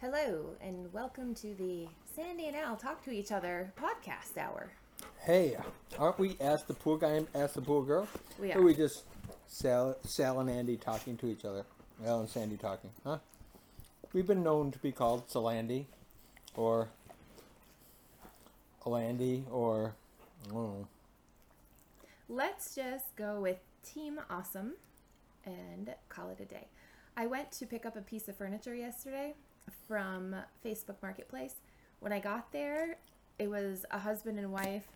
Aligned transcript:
Hello, 0.00 0.50
and 0.60 0.92
welcome 0.92 1.34
to 1.34 1.54
the 1.54 1.88
Sandy 2.14 2.46
and 2.46 2.56
Al 2.56 2.76
Talk 2.76 3.02
to 3.04 3.10
Each 3.10 3.32
Other 3.32 3.72
podcast 3.76 4.38
hour. 4.38 4.70
Hey, 5.20 5.56
aren't 5.98 6.18
we 6.18 6.36
Ask 6.40 6.66
the 6.66 6.74
Pool 6.74 6.96
Guy 6.96 7.10
and 7.10 7.26
Ask 7.34 7.54
the 7.54 7.62
Pool 7.62 7.82
Girl? 7.82 8.06
We 8.38 8.52
Or 8.52 8.58
are. 8.58 8.62
we 8.62 8.74
just 8.74 9.02
Sal, 9.48 9.96
Sal 10.04 10.40
and 10.40 10.48
Andy 10.50 10.76
talking 10.76 11.16
to 11.18 11.26
each 11.26 11.44
other? 11.44 11.64
Al 12.06 12.20
and 12.20 12.28
Sandy 12.28 12.56
talking, 12.56 12.90
huh? 13.04 13.18
We've 14.12 14.26
been 14.26 14.42
known 14.44 14.70
to 14.70 14.78
be 14.78 14.92
called 14.92 15.28
Salandy, 15.28 15.86
or 16.54 16.88
Alandy, 18.84 19.42
or 19.50 19.94
I 20.44 20.52
don't 20.52 20.54
know. 20.54 20.88
Let's 22.28 22.74
just 22.74 23.16
go 23.16 23.40
with 23.40 23.58
Team 23.84 24.20
Awesome 24.30 24.74
and 25.44 25.94
call 26.08 26.30
it 26.30 26.40
a 26.40 26.44
day. 26.44 26.68
I 27.16 27.26
went 27.26 27.50
to 27.52 27.66
pick 27.66 27.84
up 27.84 27.96
a 27.96 28.00
piece 28.00 28.28
of 28.28 28.36
furniture 28.36 28.74
yesterday 28.76 29.34
from 29.86 30.34
Facebook 30.64 30.96
Marketplace. 31.02 31.56
When 32.00 32.12
I 32.12 32.20
got 32.20 32.52
there, 32.52 32.96
it 33.38 33.48
was 33.48 33.84
a 33.90 33.98
husband 33.98 34.38
and 34.38 34.52
wife. 34.52 34.86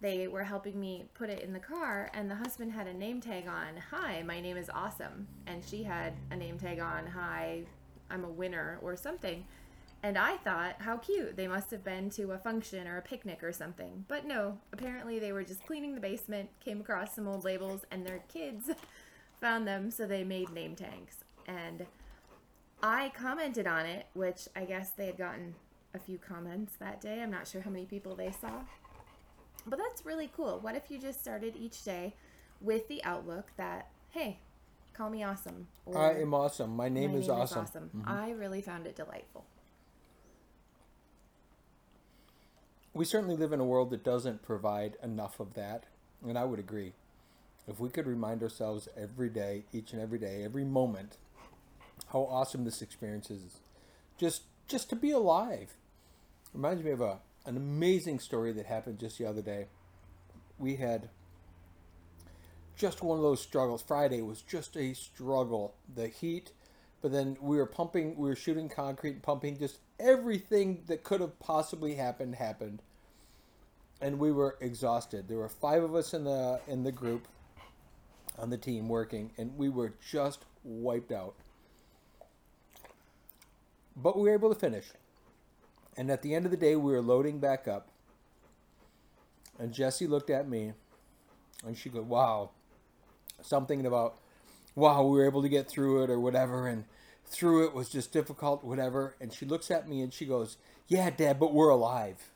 They 0.00 0.28
were 0.28 0.44
helping 0.44 0.78
me 0.78 1.06
put 1.14 1.28
it 1.28 1.42
in 1.42 1.52
the 1.52 1.58
car, 1.58 2.10
and 2.14 2.30
the 2.30 2.36
husband 2.36 2.72
had 2.72 2.86
a 2.86 2.94
name 2.94 3.20
tag 3.20 3.48
on, 3.48 3.76
Hi, 3.90 4.22
my 4.22 4.40
name 4.40 4.56
is 4.56 4.70
Awesome. 4.72 5.26
And 5.46 5.64
she 5.64 5.82
had 5.82 6.14
a 6.30 6.36
name 6.36 6.58
tag 6.58 6.78
on, 6.78 7.06
Hi, 7.06 7.62
I'm 8.10 8.24
a 8.24 8.28
winner, 8.28 8.78
or 8.80 8.96
something. 8.96 9.44
And 10.02 10.16
I 10.16 10.36
thought, 10.36 10.76
how 10.78 10.98
cute. 10.98 11.36
They 11.36 11.48
must 11.48 11.70
have 11.72 11.82
been 11.82 12.08
to 12.10 12.30
a 12.30 12.38
function 12.38 12.86
or 12.86 12.98
a 12.98 13.02
picnic 13.02 13.42
or 13.42 13.52
something. 13.52 14.04
But 14.06 14.24
no, 14.24 14.58
apparently 14.72 15.18
they 15.18 15.32
were 15.32 15.42
just 15.42 15.66
cleaning 15.66 15.94
the 15.94 16.00
basement, 16.00 16.50
came 16.60 16.80
across 16.80 17.16
some 17.16 17.26
old 17.26 17.44
labels, 17.44 17.84
and 17.90 18.06
their 18.06 18.22
kids 18.32 18.70
found 19.40 19.66
them, 19.66 19.90
so 19.90 20.06
they 20.06 20.22
made 20.22 20.50
name 20.50 20.76
tags. 20.76 21.24
And 21.48 21.86
I 22.82 23.10
commented 23.14 23.66
on 23.66 23.86
it, 23.86 24.06
which 24.14 24.48
I 24.54 24.64
guess 24.64 24.90
they 24.90 25.06
had 25.06 25.18
gotten 25.18 25.54
a 25.94 25.98
few 25.98 26.18
comments 26.18 26.74
that 26.78 27.00
day. 27.00 27.20
I'm 27.20 27.30
not 27.30 27.48
sure 27.48 27.60
how 27.60 27.70
many 27.70 27.86
people 27.86 28.14
they 28.14 28.30
saw. 28.30 28.52
But 29.66 29.78
that's 29.78 30.06
really 30.06 30.30
cool. 30.34 30.58
What 30.60 30.76
if 30.76 30.90
you 30.90 30.98
just 30.98 31.20
started 31.20 31.54
each 31.56 31.84
day 31.84 32.14
with 32.60 32.88
the 32.88 33.02
outlook 33.04 33.50
that, 33.56 33.88
hey, 34.10 34.38
call 34.92 35.10
me 35.10 35.22
awesome. 35.22 35.68
Or, 35.86 35.98
I 35.98 36.20
am 36.20 36.34
awesome. 36.34 36.74
My 36.74 36.88
name, 36.88 37.12
"My 37.12 37.18
is, 37.18 37.28
awesome. 37.28 37.66
Mm-hmm. 37.66 38.02
I 38.08 38.30
really 38.30 38.60
found 38.60 38.86
it 38.86 38.96
delightful. 38.96 39.44
We 42.94 43.04
certainly 43.04 43.36
live 43.36 43.52
in 43.52 43.60
a 43.60 43.64
world 43.64 43.90
that 43.90 44.02
doesn't 44.02 44.42
provide 44.42 44.96
enough 45.02 45.38
of 45.38 45.54
that, 45.54 45.84
and 46.26 46.36
I 46.36 46.44
would 46.44 46.58
agree. 46.58 46.94
If 47.68 47.78
we 47.78 47.90
could 47.90 48.06
remind 48.06 48.42
ourselves 48.42 48.88
every 48.96 49.28
day, 49.28 49.64
each 49.72 49.92
and 49.92 50.02
every 50.02 50.18
day, 50.18 50.42
every 50.42 50.64
moment, 50.64 51.16
how 52.12 52.20
awesome 52.20 52.64
this 52.64 52.82
experience 52.82 53.30
is, 53.30 53.60
just 54.18 54.42
just 54.66 54.90
to 54.90 54.96
be 54.96 55.10
alive. 55.10 55.74
Reminds 56.52 56.82
me 56.82 56.90
of 56.90 57.00
a 57.00 57.18
an 57.46 57.56
amazing 57.56 58.18
story 58.18 58.52
that 58.52 58.66
happened 58.66 58.98
just 58.98 59.18
the 59.18 59.26
other 59.26 59.42
day. 59.42 59.66
We 60.58 60.76
had 60.76 61.08
just 62.76 63.02
one 63.02 63.18
of 63.18 63.22
those 63.22 63.40
struggles. 63.40 63.82
Friday 63.82 64.22
was 64.22 64.42
just 64.42 64.76
a 64.76 64.94
struggle. 64.94 65.74
The 65.92 66.08
heat, 66.08 66.52
but 67.02 67.12
then 67.12 67.36
we 67.40 67.56
were 67.56 67.66
pumping, 67.66 68.16
we 68.16 68.28
were 68.28 68.36
shooting 68.36 68.68
concrete 68.68 69.22
pumping. 69.22 69.58
Just 69.58 69.78
everything 69.98 70.82
that 70.86 71.04
could 71.04 71.20
have 71.20 71.38
possibly 71.40 71.94
happened 71.94 72.36
happened, 72.36 72.82
and 74.00 74.18
we 74.18 74.32
were 74.32 74.56
exhausted. 74.60 75.28
There 75.28 75.38
were 75.38 75.48
five 75.48 75.82
of 75.82 75.94
us 75.94 76.14
in 76.14 76.24
the 76.24 76.60
in 76.68 76.84
the 76.84 76.92
group, 76.92 77.28
on 78.38 78.50
the 78.50 78.58
team 78.58 78.88
working, 78.88 79.32
and 79.36 79.56
we 79.56 79.68
were 79.68 79.94
just 80.10 80.44
wiped 80.64 81.12
out. 81.12 81.34
But 84.00 84.16
we 84.16 84.22
were 84.22 84.34
able 84.34 84.54
to 84.54 84.58
finish. 84.58 84.86
And 85.96 86.10
at 86.10 86.22
the 86.22 86.34
end 86.34 86.44
of 86.44 86.52
the 86.52 86.56
day, 86.56 86.76
we 86.76 86.92
were 86.92 87.02
loading 87.02 87.40
back 87.40 87.66
up. 87.66 87.88
And 89.58 89.72
Jesse 89.72 90.06
looked 90.06 90.30
at 90.30 90.48
me 90.48 90.72
and 91.66 91.76
she 91.76 91.88
goes, 91.88 92.04
Wow. 92.04 92.50
Something 93.42 93.84
about, 93.86 94.16
wow, 94.74 95.02
we 95.02 95.18
were 95.18 95.26
able 95.26 95.42
to 95.42 95.48
get 95.48 95.68
through 95.68 96.02
it 96.04 96.10
or 96.10 96.18
whatever. 96.18 96.66
And 96.66 96.84
through 97.26 97.66
it 97.66 97.74
was 97.74 97.88
just 97.88 98.12
difficult, 98.12 98.64
whatever. 98.64 99.16
And 99.20 99.32
she 99.32 99.46
looks 99.46 99.70
at 99.70 99.88
me 99.88 100.00
and 100.00 100.12
she 100.12 100.26
goes, 100.26 100.56
Yeah, 100.86 101.10
Dad, 101.10 101.40
but 101.40 101.52
we're 101.52 101.68
alive. 101.68 102.30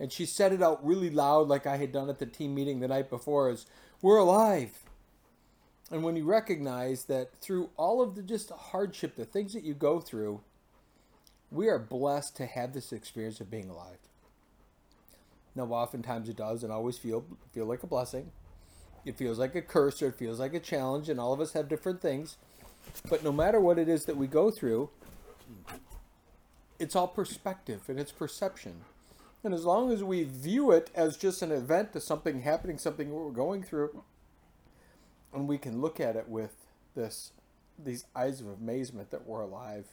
And 0.00 0.10
she 0.10 0.26
said 0.26 0.52
it 0.52 0.62
out 0.62 0.84
really 0.84 1.10
loud, 1.10 1.46
like 1.46 1.66
I 1.66 1.76
had 1.76 1.92
done 1.92 2.10
at 2.10 2.18
the 2.18 2.26
team 2.26 2.54
meeting 2.54 2.80
the 2.80 2.88
night 2.88 3.08
before, 3.08 3.50
is, 3.50 3.66
We're 4.00 4.18
alive. 4.18 4.80
And 5.92 6.02
when 6.02 6.16
you 6.16 6.24
recognize 6.24 7.04
that 7.04 7.36
through 7.36 7.70
all 7.76 8.00
of 8.00 8.14
the 8.16 8.22
just 8.22 8.50
hardship, 8.50 9.14
the 9.14 9.24
things 9.24 9.52
that 9.52 9.62
you 9.62 9.74
go 9.74 10.00
through, 10.00 10.40
we 11.52 11.68
are 11.68 11.78
blessed 11.78 12.36
to 12.36 12.46
have 12.46 12.72
this 12.72 12.92
experience 12.92 13.40
of 13.40 13.50
being 13.50 13.68
alive. 13.68 13.98
Now, 15.54 15.64
oftentimes 15.64 16.28
it 16.28 16.36
does, 16.36 16.62
and 16.62 16.72
always 16.72 16.96
feel 16.96 17.24
feel 17.52 17.66
like 17.66 17.82
a 17.82 17.86
blessing. 17.86 18.32
It 19.04 19.18
feels 19.18 19.38
like 19.38 19.54
a 19.54 19.62
curse, 19.62 20.00
or 20.00 20.08
it 20.08 20.14
feels 20.14 20.40
like 20.40 20.54
a 20.54 20.60
challenge, 20.60 21.08
and 21.08 21.20
all 21.20 21.32
of 21.32 21.40
us 21.40 21.52
have 21.52 21.68
different 21.68 22.00
things. 22.00 22.36
But 23.08 23.22
no 23.22 23.32
matter 23.32 23.60
what 23.60 23.78
it 23.78 23.88
is 23.88 24.06
that 24.06 24.16
we 24.16 24.26
go 24.26 24.50
through, 24.50 24.90
it's 26.78 26.96
all 26.96 27.08
perspective 27.08 27.82
and 27.88 28.00
it's 28.00 28.12
perception. 28.12 28.82
And 29.44 29.52
as 29.52 29.64
long 29.64 29.92
as 29.92 30.02
we 30.02 30.24
view 30.24 30.70
it 30.70 30.90
as 30.94 31.16
just 31.16 31.42
an 31.42 31.52
event, 31.52 31.90
as 31.94 32.04
something 32.04 32.42
happening, 32.42 32.78
something 32.78 33.10
we're 33.10 33.30
going 33.30 33.62
through, 33.62 34.02
and 35.32 35.48
we 35.48 35.58
can 35.58 35.80
look 35.80 36.00
at 36.00 36.16
it 36.16 36.28
with 36.28 36.54
this 36.94 37.32
these 37.78 38.04
eyes 38.14 38.40
of 38.40 38.46
amazement 38.46 39.10
that 39.10 39.26
we're 39.26 39.40
alive 39.40 39.86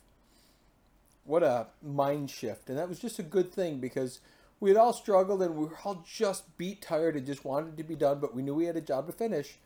what 1.23 1.43
a 1.43 1.67
mind 1.81 2.29
shift. 2.29 2.69
And 2.69 2.77
that 2.77 2.89
was 2.89 2.99
just 2.99 3.19
a 3.19 3.23
good 3.23 3.53
thing 3.53 3.79
because 3.79 4.19
we 4.59 4.69
had 4.69 4.77
all 4.77 4.93
struggled 4.93 5.41
and 5.41 5.55
we 5.55 5.65
were 5.65 5.77
all 5.83 6.03
just 6.07 6.57
beat 6.57 6.81
tired 6.81 7.15
and 7.15 7.25
just 7.25 7.45
wanted 7.45 7.77
to 7.77 7.83
be 7.83 7.95
done 7.95 8.19
but 8.19 8.35
we 8.35 8.41
knew 8.41 8.53
we 8.53 8.65
had 8.65 8.75
a 8.75 8.81
job 8.81 9.07
to 9.07 9.13
finish. 9.13 9.57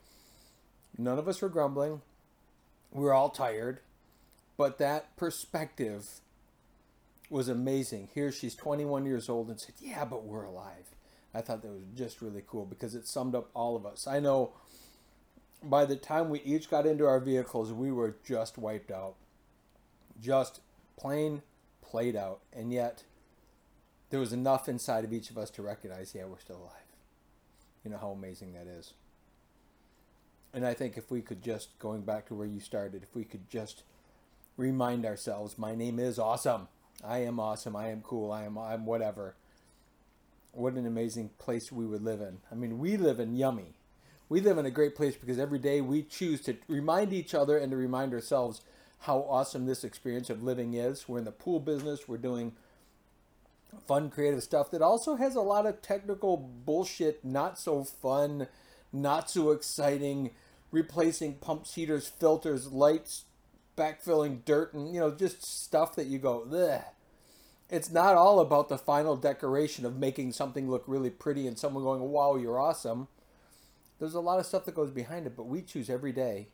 None 0.97 1.17
of 1.17 1.27
us 1.27 1.41
were 1.41 1.49
grumbling. 1.49 2.01
We 2.91 3.03
were 3.03 3.13
all 3.13 3.29
tired. 3.29 3.79
But 4.55 4.77
that 4.77 5.15
perspective 5.17 6.21
was 7.29 7.47
amazing. 7.47 8.09
Here 8.13 8.31
she's 8.31 8.55
21 8.55 9.05
years 9.05 9.29
old 9.29 9.49
and 9.49 9.59
said 9.59 9.75
yeah 9.79 10.05
but 10.05 10.23
we're 10.23 10.43
alive. 10.43 10.95
I 11.33 11.41
thought 11.41 11.63
that 11.63 11.71
was 11.71 11.85
just 11.95 12.21
really 12.21 12.43
cool 12.45 12.65
because 12.65 12.93
it 12.93 13.07
summed 13.07 13.33
up 13.33 13.49
all 13.55 13.75
of 13.75 13.85
us. 13.85 14.05
I 14.05 14.19
know 14.19 14.53
by 15.63 15.85
the 15.85 15.95
time 15.95 16.29
we 16.29 16.41
each 16.41 16.69
got 16.69 16.85
into 16.85 17.07
our 17.07 17.19
vehicles 17.19 17.71
we 17.71 17.91
were 17.91 18.17
just 18.23 18.57
wiped 18.59 18.91
out. 18.91 19.15
Just 20.21 20.59
plain 21.03 21.41
played 21.81 22.15
out. 22.15 22.39
And 22.53 22.71
yet, 22.71 23.03
there 24.09 24.19
was 24.19 24.31
enough 24.31 24.69
inside 24.69 25.03
of 25.03 25.11
each 25.11 25.29
of 25.29 25.37
us 25.37 25.49
to 25.51 25.61
recognize, 25.61 26.15
yeah, 26.15 26.25
we're 26.25 26.39
still 26.39 26.57
alive. 26.57 26.71
You 27.83 27.91
know 27.91 27.97
how 27.97 28.11
amazing 28.11 28.53
that 28.53 28.67
is. 28.67 28.93
And 30.53 30.65
I 30.65 30.73
think 30.73 30.97
if 30.97 31.11
we 31.11 31.21
could 31.21 31.41
just, 31.43 31.77
going 31.79 32.01
back 32.01 32.27
to 32.27 32.35
where 32.35 32.47
you 32.47 32.61
started, 32.61 33.03
if 33.03 33.13
we 33.15 33.25
could 33.25 33.49
just 33.49 33.83
remind 34.55 35.05
ourselves, 35.05 35.57
my 35.57 35.75
name 35.75 35.99
is 35.99 36.17
awesome. 36.17 36.67
I 37.03 37.19
am 37.19 37.39
awesome. 37.39 37.75
I 37.75 37.89
am 37.89 38.01
cool. 38.01 38.31
I 38.31 38.43
am 38.43 38.57
I'm 38.57 38.85
whatever. 38.85 39.35
What 40.53 40.73
an 40.73 40.85
amazing 40.85 41.31
place 41.37 41.71
we 41.71 41.85
would 41.85 42.03
live 42.03 42.21
in. 42.21 42.37
I 42.49 42.55
mean, 42.55 42.79
we 42.79 42.95
live 42.95 43.19
in 43.19 43.35
yummy. 43.35 43.73
We 44.29 44.39
live 44.39 44.57
in 44.57 44.65
a 44.65 44.71
great 44.71 44.95
place 44.95 45.15
because 45.17 45.39
every 45.39 45.59
day 45.59 45.81
we 45.81 46.03
choose 46.03 46.39
to 46.41 46.55
remind 46.69 47.11
each 47.11 47.33
other 47.33 47.57
and 47.57 47.71
to 47.71 47.77
remind 47.77 48.13
ourselves 48.13 48.61
how 49.03 49.25
awesome 49.29 49.65
this 49.65 49.83
experience 49.83 50.29
of 50.29 50.43
living 50.43 50.73
is. 50.73 51.09
We're 51.09 51.17
in 51.17 51.25
the 51.25 51.31
pool 51.31 51.59
business. 51.59 52.07
We're 52.07 52.17
doing 52.17 52.53
fun, 53.85 54.09
creative 54.09 54.41
stuff 54.43 54.71
that 54.71 54.81
also 54.81 55.15
has 55.15 55.35
a 55.35 55.41
lot 55.41 55.65
of 55.65 55.81
technical 55.81 56.37
bullshit, 56.37 57.23
not 57.25 57.59
so 57.59 57.83
fun, 57.83 58.47
not 58.93 59.29
so 59.29 59.51
exciting, 59.51 60.31
replacing 60.71 61.35
pumps, 61.35 61.75
heaters, 61.75 62.07
filters, 62.07 62.71
lights, 62.71 63.25
backfilling 63.77 64.45
dirt, 64.45 64.73
and 64.73 64.93
you 64.93 65.01
know, 65.01 65.11
just 65.11 65.43
stuff 65.43 65.95
that 65.95 66.07
you 66.07 66.17
go, 66.17 66.47
Ugh. 66.51 66.81
It's 67.69 67.91
not 67.91 68.15
all 68.15 68.39
about 68.39 68.69
the 68.69 68.77
final 68.77 69.15
decoration 69.17 69.85
of 69.85 69.97
making 69.97 70.31
something 70.31 70.69
look 70.69 70.83
really 70.85 71.09
pretty 71.09 71.47
and 71.47 71.57
someone 71.57 71.83
going, 71.83 72.01
wow, 72.01 72.35
you're 72.35 72.59
awesome. 72.59 73.07
There's 73.99 74.13
a 74.13 74.19
lot 74.19 74.39
of 74.39 74.45
stuff 74.45 74.65
that 74.65 74.75
goes 74.75 74.91
behind 74.91 75.25
it, 75.25 75.35
but 75.35 75.47
we 75.47 75.61
choose 75.61 75.89
every 75.89 76.11
day 76.11 76.49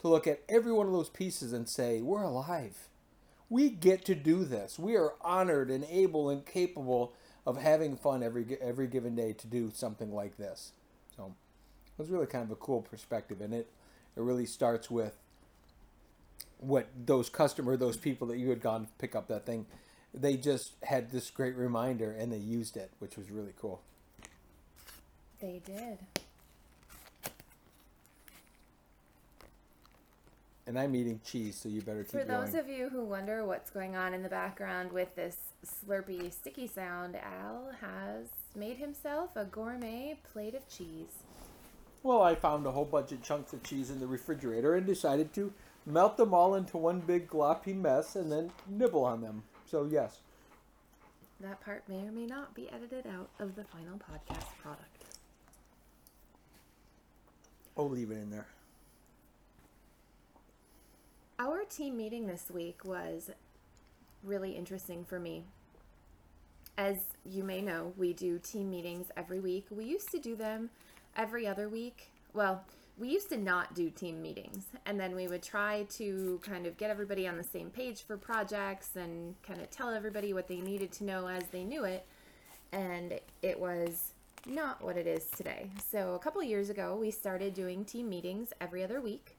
to 0.00 0.08
look 0.08 0.26
at 0.26 0.42
every 0.48 0.72
one 0.72 0.86
of 0.86 0.92
those 0.92 1.08
pieces 1.08 1.52
and 1.52 1.68
say, 1.68 2.00
we're 2.00 2.22
alive. 2.22 2.88
We 3.50 3.70
get 3.70 4.04
to 4.06 4.14
do 4.14 4.44
this. 4.44 4.78
We 4.78 4.96
are 4.96 5.14
honored 5.20 5.70
and 5.70 5.84
able 5.84 6.28
and 6.28 6.44
capable 6.44 7.14
of 7.46 7.56
having 7.56 7.96
fun 7.96 8.22
every 8.22 8.58
every 8.60 8.86
given 8.86 9.16
day 9.16 9.32
to 9.32 9.46
do 9.46 9.70
something 9.74 10.12
like 10.12 10.36
this. 10.36 10.72
So 11.16 11.34
it 11.86 12.02
was 12.02 12.10
really 12.10 12.26
kind 12.26 12.44
of 12.44 12.50
a 12.50 12.56
cool 12.56 12.82
perspective, 12.82 13.40
and 13.40 13.54
it 13.54 13.70
it 14.16 14.20
really 14.20 14.44
starts 14.44 14.90
with 14.90 15.16
what 16.58 16.88
those 17.06 17.30
customer, 17.30 17.76
those 17.76 17.96
people 17.96 18.26
that 18.28 18.36
you 18.36 18.50
had 18.50 18.60
gone 18.60 18.84
to 18.84 18.92
pick 18.98 19.14
up 19.14 19.28
that 19.28 19.46
thing, 19.46 19.64
they 20.12 20.36
just 20.36 20.72
had 20.82 21.10
this 21.10 21.30
great 21.30 21.56
reminder 21.56 22.10
and 22.10 22.32
they 22.32 22.38
used 22.38 22.76
it, 22.76 22.90
which 22.98 23.16
was 23.16 23.30
really 23.30 23.52
cool. 23.58 23.80
They 25.40 25.62
did. 25.64 25.98
And 30.68 30.78
I'm 30.78 30.94
eating 30.94 31.18
cheese, 31.24 31.56
so 31.56 31.70
you 31.70 31.80
better 31.80 32.02
keep 32.02 32.12
For 32.12 32.24
going. 32.24 32.28
those 32.44 32.54
of 32.54 32.68
you 32.68 32.90
who 32.90 33.02
wonder 33.02 33.42
what's 33.42 33.70
going 33.70 33.96
on 33.96 34.12
in 34.12 34.22
the 34.22 34.28
background 34.28 34.92
with 34.92 35.16
this 35.16 35.38
slurpy, 35.64 36.30
sticky 36.30 36.66
sound, 36.66 37.16
Al 37.16 37.70
has 37.80 38.26
made 38.54 38.76
himself 38.76 39.30
a 39.34 39.46
gourmet 39.46 40.18
plate 40.30 40.54
of 40.54 40.68
cheese. 40.68 41.22
Well, 42.02 42.20
I 42.20 42.34
found 42.34 42.66
a 42.66 42.70
whole 42.70 42.84
bunch 42.84 43.12
of 43.12 43.22
chunks 43.22 43.54
of 43.54 43.62
cheese 43.62 43.88
in 43.88 43.98
the 43.98 44.06
refrigerator 44.06 44.76
and 44.76 44.86
decided 44.86 45.32
to 45.36 45.54
melt 45.86 46.18
them 46.18 46.34
all 46.34 46.54
into 46.54 46.76
one 46.76 47.00
big 47.00 47.28
gloppy 47.28 47.74
mess 47.74 48.14
and 48.14 48.30
then 48.30 48.52
nibble 48.68 49.06
on 49.06 49.22
them. 49.22 49.44
So, 49.64 49.88
yes. 49.90 50.18
That 51.40 51.62
part 51.62 51.88
may 51.88 52.06
or 52.06 52.12
may 52.12 52.26
not 52.26 52.54
be 52.54 52.68
edited 52.68 53.06
out 53.06 53.30
of 53.40 53.56
the 53.56 53.64
final 53.64 53.96
podcast 53.96 54.44
product. 54.60 55.04
I'll 57.74 57.88
leave 57.88 58.10
it 58.10 58.18
in 58.18 58.28
there. 58.28 58.48
Our 61.40 61.62
team 61.64 61.96
meeting 61.96 62.26
this 62.26 62.46
week 62.52 62.84
was 62.84 63.30
really 64.24 64.56
interesting 64.56 65.04
for 65.04 65.20
me. 65.20 65.44
As 66.76 66.96
you 67.24 67.44
may 67.44 67.62
know, 67.62 67.92
we 67.96 68.12
do 68.12 68.40
team 68.40 68.68
meetings 68.68 69.06
every 69.16 69.38
week. 69.38 69.66
We 69.70 69.84
used 69.84 70.10
to 70.10 70.18
do 70.18 70.34
them 70.34 70.70
every 71.16 71.46
other 71.46 71.68
week. 71.68 72.10
Well, 72.34 72.64
we 72.98 73.08
used 73.10 73.28
to 73.28 73.36
not 73.36 73.76
do 73.76 73.88
team 73.88 74.20
meetings, 74.20 74.64
and 74.84 74.98
then 74.98 75.14
we 75.14 75.28
would 75.28 75.44
try 75.44 75.86
to 75.90 76.40
kind 76.42 76.66
of 76.66 76.76
get 76.76 76.90
everybody 76.90 77.28
on 77.28 77.36
the 77.36 77.44
same 77.44 77.70
page 77.70 78.02
for 78.02 78.16
projects 78.16 78.96
and 78.96 79.40
kind 79.44 79.60
of 79.60 79.70
tell 79.70 79.90
everybody 79.90 80.32
what 80.32 80.48
they 80.48 80.60
needed 80.60 80.90
to 80.94 81.04
know 81.04 81.28
as 81.28 81.44
they 81.52 81.62
knew 81.62 81.84
it. 81.84 82.04
And 82.72 83.20
it 83.42 83.60
was 83.60 84.10
not 84.44 84.82
what 84.82 84.96
it 84.96 85.06
is 85.06 85.30
today. 85.36 85.70
So, 85.88 86.14
a 86.14 86.18
couple 86.18 86.42
years 86.42 86.68
ago, 86.68 86.96
we 87.00 87.12
started 87.12 87.54
doing 87.54 87.84
team 87.84 88.08
meetings 88.08 88.52
every 88.60 88.82
other 88.82 89.00
week 89.00 89.37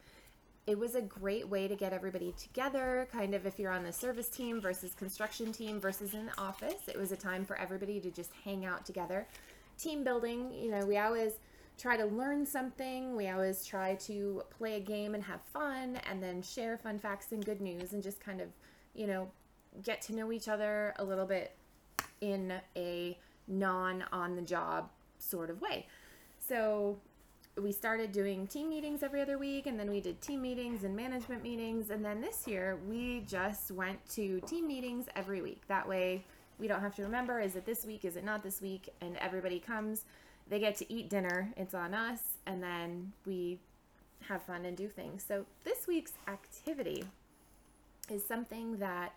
it 0.70 0.78
was 0.78 0.94
a 0.94 1.02
great 1.02 1.50
way 1.50 1.68
to 1.68 1.76
get 1.76 1.94
everybody 1.94 2.32
together 2.38 3.08
kind 3.12 3.34
of 3.34 3.48
if 3.48 3.58
you're 3.58 3.72
on 3.72 3.84
the 3.84 3.92
service 3.92 4.28
team 4.30 4.62
versus 4.62 4.94
construction 4.94 5.52
team 5.52 5.80
versus 5.82 6.14
in 6.14 6.28
the 6.28 6.40
office. 6.40 6.88
It 6.88 6.96
was 6.96 7.12
a 7.12 7.18
time 7.18 7.44
for 7.44 7.58
everybody 7.58 8.00
to 8.00 8.12
just 8.12 8.30
hang 8.46 8.68
out 8.68 8.86
together. 8.86 9.28
Team 9.80 10.04
building 10.04 10.54
you 10.54 10.70
know 10.70 10.86
we 10.86 11.00
always 11.00 11.34
try 11.80 11.98
to 11.98 12.06
learn 12.06 12.46
something. 12.46 13.16
We 13.16 13.30
always 13.30 13.66
try 13.66 13.96
to 13.96 14.44
play 14.52 14.76
a 14.76 14.80
game 14.80 15.16
and 15.16 15.24
have 15.24 15.42
fun 15.52 16.00
and 16.08 16.22
then 16.22 16.44
share 16.44 16.78
fun 16.78 17.00
facts 17.00 17.32
and 17.32 17.44
good 17.44 17.62
news 17.62 17.94
and 17.94 18.04
just 18.04 18.20
kind 18.20 18.40
of 18.40 18.50
you 18.94 19.08
know 19.08 19.32
get 19.82 20.04
to 20.04 20.14
know 20.14 20.32
each 20.32 20.48
other 20.48 20.94
a 21.00 21.04
little 21.04 21.26
bit 21.26 21.56
in 22.22 22.54
a 22.78 23.18
non 23.48 24.04
on 24.12 24.36
the 24.36 24.44
job 24.44 24.92
sort 25.18 25.50
of 25.50 25.62
way. 25.62 25.88
So 26.48 27.00
we 27.62 27.72
started 27.72 28.12
doing 28.12 28.48
team 28.48 28.70
meetings 28.70 29.04
every 29.04 29.22
other 29.22 29.38
week 29.38 29.68
and 29.68 29.80
then 29.80 29.90
we 29.90 30.00
did 30.00 30.22
team 30.22 30.42
meetings 30.42 30.84
and 30.84 30.96
management 30.96 31.44
meetings 31.44 31.90
and 31.90 32.04
then 32.04 32.22
this 32.22 32.48
year 32.48 32.80
we 32.88 33.24
just 33.28 33.72
went 33.72 33.98
to 34.10 34.40
team 34.42 34.68
meetings 34.68 35.08
every 35.16 35.42
week. 35.42 35.62
That 35.68 35.88
way 35.88 36.26
we 36.58 36.68
don't 36.68 36.82
have 36.82 36.96
to 36.96 37.04
remember 37.04 37.40
is 37.40 37.56
it 37.56 37.66
this 37.66 37.86
week 37.86 38.06
is 38.06 38.16
it 38.16 38.24
not 38.24 38.44
this 38.44 38.62
week 38.62 38.90
and 39.02 39.18
everybody 39.18 39.60
comes. 39.60 40.06
They 40.50 40.60
get 40.60 40.76
to 40.78 40.94
eat 40.94 41.10
dinner 41.10 41.52
it's 41.58 41.74
on 41.74 41.94
us 41.94 42.22
and 42.46 42.64
then 42.64 43.14
we 43.26 43.60
have 44.28 44.44
fun 44.44 44.66
and 44.66 44.76
do 44.78 44.88
things. 44.88 45.24
So 45.28 45.46
this 45.64 45.88
week's 45.88 46.14
activity 46.28 47.04
is 48.10 48.26
something 48.26 48.78
that 48.78 49.14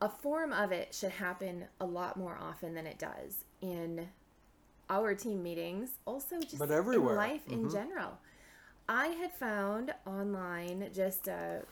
a 0.00 0.08
form 0.08 0.52
of 0.52 0.72
it 0.72 0.94
should 0.94 1.10
happen 1.10 1.64
a 1.80 1.84
lot 1.84 2.16
more 2.16 2.38
often 2.40 2.74
than 2.74 2.86
it 2.86 2.98
does 2.98 3.44
in 3.60 4.08
our 4.90 5.14
team 5.14 5.42
meetings, 5.42 5.90
also 6.06 6.40
just 6.40 6.58
But 6.58 6.70
everywhere. 6.70 7.12
in 7.12 7.16
life 7.16 7.46
in 7.48 7.64
Mhm. 7.64 7.72
general. 7.72 8.18
I 8.88 9.08
had 9.08 9.32
found 9.32 9.94
online 10.06 10.90
just 10.94 11.28
a 11.28 11.64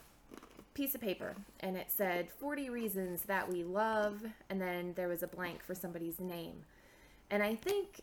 piece 0.75 0.95
of 0.95 1.01
paper 1.01 1.35
and 1.61 1.77
it 1.77 1.91
said 1.91 2.31
40 2.31 2.69
reasons 2.69 3.23
that 3.23 3.49
we 3.49 3.65
love, 3.65 4.23
and 4.51 4.61
then 4.61 4.93
there 4.95 5.09
was 5.09 5.23
a 5.23 5.27
blank 5.27 5.63
for 5.63 5.75
somebody's 5.75 6.21
name. 6.21 6.65
And 7.31 7.43
I 7.43 7.55
think 7.55 8.03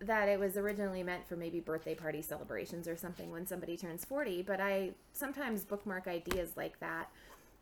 that 0.00 0.28
it 0.28 0.38
was 0.38 0.56
originally 0.58 1.02
meant 1.02 1.26
for 1.26 1.36
maybe 1.36 1.60
birthday 1.60 1.94
party 1.94 2.20
celebrations 2.20 2.86
or 2.86 2.96
something 2.96 3.30
when 3.30 3.46
somebody 3.46 3.76
turns 3.76 4.04
40, 4.04 4.42
but 4.42 4.60
I 4.60 4.92
sometimes 5.12 5.64
bookmark 5.64 6.06
ideas 6.06 6.56
like 6.56 6.80
that. 6.80 7.10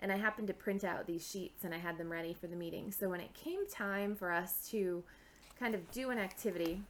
And 0.00 0.10
I 0.10 0.16
happened 0.16 0.48
to 0.48 0.54
print 0.54 0.82
out 0.82 1.06
these 1.06 1.26
sheets 1.30 1.62
and 1.62 1.72
I 1.72 1.78
had 1.78 1.96
them 1.96 2.10
ready 2.10 2.34
for 2.34 2.46
the 2.48 2.56
meeting. 2.56 2.90
So 2.90 3.08
when 3.08 3.20
it 3.20 3.32
came 3.34 3.66
time 3.68 4.16
for 4.16 4.32
us 4.32 4.68
to 4.70 5.04
kind 5.64 5.74
of 5.74 5.90
do 5.92 6.10
an 6.10 6.18
activity, 6.18 6.82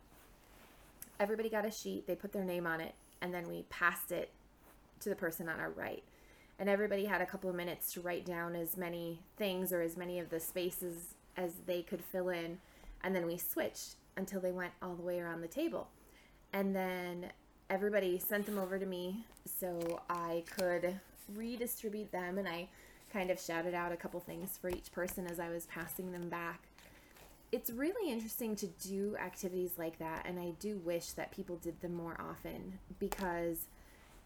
everybody 1.20 1.48
got 1.48 1.64
a 1.64 1.70
sheet, 1.70 2.08
they 2.08 2.16
put 2.16 2.32
their 2.32 2.42
name 2.42 2.66
on 2.66 2.80
it, 2.80 2.92
and 3.22 3.32
then 3.32 3.48
we 3.48 3.62
passed 3.70 4.10
it 4.10 4.30
to 4.98 5.08
the 5.08 5.14
person 5.14 5.48
on 5.48 5.60
our 5.60 5.70
right. 5.70 6.02
And 6.58 6.68
everybody 6.68 7.04
had 7.04 7.20
a 7.20 7.26
couple 7.26 7.48
of 7.48 7.54
minutes 7.54 7.92
to 7.92 8.00
write 8.00 8.26
down 8.26 8.56
as 8.56 8.76
many 8.76 9.20
things 9.36 9.72
or 9.72 9.80
as 9.80 9.96
many 9.96 10.18
of 10.18 10.28
the 10.28 10.40
spaces 10.40 11.14
as 11.36 11.52
they 11.66 11.82
could 11.82 12.02
fill 12.02 12.30
in. 12.30 12.58
And 13.04 13.14
then 13.14 13.28
we 13.28 13.36
switched 13.36 13.94
until 14.16 14.40
they 14.40 14.50
went 14.50 14.72
all 14.82 14.96
the 14.96 15.02
way 15.02 15.20
around 15.20 15.42
the 15.42 15.46
table. 15.46 15.86
And 16.52 16.74
then 16.74 17.26
everybody 17.70 18.18
sent 18.18 18.44
them 18.44 18.58
over 18.58 18.76
to 18.76 18.86
me 18.86 19.24
so 19.46 20.00
I 20.10 20.42
could 20.58 20.98
redistribute 21.32 22.10
them. 22.10 22.38
And 22.38 22.48
I 22.48 22.66
kind 23.12 23.30
of 23.30 23.40
shouted 23.40 23.74
out 23.74 23.92
a 23.92 23.96
couple 23.96 24.18
things 24.18 24.58
for 24.60 24.68
each 24.68 24.90
person 24.90 25.28
as 25.28 25.38
I 25.38 25.48
was 25.50 25.66
passing 25.66 26.10
them 26.10 26.28
back 26.28 26.62
it's 27.54 27.70
really 27.70 28.10
interesting 28.10 28.56
to 28.56 28.66
do 28.66 29.16
activities 29.16 29.78
like 29.78 29.96
that 30.00 30.26
and 30.26 30.40
i 30.40 30.52
do 30.58 30.76
wish 30.78 31.12
that 31.12 31.30
people 31.30 31.54
did 31.58 31.80
them 31.80 31.94
more 31.94 32.16
often 32.18 32.80
because 32.98 33.68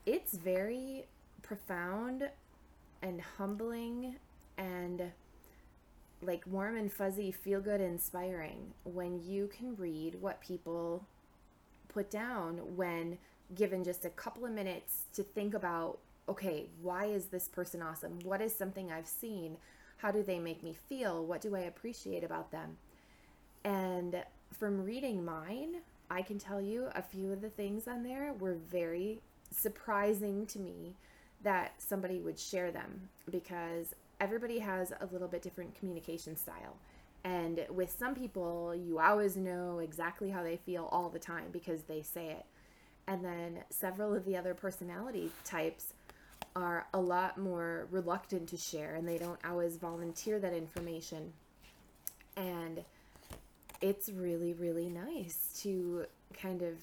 it's 0.06 0.32
very 0.32 1.04
profound 1.42 2.30
and 3.02 3.20
humbling 3.20 4.16
and 4.56 5.02
like 6.22 6.42
warm 6.46 6.74
and 6.74 6.90
fuzzy 6.90 7.30
feel 7.30 7.60
good 7.60 7.82
inspiring 7.82 8.72
when 8.84 9.20
you 9.22 9.46
can 9.54 9.76
read 9.76 10.14
what 10.22 10.40
people 10.40 11.04
put 11.88 12.10
down 12.10 12.56
when 12.76 13.18
given 13.54 13.84
just 13.84 14.06
a 14.06 14.10
couple 14.10 14.46
of 14.46 14.52
minutes 14.52 15.02
to 15.12 15.22
think 15.22 15.52
about 15.52 15.98
okay 16.30 16.64
why 16.80 17.04
is 17.04 17.26
this 17.26 17.46
person 17.46 17.82
awesome? 17.82 18.18
What 18.24 18.40
is 18.40 18.56
something 18.56 18.90
i've 18.90 19.06
seen? 19.06 19.58
How 19.98 20.10
do 20.10 20.22
they 20.22 20.38
make 20.38 20.62
me 20.62 20.74
feel? 20.88 21.26
What 21.26 21.42
do 21.42 21.54
i 21.54 21.60
appreciate 21.60 22.24
about 22.24 22.50
them 22.50 22.78
and 23.68 24.24
from 24.58 24.82
reading 24.82 25.22
mine, 25.22 25.76
I 26.10 26.22
can 26.22 26.38
tell 26.38 26.58
you 26.58 26.88
a 26.94 27.02
few 27.02 27.30
of 27.34 27.42
the 27.42 27.50
things 27.50 27.86
on 27.86 28.02
there 28.02 28.32
were 28.32 28.54
very 28.54 29.20
surprising 29.54 30.46
to 30.46 30.58
me 30.58 30.94
that 31.42 31.74
somebody 31.76 32.18
would 32.20 32.38
share 32.38 32.70
them 32.70 33.10
because 33.30 33.94
everybody 34.22 34.58
has 34.60 34.92
a 34.98 35.06
little 35.12 35.28
bit 35.28 35.42
different 35.42 35.78
communication 35.78 36.34
style. 36.34 36.76
And 37.24 37.66
with 37.68 37.94
some 37.96 38.14
people, 38.14 38.74
you 38.74 39.00
always 39.00 39.36
know 39.36 39.80
exactly 39.80 40.30
how 40.30 40.42
they 40.42 40.56
feel 40.56 40.88
all 40.90 41.10
the 41.10 41.18
time 41.18 41.50
because 41.52 41.82
they 41.82 42.00
say 42.00 42.28
it. 42.28 42.46
And 43.06 43.22
then 43.22 43.58
several 43.68 44.14
of 44.14 44.24
the 44.24 44.38
other 44.38 44.54
personality 44.54 45.30
types 45.44 45.92
are 46.56 46.86
a 46.94 47.00
lot 47.00 47.36
more 47.36 47.86
reluctant 47.90 48.48
to 48.48 48.56
share 48.56 48.94
and 48.94 49.06
they 49.06 49.18
don't 49.18 49.40
always 49.44 49.76
volunteer 49.76 50.38
that 50.38 50.54
information. 50.54 51.34
And 52.34 52.82
it's 53.80 54.08
really 54.08 54.52
really 54.54 54.88
nice 54.88 55.58
to 55.62 56.04
kind 56.40 56.62
of 56.62 56.76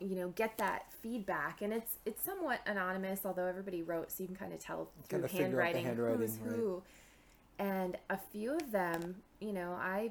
you 0.00 0.16
know 0.16 0.28
get 0.28 0.56
that 0.58 0.86
feedback 1.02 1.62
and 1.62 1.72
it's 1.72 1.96
it's 2.06 2.24
somewhat 2.24 2.60
anonymous 2.66 3.20
although 3.24 3.46
everybody 3.46 3.82
wrote 3.82 4.10
so 4.10 4.22
you 4.22 4.26
can 4.26 4.36
kind 4.36 4.52
of 4.52 4.58
tell 4.58 4.88
through 5.08 5.20
Kinda 5.20 5.28
figure 5.28 5.44
out 5.44 5.72
the 5.72 5.78
handwriting, 5.78 5.84
handwriting, 5.84 6.18
who's 6.18 6.38
right. 6.38 6.56
who 6.56 6.82
and 7.58 7.96
a 8.08 8.18
few 8.32 8.54
of 8.54 8.72
them 8.72 9.16
you 9.40 9.52
know 9.52 9.72
i 9.72 10.10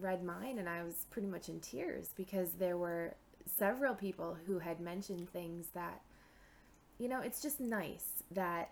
read 0.00 0.22
mine 0.24 0.58
and 0.58 0.68
i 0.68 0.82
was 0.82 1.06
pretty 1.10 1.28
much 1.28 1.48
in 1.48 1.60
tears 1.60 2.10
because 2.16 2.52
there 2.58 2.76
were 2.76 3.14
several 3.58 3.94
people 3.94 4.36
who 4.46 4.58
had 4.58 4.80
mentioned 4.80 5.30
things 5.30 5.68
that 5.74 6.00
you 6.98 7.08
know 7.08 7.20
it's 7.20 7.42
just 7.42 7.60
nice 7.60 8.22
that 8.30 8.70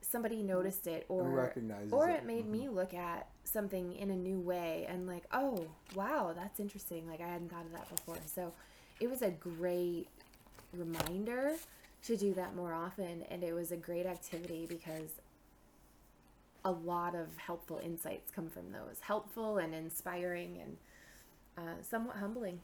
somebody 0.00 0.42
noticed 0.42 0.86
it 0.86 1.04
or 1.08 1.52
or 1.90 2.08
it. 2.08 2.20
it 2.20 2.26
made 2.26 2.48
me 2.48 2.60
mm-hmm. 2.60 2.76
look 2.76 2.94
at 2.94 3.28
something 3.46 3.94
in 3.94 4.10
a 4.10 4.16
new 4.16 4.38
way 4.40 4.86
and 4.88 5.06
like 5.06 5.24
oh 5.32 5.66
wow 5.94 6.32
that's 6.34 6.60
interesting. 6.60 7.08
Like 7.08 7.20
i 7.20 7.26
hadn't 7.26 7.50
thought 7.50 7.64
of 7.64 7.72
that 7.72 7.88
before. 7.94 8.18
So 8.26 8.52
it 9.00 9.10
was 9.10 9.22
a 9.22 9.30
great 9.30 10.08
reminder 10.72 11.52
to 12.04 12.16
do 12.16 12.34
that 12.34 12.54
more 12.54 12.72
often. 12.72 13.24
And 13.30 13.42
it 13.42 13.52
was 13.52 13.72
a 13.72 13.76
great 13.76 14.06
activity 14.06 14.66
because 14.68 15.20
a 16.64 16.70
lot 16.70 17.14
of 17.14 17.36
helpful 17.36 17.80
insights 17.82 18.30
come 18.30 18.48
from 18.48 18.72
those. 18.72 19.00
Helpful 19.00 19.58
and 19.58 19.74
inspiring 19.74 20.58
and 20.60 20.76
uh, 21.56 21.82
somewhat 21.82 22.16
humbling. 22.16 22.60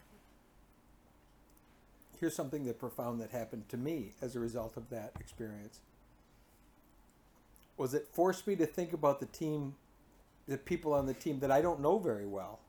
Here's 2.19 2.35
something 2.35 2.65
that 2.65 2.79
profound 2.79 3.19
that 3.21 3.31
happened 3.31 3.67
to 3.69 3.77
me 3.77 4.11
as 4.21 4.35
a 4.35 4.39
result 4.39 4.77
of 4.77 4.89
that 4.89 5.13
experience. 5.19 5.79
Was 7.75 7.93
it 7.93 8.07
forced 8.13 8.45
me 8.45 8.55
to 8.57 8.65
think 8.65 8.93
about 8.93 9.19
the 9.19 9.25
team, 9.25 9.75
the 10.47 10.57
people 10.57 10.93
on 10.93 11.05
the 11.05 11.13
team 11.13 11.39
that 11.39 11.51
I 11.51 11.61
don't 11.61 11.79
know 11.79 11.99
very 11.99 12.25
well. 12.25 12.59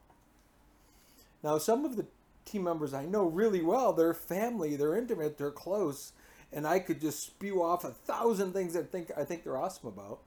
Now, 1.42 1.58
some 1.58 1.84
of 1.84 1.96
the 1.96 2.06
team 2.44 2.64
members 2.64 2.94
I 2.94 3.04
know 3.04 3.24
really 3.24 3.62
well, 3.62 3.92
they're 3.92 4.14
family, 4.14 4.76
they're 4.76 4.96
intimate, 4.96 5.38
they're 5.38 5.50
close, 5.50 6.12
and 6.52 6.66
I 6.66 6.78
could 6.78 7.00
just 7.00 7.24
spew 7.24 7.62
off 7.62 7.84
a 7.84 7.90
thousand 7.90 8.52
things 8.52 8.74
that 8.74 8.90
think 8.90 9.10
I 9.16 9.24
think 9.24 9.44
they're 9.44 9.56
awesome 9.56 9.88
about. 9.88 10.20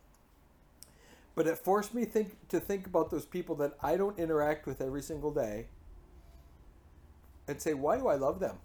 But 1.35 1.47
it 1.47 1.57
forced 1.57 1.93
me 1.93 2.05
think 2.05 2.49
to 2.49 2.59
think 2.59 2.87
about 2.87 3.11
those 3.11 3.25
people 3.25 3.55
that 3.55 3.77
I 3.81 3.95
don't 3.95 4.17
interact 4.17 4.65
with 4.65 4.81
every 4.81 5.01
single 5.01 5.31
day 5.31 5.67
and 7.47 7.61
say, 7.61 7.73
why 7.73 7.97
do 7.97 8.07
I 8.07 8.15
love 8.15 8.39
them? 8.39 8.57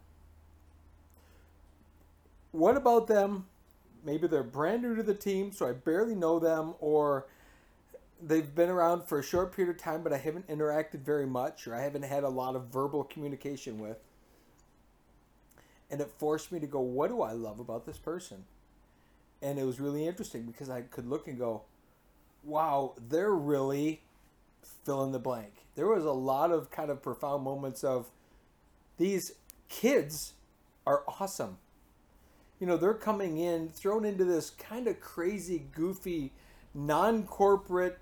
What 2.51 2.77
about 2.77 3.07
them? 3.07 3.47
Maybe 4.05 4.27
they're 4.27 4.43
brand 4.43 4.83
new 4.83 4.97
to 4.97 5.03
the 5.03 5.15
team, 5.15 5.53
so 5.53 5.69
I 5.69 5.73
barely 5.73 6.15
know 6.15 6.39
them, 6.39 6.75
or 6.81 7.27
they've 8.23 8.55
been 8.55 8.69
around 8.69 9.09
for 9.09 9.19
a 9.19 9.23
short 9.23 9.55
period 9.55 9.75
of 9.75 9.83
time, 9.83 10.03
but 10.03 10.13
I 10.13 10.19
haven't 10.19 10.49
interacted 10.49 11.01
very 11.01 11.27
much, 11.27 11.67
or 11.67 11.75
I 11.75 11.83
haven't 11.83 12.03
had 12.03 12.23
a 12.23 12.29
lot 12.29 12.55
of 12.55 12.67
verbal 12.67 13.05
communication 13.05 13.79
with. 13.79 13.99
And 15.91 16.01
it 16.01 16.11
forced 16.19 16.53
me 16.53 16.61
to 16.61 16.67
go, 16.67 16.81
what 16.81 17.09
do 17.09 17.21
I 17.21 17.33
love 17.33 17.59
about 17.59 17.85
this 17.85 17.99
person? 17.99 18.45
And 19.43 19.59
it 19.59 19.65
was 19.65 19.81
really 19.81 20.07
interesting 20.07 20.47
because 20.47 20.71
I 20.71 20.83
could 20.83 21.07
look 21.07 21.27
and 21.27 21.39
go, 21.39 21.63
wow, 22.45 22.95
they're 23.09 23.35
really 23.35 24.03
fill 24.85 25.05
in 25.05 25.13
the 25.13 25.19
blank. 25.19 25.67
There 25.75 25.89
was 25.89 26.05
a 26.05 26.13
lot 26.13 26.51
of 26.51 26.71
kind 26.71 26.91
of 26.91 27.03
profound 27.03 27.43
moments 27.43 27.83
of 27.83 28.11
these 28.99 29.33
kids 29.69 30.35
are 30.87 31.03
awesome. 31.09 31.59
You 32.61 32.67
know, 32.69 32.77
they're 32.77 32.95
coming 32.95 33.39
in, 33.39 33.69
thrown 33.69 34.05
into 34.05 34.25
this 34.25 34.51
kind 34.51 34.87
of 34.87 35.01
crazy, 35.01 35.67
goofy, 35.73 36.33
non 36.75 37.25
corporate, 37.25 37.99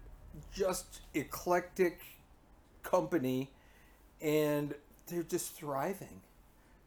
just 0.52 1.00
eclectic 1.14 2.00
company, 2.82 3.50
and 4.20 4.74
they're 5.06 5.22
just 5.22 5.54
thriving. 5.54 6.20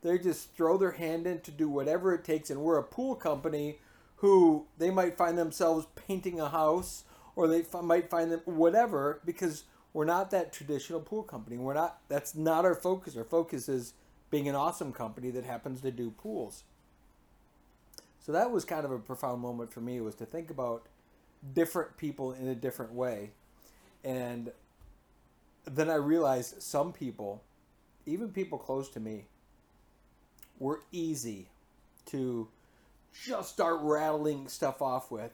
They 0.02 0.18
just 0.18 0.54
throw 0.56 0.78
their 0.78 0.92
hand 0.92 1.26
in 1.26 1.40
to 1.42 1.52
do 1.52 1.70
whatever 1.70 2.14
it 2.14 2.24
takes, 2.24 2.50
and 2.50 2.62
we're 2.62 2.78
a 2.78 2.84
pool 2.84 3.16
company 3.16 3.78
who 4.18 4.66
they 4.78 4.90
might 4.90 5.18
find 5.18 5.38
themselves 5.38 5.88
painting 5.96 6.40
a 6.40 6.50
house 6.50 7.04
or 7.36 7.48
they 7.48 7.62
f- 7.62 7.84
might 7.84 8.10
find 8.10 8.32
them 8.32 8.42
whatever 8.46 9.20
because 9.26 9.64
we're 9.92 10.06
not 10.06 10.32
that 10.32 10.54
traditional 10.54 11.00
pool 11.00 11.24
company. 11.24 11.58
We're 11.58 11.74
not. 11.74 12.00
That's 12.10 12.36
not 12.36 12.66
our 12.66 12.76
focus. 12.76 13.16
Our 13.18 13.24
focus 13.24 13.70
is 13.70 13.94
being 14.30 14.48
an 14.50 14.56
awesome 14.56 14.92
company 14.92 15.30
that 15.32 15.46
happens 15.46 15.82
to 15.82 15.92
do 15.92 16.12
pools. 16.12 16.64
So 18.20 18.32
that 18.32 18.52
was 18.52 18.66
kind 18.66 18.86
of 18.86 18.92
a 18.92 19.00
profound 19.00 19.42
moment 19.42 19.74
for 19.74 19.82
me 19.82 20.00
was 20.00 20.16
to 20.16 20.26
think 20.26 20.50
about 20.50 20.88
different 21.54 21.98
people 21.98 22.34
in 22.34 22.48
a 22.48 22.56
different 22.56 22.94
way. 22.94 23.32
And 24.04 24.52
then 25.66 25.90
I 25.90 25.96
realized 25.96 26.62
some 26.62 26.92
people, 26.94 27.42
even 28.06 28.30
people 28.30 28.58
close 28.58 28.90
to 28.90 29.00
me, 29.00 29.26
were 30.60 30.82
easy 30.92 31.48
to 32.08 32.48
just 33.26 33.50
start 33.50 33.80
rattling 33.82 34.48
stuff 34.48 34.82
off 34.82 35.12
with 35.12 35.32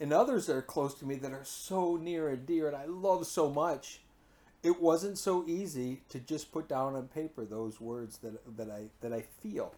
and 0.00 0.12
others 0.12 0.46
that 0.46 0.56
are 0.56 0.62
close 0.62 0.94
to 0.94 1.04
me 1.04 1.16
that 1.16 1.32
are 1.32 1.44
so 1.44 1.96
near 1.96 2.28
and 2.28 2.46
dear 2.46 2.68
and 2.68 2.76
I 2.76 2.86
love 2.86 3.26
so 3.26 3.50
much, 3.50 4.00
it 4.62 4.80
wasn't 4.80 5.18
so 5.18 5.44
easy 5.46 6.02
to 6.08 6.18
just 6.18 6.52
put 6.52 6.68
down 6.68 6.94
on 6.94 7.08
paper 7.08 7.44
those 7.44 7.80
words 7.80 8.18
that 8.18 8.56
that 8.56 8.70
I 8.70 8.86
that 9.00 9.12
I 9.12 9.22
feel. 9.22 9.74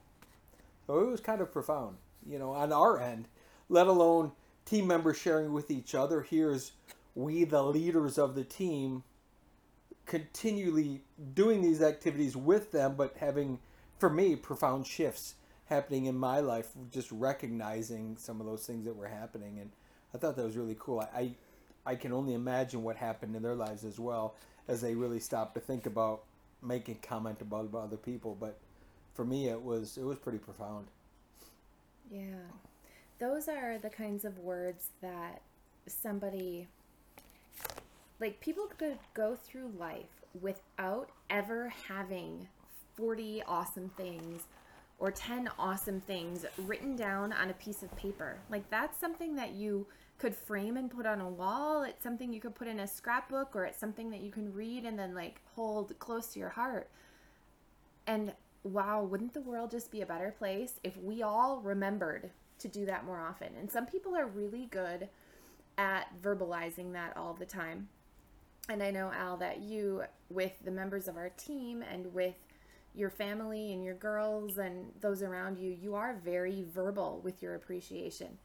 So 0.87 1.01
it 1.01 1.07
was 1.07 1.21
kind 1.21 1.41
of 1.41 1.53
profound, 1.53 1.97
you 2.27 2.39
know, 2.39 2.53
on 2.53 2.73
our 2.73 3.01
end, 3.01 3.27
let 3.69 3.87
alone 3.87 4.33
team 4.64 4.87
members 4.87 5.19
sharing 5.19 5.52
with 5.52 5.71
each 5.71 5.95
other. 5.95 6.23
Here's 6.23 6.73
we 7.14 7.45
the 7.45 7.62
leaders 7.62 8.19
of 8.19 8.35
the 8.35 8.45
team 8.45 9.02
continually 10.07 11.02
doing 11.35 11.61
these 11.62 11.83
activities 11.83 12.37
with 12.37 12.73
them 12.73 12.95
but 12.97 13.17
having 13.19 13.59
for 13.99 14.09
me 14.11 14.35
profound 14.35 14.87
shifts 14.87 15.35
happening 15.67 16.07
in 16.07 16.17
my 16.17 16.40
life 16.40 16.69
just 16.90 17.11
recognizing 17.12 18.17
some 18.17 18.40
of 18.40 18.47
those 18.47 18.67
things 18.67 18.85
that 18.85 18.97
were 18.97 19.07
happening 19.07 19.59
and 19.61 19.71
I 20.14 20.19
thought 20.19 20.37
that 20.37 20.45
was 20.45 20.57
really 20.57 20.76
cool. 20.79 21.00
I, 21.00 21.21
I, 21.21 21.31
I 21.87 21.95
can 21.95 22.12
only 22.12 22.35
imagine 22.35 22.83
what 22.83 22.97
happened 22.97 23.37
in 23.37 23.43
their 23.43 23.55
lives 23.55 23.85
as 23.85 23.99
well 23.99 24.35
as 24.69 24.81
they 24.81 24.95
really 24.95 25.21
stopped 25.21 25.55
to 25.55 25.61
think 25.61 25.87
about 25.87 26.23
making 26.62 26.99
comment 27.02 27.40
about, 27.40 27.67
about 27.67 27.85
other 27.85 27.97
people. 27.97 28.37
But 28.38 28.59
for 29.14 29.25
me, 29.25 29.49
it 29.49 29.61
was 29.62 29.97
it 29.97 30.05
was 30.05 30.19
pretty 30.19 30.38
profound. 30.38 30.87
Yeah, 32.11 32.35
those 33.21 33.49
are 33.49 33.79
the 33.79 33.91
kinds 33.91 34.25
of 34.25 34.39
words 34.39 34.89
that 35.03 35.43
somebody 35.87 36.67
like 38.19 38.41
people 38.41 38.67
could 38.79 38.99
go 39.15 39.35
through 39.37 39.71
life 39.79 40.25
without 40.41 41.11
ever 41.29 41.73
having 41.89 42.49
40 42.97 43.43
awesome 43.47 43.91
things 43.97 44.43
or 44.99 45.11
10 45.11 45.49
awesome 45.59 46.00
things 46.00 46.45
written 46.59 46.97
down 46.97 47.33
on 47.33 47.50
a 47.50 47.55
piece 47.55 47.83
of 47.83 47.95
paper. 47.97 48.39
Like 48.50 48.69
that's 48.71 48.99
something 48.99 49.37
that 49.37 49.53
you 49.53 49.87
could 50.19 50.35
frame 50.35 50.77
and 50.77 50.91
put 50.91 51.07
on 51.07 51.21
a 51.21 51.29
wall. 51.29 51.83
It's 51.83 52.03
something 52.03 52.33
you 52.33 52.41
could 52.41 52.55
put 52.55 52.69
in 52.69 52.81
a 52.81 52.87
scrapbook 52.87 53.55
or 53.55 53.65
it's 53.65 53.79
something 53.79 54.11
that 54.11 54.21
you 54.21 54.31
can 54.31 54.53
read 54.53 54.85
and 54.85 54.99
then 54.99 55.15
like 55.15 55.41
hold 55.55 55.99
close 55.99 56.29
to 56.33 56.39
your 56.39 56.50
heart. 56.50 56.89
And 58.07 58.33
wow, 58.62 59.03
wouldn't 59.03 59.35
the 59.35 59.41
world 59.41 59.71
just 59.71 59.91
be 59.91 60.00
a 60.00 60.07
better 60.07 60.35
place 60.39 60.75
if 60.83 60.97
we 60.99 61.23
all 61.23 61.61
remembered 61.61 62.31
to 62.61 62.69
do 62.69 62.87
that 62.87 63.05
more 63.05 63.21
often? 63.21 63.49
And 63.59 63.71
some 63.71 63.87
people 63.87 64.17
are 64.17 64.26
really 64.26 64.67
good 64.67 65.09
at 65.79 66.09
verbalizing 66.23 66.93
that 66.93 67.17
all 67.17 67.35
the 67.35 67.47
time. 67.47 67.88
And 68.69 68.83
I 68.83 68.90
know, 68.90 69.11
Al, 69.12 69.37
that 69.38 69.61
you, 69.61 70.05
with 70.29 70.52
the 70.64 70.71
members 70.71 71.09
of 71.09 71.17
our 71.17 71.31
team 71.31 71.83
and 71.83 72.12
with 72.14 72.37
your 72.95 73.11
family 73.11 73.73
and 73.73 73.85
your 73.85 73.95
girls 73.95 74.59
and 74.59 74.93
those 75.00 75.23
around 75.23 75.59
you, 75.59 75.76
you 75.81 75.95
are 75.95 76.21
very 76.25 76.64
verbal 76.73 77.21
with 77.25 77.43
your 77.43 77.55
appreciation. 77.55 78.38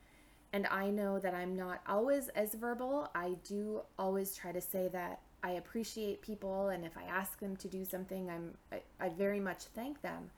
And 0.53 0.67
I 0.67 0.89
know 0.89 1.19
that 1.19 1.33
I'm 1.33 1.55
not 1.55 1.81
always 1.87 2.29
as 2.29 2.53
verbal. 2.53 3.09
I 3.13 3.35
do 3.43 3.81
always 3.99 4.35
try 4.35 4.51
to 4.51 4.61
say 4.61 4.87
that 4.93 5.19
I 5.43 5.51
appreciate 5.51 6.23
people, 6.23 6.69
and 6.69 6.83
if 6.83 6.97
I 6.97 7.03
ask 7.03 7.39
them 7.39 7.55
to 7.57 7.67
do 7.67 7.85
something, 7.85 8.31
I'm 8.31 8.55
I, 8.71 8.81
I 8.99 9.09
very 9.09 9.39
much 9.39 9.65
thank 9.75 10.01
them. 10.01 10.31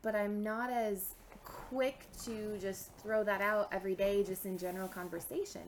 But 0.00 0.14
I'm 0.14 0.44
not 0.44 0.70
as 0.70 1.14
quick 1.68 2.06
to 2.24 2.58
just 2.58 2.92
throw 3.02 3.24
that 3.24 3.40
out 3.40 3.68
every 3.72 3.94
day, 3.94 4.22
just 4.24 4.46
in 4.46 4.58
general 4.58 4.88
conversation. 4.88 5.62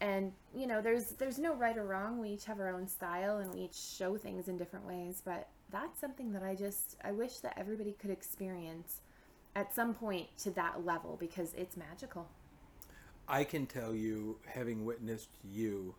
And 0.00 0.32
you 0.54 0.66
know, 0.66 0.80
there's 0.80 1.10
there's 1.12 1.38
no 1.38 1.54
right 1.54 1.76
or 1.76 1.84
wrong. 1.84 2.18
We 2.20 2.30
each 2.30 2.44
have 2.44 2.60
our 2.60 2.68
own 2.68 2.86
style, 2.86 3.38
and 3.38 3.52
we 3.54 3.62
each 3.62 3.76
show 3.76 4.16
things 4.16 4.48
in 4.48 4.58
different 4.58 4.86
ways. 4.86 5.22
But 5.24 5.48
that's 5.70 6.00
something 6.00 6.32
that 6.32 6.42
I 6.42 6.54
just 6.54 6.96
I 7.02 7.12
wish 7.12 7.38
that 7.38 7.58
everybody 7.58 7.92
could 7.92 8.10
experience 8.10 9.00
at 9.56 9.74
some 9.74 9.94
point 9.94 10.26
to 10.38 10.50
that 10.52 10.84
level 10.84 11.16
because 11.18 11.54
it's 11.54 11.76
magical. 11.76 12.28
I 13.26 13.44
can 13.44 13.66
tell 13.66 13.94
you, 13.94 14.38
having 14.46 14.84
witnessed 14.84 15.30
you 15.42 15.94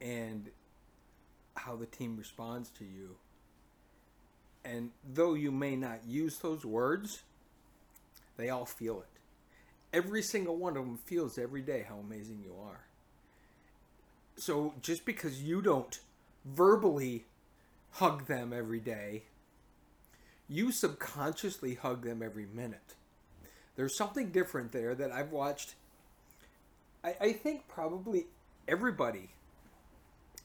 and 0.00 0.48
how 1.56 1.74
the 1.74 1.86
team 1.86 2.16
responds 2.16 2.70
to 2.78 2.84
you, 2.84 3.16
and 4.64 4.90
though 5.12 5.34
you 5.34 5.50
may 5.50 5.74
not 5.74 6.04
use 6.06 6.38
those 6.38 6.64
words, 6.64 7.22
they 8.36 8.50
all 8.50 8.64
feel 8.64 9.00
it. 9.00 9.08
Every 9.92 10.22
single 10.22 10.56
one 10.56 10.76
of 10.76 10.84
them 10.84 10.98
feels 10.98 11.38
every 11.38 11.62
day 11.62 11.84
how 11.88 11.96
amazing 11.96 12.40
you 12.42 12.54
are. 12.62 12.86
So 14.36 14.74
just 14.80 15.04
because 15.04 15.42
you 15.42 15.60
don't 15.60 15.98
verbally 16.44 17.26
hug 17.92 18.26
them 18.26 18.52
every 18.52 18.80
day, 18.80 19.24
you 20.48 20.72
subconsciously 20.72 21.74
hug 21.74 22.04
them 22.04 22.22
every 22.22 22.46
minute. 22.46 22.94
There's 23.76 23.96
something 23.96 24.30
different 24.30 24.72
there 24.72 24.94
that 24.94 25.12
I've 25.12 25.32
watched. 25.32 25.74
I, 27.04 27.16
I 27.20 27.32
think 27.32 27.68
probably 27.68 28.26
everybody 28.66 29.30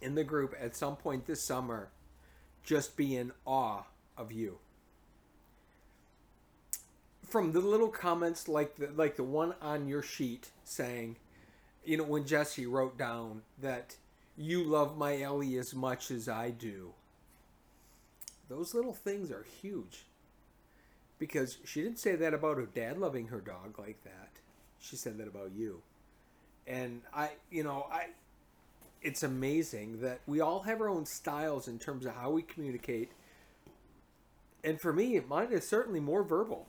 in 0.02 0.16
the 0.16 0.24
group 0.24 0.54
at 0.60 0.76
some 0.76 0.96
point 0.96 1.26
this 1.26 1.46
summer 1.46 1.90
just 2.64 2.98
be 2.98 3.16
in 3.16 3.32
awe 3.46 3.84
of 4.18 4.32
you. 4.32 4.60
From 7.28 7.52
the 7.52 7.60
little 7.60 7.90
comments 7.90 8.48
like 8.48 8.76
the 8.78 8.90
like 8.96 9.18
the 9.18 9.24
one 9.24 9.54
on 9.62 9.88
your 9.88 10.02
sheet 10.02 10.52
saying, 10.64 11.18
you 11.84 11.98
know, 11.98 12.04
when 12.04 12.26
Jesse 12.26 12.66
wrote 12.66 12.98
down 12.98 13.42
that 13.62 13.96
you 14.38 14.64
love 14.64 14.98
my 14.98 15.20
Ellie 15.20 15.58
as 15.58 15.74
much 15.74 16.12
as 16.12 16.30
I 16.30 16.52
do. 16.52 16.94
Those 18.50 18.74
little 18.74 18.94
things 18.94 19.32
are 19.32 19.46
huge 19.62 20.06
because 21.20 21.58
she 21.66 21.82
didn't 21.82 22.00
say 22.00 22.16
that 22.16 22.34
about 22.34 22.58
her 22.58 22.68
dad 22.68 22.98
loving 22.98 23.28
her 23.28 23.42
dog 23.42 23.78
like 23.80 24.04
that. 24.04 24.30
She 24.80 24.96
said 24.96 25.18
that 25.18 25.28
about 25.28 25.52
you. 25.56 25.82
And 26.68 27.02
I, 27.14 27.32
you 27.50 27.64
know, 27.64 27.88
I 27.92 28.08
it's 29.02 29.24
amazing 29.24 30.02
that 30.02 30.22
we 30.28 30.40
all 30.42 30.62
have 30.62 30.82
our 30.82 30.90
own 30.90 31.06
styles 31.06 31.68
in 31.68 31.80
terms 31.80 32.06
of 32.06 32.16
how 32.16 32.30
we 32.30 32.42
communicate. 32.42 33.12
And 34.64 34.80
for 34.80 34.92
me, 34.92 35.20
mine 35.28 35.52
is 35.52 35.68
certainly 35.68 36.00
more 36.00 36.24
verbal. 36.24 36.68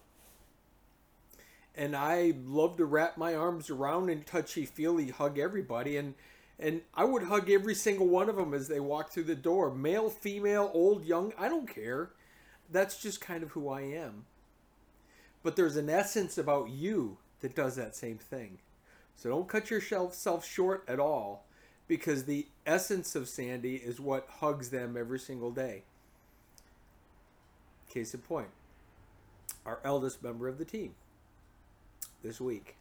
And 1.78 1.97
I 1.97 2.35
love 2.44 2.76
to 2.78 2.85
wrap 2.85 3.16
my 3.16 3.35
arms 3.35 3.70
around 3.70 4.11
and 4.11 4.26
touchy 4.26 4.66
feely 4.66 5.11
hug 5.11 5.38
everybody 5.38 5.97
and 5.97 6.14
and 6.58 6.82
I 6.94 7.04
would 7.04 7.25
hug 7.25 7.50
every 7.50 7.75
single 7.75 8.08
one 8.08 8.28
of 8.28 8.37
them 8.37 8.52
as 8.54 8.68
they 8.68 8.80
walk 8.80 9.12
through 9.12 9.25
the 9.25 9.37
door, 9.37 9.73
male, 9.75 10.11
female, 10.11 10.70
old, 10.75 11.04
young, 11.06 11.32
I 11.38 11.49
don't 11.49 11.68
care. 11.73 12.11
That's 12.70 13.00
just 13.02 13.20
kind 13.20 13.44
of 13.44 13.52
who 13.52 13.68
I 13.70 13.82
am. 13.82 14.26
but 15.42 15.56
there's 15.56 15.76
an 15.76 15.88
essence 15.90 16.37
about 16.38 16.70
you 16.70 17.18
that 17.40 17.54
does 17.54 17.76
that 17.76 17.97
same 17.97 18.18
thing. 18.18 18.58
So 19.16 19.30
don't 19.30 19.49
cut 19.49 19.70
yourself 19.70 20.47
short 20.47 20.85
at 20.88 21.00
all 21.00 21.47
because 21.88 22.25
the 22.25 22.49
essence 22.66 23.14
of 23.16 23.28
Sandy 23.28 23.76
is 23.76 24.00
what 24.00 24.28
hugs 24.40 24.70
them 24.70 24.97
every 24.97 25.18
single 25.18 25.50
day. 25.50 25.85
Case 27.88 28.14
in 28.14 28.20
point, 28.20 28.50
our 29.64 29.80
eldest 29.85 30.23
member 30.23 30.49
of 30.49 30.58
the 30.58 30.64
team 30.64 30.94
this 32.22 32.40
week 32.40 32.76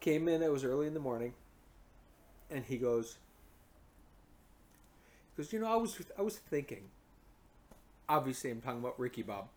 came 0.00 0.28
in, 0.28 0.42
it 0.42 0.52
was 0.52 0.62
early 0.62 0.86
in 0.86 0.94
the 0.94 1.00
morning, 1.00 1.34
and 2.48 2.64
he 2.64 2.76
goes, 2.76 3.18
because 5.34 5.52
you 5.52 5.58
know 5.58 5.66
I 5.66 5.76
was 5.76 6.00
I 6.18 6.22
was 6.22 6.36
thinking. 6.36 6.84
Obviously, 8.08 8.52
I'm 8.52 8.60
talking 8.60 8.78
about 8.78 8.98
Ricky 9.00 9.22
Bob. 9.22 9.48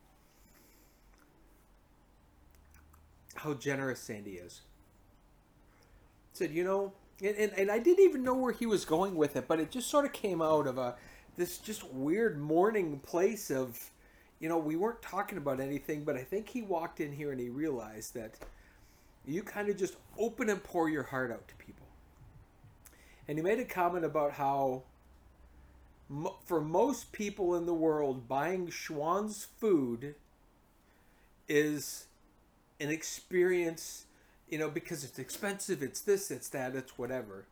How 3.35 3.53
generous 3.53 3.99
Sandy 3.99 4.31
is. 4.31 4.61
Said, 6.33 6.49
you 6.49 6.63
know, 6.63 6.93
and, 7.21 7.35
and, 7.37 7.53
and 7.55 7.71
I 7.71 7.77
didn't 7.77 8.03
even 8.03 8.23
know 8.23 8.33
where 8.33 8.51
he 8.51 8.65
was 8.65 8.85
going 8.85 9.15
with 9.15 9.35
it, 9.35 9.47
but 9.47 9.59
it 9.59 9.69
just 9.69 9.87
sort 9.87 10.05
of 10.05 10.13
came 10.13 10.41
out 10.41 10.65
of 10.65 10.79
a 10.79 10.95
this 11.37 11.59
just 11.59 11.87
weird 11.93 12.39
morning 12.39 12.99
place 12.99 13.51
of, 13.51 13.91
you 14.39 14.47
know, 14.47 14.57
we 14.57 14.75
weren't 14.75 15.01
talking 15.01 15.37
about 15.37 15.59
anything, 15.59 16.03
but 16.03 16.15
I 16.15 16.23
think 16.23 16.49
he 16.49 16.61
walked 16.61 16.99
in 16.99 17.11
here 17.11 17.31
and 17.31 17.39
he 17.39 17.49
realized 17.49 18.13
that 18.13 18.35
you 19.25 19.43
kind 19.43 19.69
of 19.69 19.77
just 19.77 19.95
open 20.17 20.49
and 20.49 20.63
pour 20.63 20.89
your 20.89 21.03
heart 21.03 21.31
out 21.31 21.47
to 21.49 21.55
people. 21.55 21.85
And 23.27 23.37
he 23.37 23.43
made 23.43 23.59
a 23.59 23.65
comment 23.65 24.05
about 24.05 24.33
how 24.33 24.83
for 26.45 26.61
most 26.61 27.11
people 27.11 27.55
in 27.55 27.65
the 27.65 27.73
world, 27.73 28.27
buying 28.27 28.69
Schwan's 28.69 29.47
food 29.59 30.15
is 31.47 32.05
an 32.79 32.89
experience, 32.89 34.05
you 34.49 34.57
know, 34.57 34.69
because 34.69 35.03
it's 35.03 35.19
expensive, 35.19 35.83
it's 35.83 36.01
this, 36.01 36.31
it's 36.31 36.49
that, 36.49 36.75
it's 36.75 36.97
whatever. 36.97 37.45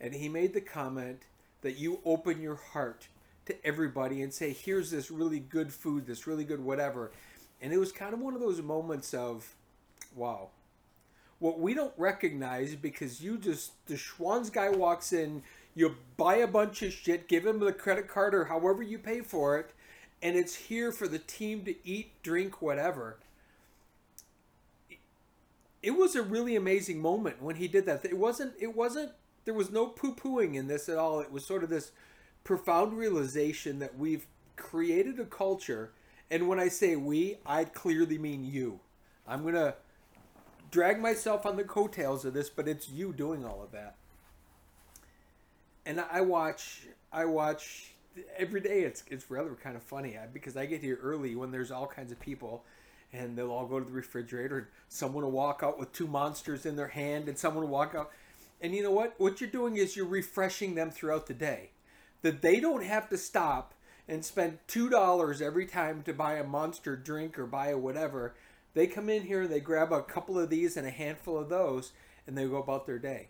And 0.00 0.14
he 0.14 0.28
made 0.28 0.54
the 0.54 0.60
comment 0.60 1.22
that 1.60 1.76
you 1.76 2.00
open 2.04 2.40
your 2.40 2.56
heart 2.56 3.08
to 3.46 3.66
everybody 3.66 4.22
and 4.22 4.32
say, 4.32 4.52
here's 4.52 4.90
this 4.90 5.10
really 5.10 5.40
good 5.40 5.72
food, 5.72 6.06
this 6.06 6.26
really 6.26 6.44
good 6.44 6.60
whatever. 6.60 7.12
And 7.60 7.72
it 7.72 7.78
was 7.78 7.92
kind 7.92 8.14
of 8.14 8.20
one 8.20 8.34
of 8.34 8.40
those 8.40 8.60
moments 8.60 9.14
of, 9.14 9.54
wow. 10.14 10.48
What 11.38 11.58
we 11.58 11.74
don't 11.74 11.92
recognize 11.96 12.74
because 12.74 13.20
you 13.20 13.36
just, 13.36 13.72
the 13.86 13.96
Schwan's 13.96 14.50
guy 14.50 14.70
walks 14.70 15.12
in, 15.12 15.42
you 15.74 15.96
buy 16.16 16.36
a 16.36 16.46
bunch 16.46 16.82
of 16.82 16.92
shit, 16.92 17.28
give 17.28 17.44
him 17.44 17.58
the 17.58 17.72
credit 17.72 18.08
card 18.08 18.34
or 18.34 18.44
however 18.46 18.82
you 18.82 18.98
pay 18.98 19.20
for 19.20 19.58
it, 19.58 19.72
and 20.22 20.36
it's 20.36 20.54
here 20.54 20.90
for 20.92 21.08
the 21.08 21.18
team 21.18 21.64
to 21.64 21.74
eat, 21.84 22.12
drink, 22.22 22.62
whatever. 22.62 23.18
It 25.82 25.90
was 25.90 26.16
a 26.16 26.22
really 26.22 26.56
amazing 26.56 27.02
moment 27.02 27.42
when 27.42 27.56
he 27.56 27.68
did 27.68 27.84
that. 27.84 28.06
It 28.06 28.16
wasn't. 28.16 28.54
It 28.58 28.74
wasn't. 28.74 29.12
There 29.44 29.52
was 29.52 29.70
no 29.70 29.86
poo-pooing 29.86 30.54
in 30.54 30.66
this 30.66 30.88
at 30.88 30.96
all. 30.96 31.20
It 31.20 31.30
was 31.30 31.44
sort 31.44 31.62
of 31.62 31.68
this 31.68 31.92
profound 32.44 32.96
realization 32.96 33.78
that 33.80 33.98
we've 33.98 34.26
created 34.56 35.18
a 35.18 35.24
culture, 35.24 35.92
and 36.30 36.48
when 36.48 36.60
I 36.60 36.68
say 36.68 36.96
we, 36.96 37.38
I 37.44 37.64
clearly 37.64 38.18
mean 38.18 38.44
you. 38.44 38.80
I'm 39.26 39.42
gonna 39.44 39.74
drag 40.70 41.00
myself 41.00 41.46
on 41.46 41.56
the 41.56 41.64
coattails 41.64 42.24
of 42.24 42.34
this, 42.34 42.50
but 42.50 42.68
it's 42.68 42.88
you 42.88 43.12
doing 43.12 43.44
all 43.44 43.62
of 43.62 43.72
that 43.72 43.96
and 45.86 46.00
I 46.10 46.20
watch 46.20 46.86
I 47.12 47.24
watch 47.24 47.92
every 48.36 48.60
day. 48.60 48.80
It's 48.82 49.04
it's 49.08 49.30
rather 49.30 49.54
kind 49.54 49.76
of 49.76 49.82
funny 49.82 50.16
because 50.32 50.56
I 50.56 50.66
get 50.66 50.80
here 50.80 50.98
early 51.02 51.34
when 51.34 51.50
there's 51.50 51.70
all 51.70 51.86
kinds 51.86 52.12
of 52.12 52.20
people, 52.20 52.64
and 53.12 53.36
they'll 53.36 53.50
all 53.50 53.66
go 53.66 53.78
to 53.78 53.84
the 53.84 53.92
refrigerator. 53.92 54.58
and 54.58 54.66
Someone 54.88 55.24
will 55.24 55.30
walk 55.30 55.60
out 55.62 55.78
with 55.78 55.92
two 55.92 56.06
monsters 56.06 56.66
in 56.66 56.76
their 56.76 56.88
hand, 56.88 57.28
and 57.28 57.38
someone 57.38 57.64
will 57.64 57.70
walk 57.70 57.94
out. 57.94 58.10
And 58.60 58.74
you 58.74 58.82
know 58.82 58.92
what? 58.92 59.14
What 59.18 59.40
you're 59.40 59.50
doing 59.50 59.76
is 59.76 59.96
you're 59.96 60.06
refreshing 60.06 60.74
them 60.74 60.90
throughout 60.90 61.26
the 61.26 61.34
day, 61.34 61.70
that 62.24 62.40
they 62.40 62.58
don't 62.58 62.84
have 62.84 63.10
to 63.10 63.18
stop 63.18 63.74
and 64.08 64.24
spend 64.24 64.58
two 64.66 64.88
dollars 64.88 65.42
every 65.42 65.66
time 65.66 66.02
to 66.02 66.14
buy 66.14 66.36
a 66.36 66.42
monster 66.42 66.96
drink 66.96 67.38
or 67.38 67.44
buy 67.44 67.68
a 67.68 67.76
whatever. 67.76 68.34
They 68.72 68.86
come 68.86 69.10
in 69.10 69.24
here, 69.24 69.42
and 69.42 69.52
they 69.52 69.60
grab 69.60 69.92
a 69.92 70.02
couple 70.02 70.38
of 70.38 70.48
these 70.48 70.78
and 70.78 70.86
a 70.86 70.90
handful 70.90 71.38
of 71.38 71.50
those, 71.50 71.92
and 72.26 72.36
they 72.36 72.46
go 72.46 72.56
about 72.56 72.86
their 72.86 72.98
day. 72.98 73.28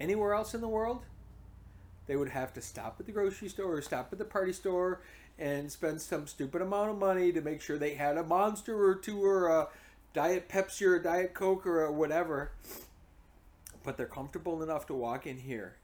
Anywhere 0.00 0.32
else 0.32 0.54
in 0.54 0.60
the 0.60 0.68
world, 0.68 1.02
they 2.06 2.14
would 2.14 2.28
have 2.28 2.54
to 2.54 2.62
stop 2.62 2.98
at 3.00 3.06
the 3.06 3.12
grocery 3.12 3.48
store 3.48 3.74
or 3.74 3.82
stop 3.82 4.10
at 4.12 4.18
the 4.18 4.24
party 4.24 4.52
store 4.52 5.00
and 5.36 5.70
spend 5.70 6.00
some 6.00 6.28
stupid 6.28 6.62
amount 6.62 6.90
of 6.90 6.98
money 6.98 7.32
to 7.32 7.40
make 7.40 7.60
sure 7.60 7.78
they 7.78 7.94
had 7.94 8.16
a 8.16 8.22
monster 8.22 8.80
or 8.80 8.94
two 8.94 9.24
or 9.24 9.48
a 9.48 9.68
diet 10.14 10.48
Pepsi 10.48 10.86
or 10.86 10.94
a 10.94 11.02
diet 11.02 11.34
Coke 11.34 11.66
or 11.66 11.90
whatever. 11.90 12.52
But 13.82 13.96
they're 13.96 14.06
comfortable 14.06 14.62
enough 14.62 14.86
to 14.86 14.94
walk 14.94 15.26
in 15.26 15.38
here 15.38 15.78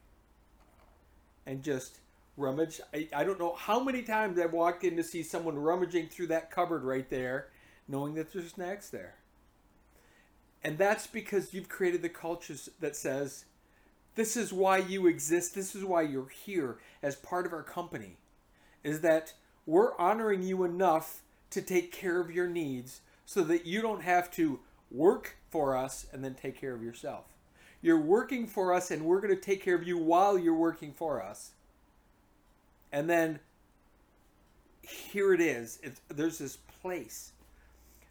and 1.47 1.63
just 1.63 1.99
rummage. 2.37 2.81
I, 2.95 3.09
I 3.15 3.25
don't 3.25 3.39
know 3.39 3.55
how 3.55 3.83
many 3.83 4.03
times 4.03 4.39
I've 4.39 4.53
walked 4.53 4.85
in 4.85 4.97
to 4.97 5.03
see 5.03 5.23
someone 5.23 5.59
rummaging 5.59 6.09
through 6.09 6.29
that 6.29 6.51
cupboard 6.51 6.85
right 6.85 7.09
there, 7.11 7.49
knowing 7.89 8.15
that 8.15 8.33
there's 8.33 8.53
snacks 8.53 8.89
there. 8.91 9.17
And 10.65 10.79
that's 10.79 11.07
because 11.07 11.53
you've 11.53 11.69
created 11.69 12.03
the 12.03 12.09
culture 12.09 12.55
that 12.81 12.97
says, 12.97 13.45
this 14.15 14.37
is 14.37 14.53
why 14.53 14.79
you 14.79 15.07
exist. 15.07 15.55
This 15.55 15.75
is 15.75 15.85
why 15.85 16.03
you're 16.03 16.29
here 16.29 16.79
as 17.03 17.17
part 17.17 17.47
of 17.47 17.53
our 17.53 17.63
company. 17.63 18.19
Is 18.85 19.01
that 19.01 19.33
we're 19.67 19.97
honoring 19.99 20.43
you 20.43 20.65
enough 20.65 21.23
to 21.51 21.63
take 21.63 21.93
care 21.93 22.21
of 22.21 22.31
your 22.31 22.47
needs 22.47 23.01
so 23.25 23.43
that 23.45 23.67
you 23.67 23.81
don't 23.81 24.03
have 24.03 24.31
to 24.33 24.61
work 24.91 25.37
for 25.51 25.77
us 25.77 26.07
and 26.13 26.25
then 26.25 26.35
take 26.35 26.61
care 26.61 26.75
of 26.75 26.83
yourself. 26.83 27.32
You're 27.83 28.01
working 28.01 28.47
for 28.47 28.73
us 28.73 28.91
and 28.91 29.05
we're 29.05 29.21
going 29.21 29.35
to 29.35 29.41
take 29.41 29.63
care 29.63 29.75
of 29.75 29.87
you 29.87 29.99
while 29.99 30.39
you're 30.39 30.55
working 30.55 30.93
for 30.93 31.23
us. 31.23 31.51
And 32.93 33.11
then 33.11 33.41
here 34.83 35.35
it 35.35 35.41
is. 35.41 35.81
There's 36.09 36.39
this 36.39 36.57
place. 36.81 37.33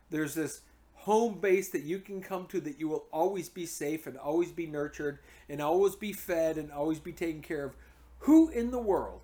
There's 0.10 0.36
this 0.36 0.62
home 0.94 1.40
base 1.40 1.70
that 1.70 1.84
you 1.84 2.00
can 2.00 2.22
come 2.22 2.46
to 2.48 2.62
that 2.62 2.80
you 2.80 2.88
will 2.88 3.06
always 3.12 3.50
be 3.50 3.66
safe 3.66 4.06
and 4.06 4.18
always 4.18 4.52
be 4.52 4.68
nurtured 4.68 5.20
and 5.50 5.62
always 5.62 5.96
be 5.96 6.14
fed 6.14 6.58
and 6.58 6.72
always 6.72 7.00
be 7.00 7.12
taken 7.12 7.42
care 7.42 7.66
of. 7.66 7.76
Who 8.20 8.50
in 8.50 8.70
the 8.70 8.80
world, 8.80 9.22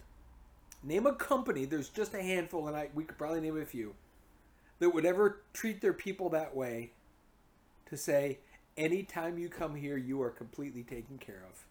name 0.82 1.06
a 1.06 1.14
company, 1.14 1.66
there's 1.66 1.90
just 1.90 2.14
a 2.14 2.22
handful, 2.22 2.68
and 2.68 2.76
I, 2.76 2.90
we 2.96 3.04
could 3.04 3.18
probably 3.18 3.42
name 3.42 3.62
a 3.62 3.66
few, 3.66 3.94
that 4.80 4.90
would 4.90 5.06
ever 5.06 5.42
treat 5.54 5.82
their 5.82 5.94
people 5.94 6.30
that 6.30 6.56
way 6.56 6.92
to 7.90 7.98
say, 7.98 8.40
anytime 8.78 9.38
you 9.38 9.50
come 9.50 9.76
here, 9.76 9.98
you 9.98 10.22
are 10.22 10.30
completely 10.30 10.84
taken 10.84 11.18
care 11.18 11.44
of. 11.50 11.66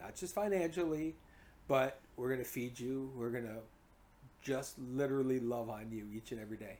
Not 0.00 0.16
just 0.16 0.34
financially, 0.34 1.14
but 1.68 2.00
we're 2.16 2.28
going 2.28 2.40
to 2.40 2.44
feed 2.44 2.78
you. 2.80 3.10
We're 3.16 3.30
going 3.30 3.44
to 3.44 3.58
just 4.42 4.78
literally 4.78 5.38
love 5.38 5.70
on 5.70 5.90
you 5.90 6.06
each 6.14 6.32
and 6.32 6.40
every 6.40 6.56
day. 6.56 6.78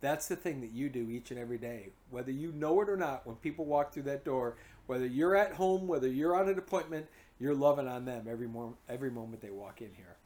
That's 0.00 0.28
the 0.28 0.36
thing 0.36 0.60
that 0.62 0.72
you 0.72 0.88
do 0.88 1.10
each 1.10 1.30
and 1.30 1.38
every 1.38 1.58
day. 1.58 1.88
Whether 2.10 2.30
you 2.30 2.52
know 2.52 2.80
it 2.80 2.88
or 2.88 2.96
not, 2.96 3.26
when 3.26 3.36
people 3.36 3.66
walk 3.66 3.92
through 3.92 4.04
that 4.04 4.24
door, 4.24 4.56
whether 4.86 5.06
you're 5.06 5.36
at 5.36 5.52
home, 5.52 5.86
whether 5.86 6.08
you're 6.08 6.34
on 6.34 6.48
an 6.48 6.58
appointment, 6.58 7.06
you're 7.38 7.54
loving 7.54 7.86
on 7.86 8.06
them 8.06 8.26
every, 8.28 8.48
more, 8.48 8.72
every 8.88 9.10
moment 9.10 9.42
they 9.42 9.50
walk 9.50 9.82
in 9.82 9.90
here. 9.96 10.16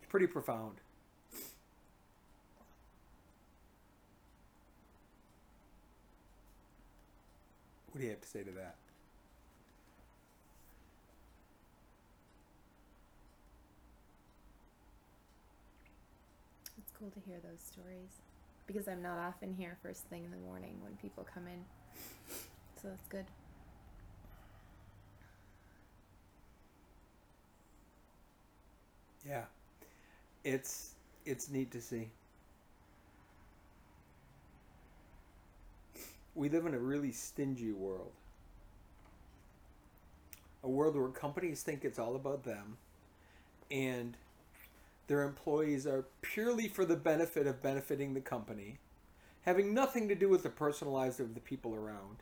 It's 0.00 0.10
pretty 0.10 0.26
profound. 0.26 0.76
What 7.94 8.00
do 8.00 8.06
you 8.06 8.10
have 8.10 8.22
to 8.22 8.28
say 8.28 8.42
to 8.42 8.50
that? 8.52 8.74
It's 16.78 16.92
cool 16.98 17.10
to 17.10 17.20
hear 17.20 17.38
those 17.42 17.60
stories 17.60 18.10
because 18.66 18.88
I'm 18.88 19.02
not 19.02 19.18
often 19.18 19.54
here 19.54 19.78
first 19.82 20.04
thing 20.04 20.24
in 20.24 20.32
the 20.32 20.38
morning 20.38 20.76
when 20.82 20.96
people 20.96 21.26
come 21.32 21.46
in. 21.46 21.64
So 22.82 22.88
that's 22.88 23.06
good. 23.08 23.26
Yeah. 29.26 29.44
It's 30.44 30.94
it's 31.26 31.50
neat 31.50 31.70
to 31.72 31.80
see. 31.80 32.08
We 36.34 36.48
live 36.48 36.66
in 36.66 36.74
a 36.74 36.78
really 36.78 37.12
stingy 37.12 37.72
world. 37.72 38.12
A 40.62 40.68
world 40.68 40.96
where 40.96 41.08
companies 41.08 41.62
think 41.62 41.84
it's 41.84 41.98
all 41.98 42.16
about 42.16 42.44
them 42.44 42.78
and 43.70 44.16
their 45.06 45.22
employees 45.22 45.86
are 45.86 46.06
purely 46.22 46.68
for 46.68 46.84
the 46.84 46.96
benefit 46.96 47.46
of 47.46 47.62
benefiting 47.62 48.14
the 48.14 48.20
company, 48.20 48.78
having 49.42 49.74
nothing 49.74 50.08
to 50.08 50.14
do 50.14 50.28
with 50.28 50.42
the 50.42 50.48
personal 50.48 50.94
lives 50.94 51.20
of 51.20 51.34
the 51.34 51.40
people 51.40 51.74
around. 51.74 52.18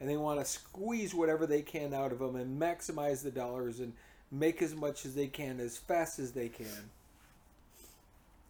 And 0.00 0.08
they 0.08 0.16
want 0.16 0.38
to 0.38 0.44
squeeze 0.44 1.12
whatever 1.14 1.46
they 1.46 1.62
can 1.62 1.92
out 1.92 2.12
of 2.12 2.20
them 2.20 2.36
and 2.36 2.60
maximize 2.60 3.22
the 3.22 3.32
dollars 3.32 3.80
and 3.80 3.94
make 4.30 4.62
as 4.62 4.74
much 4.74 5.04
as 5.04 5.14
they 5.14 5.26
can 5.26 5.58
as 5.60 5.76
fast 5.76 6.18
as 6.18 6.32
they 6.32 6.48
can. 6.48 6.90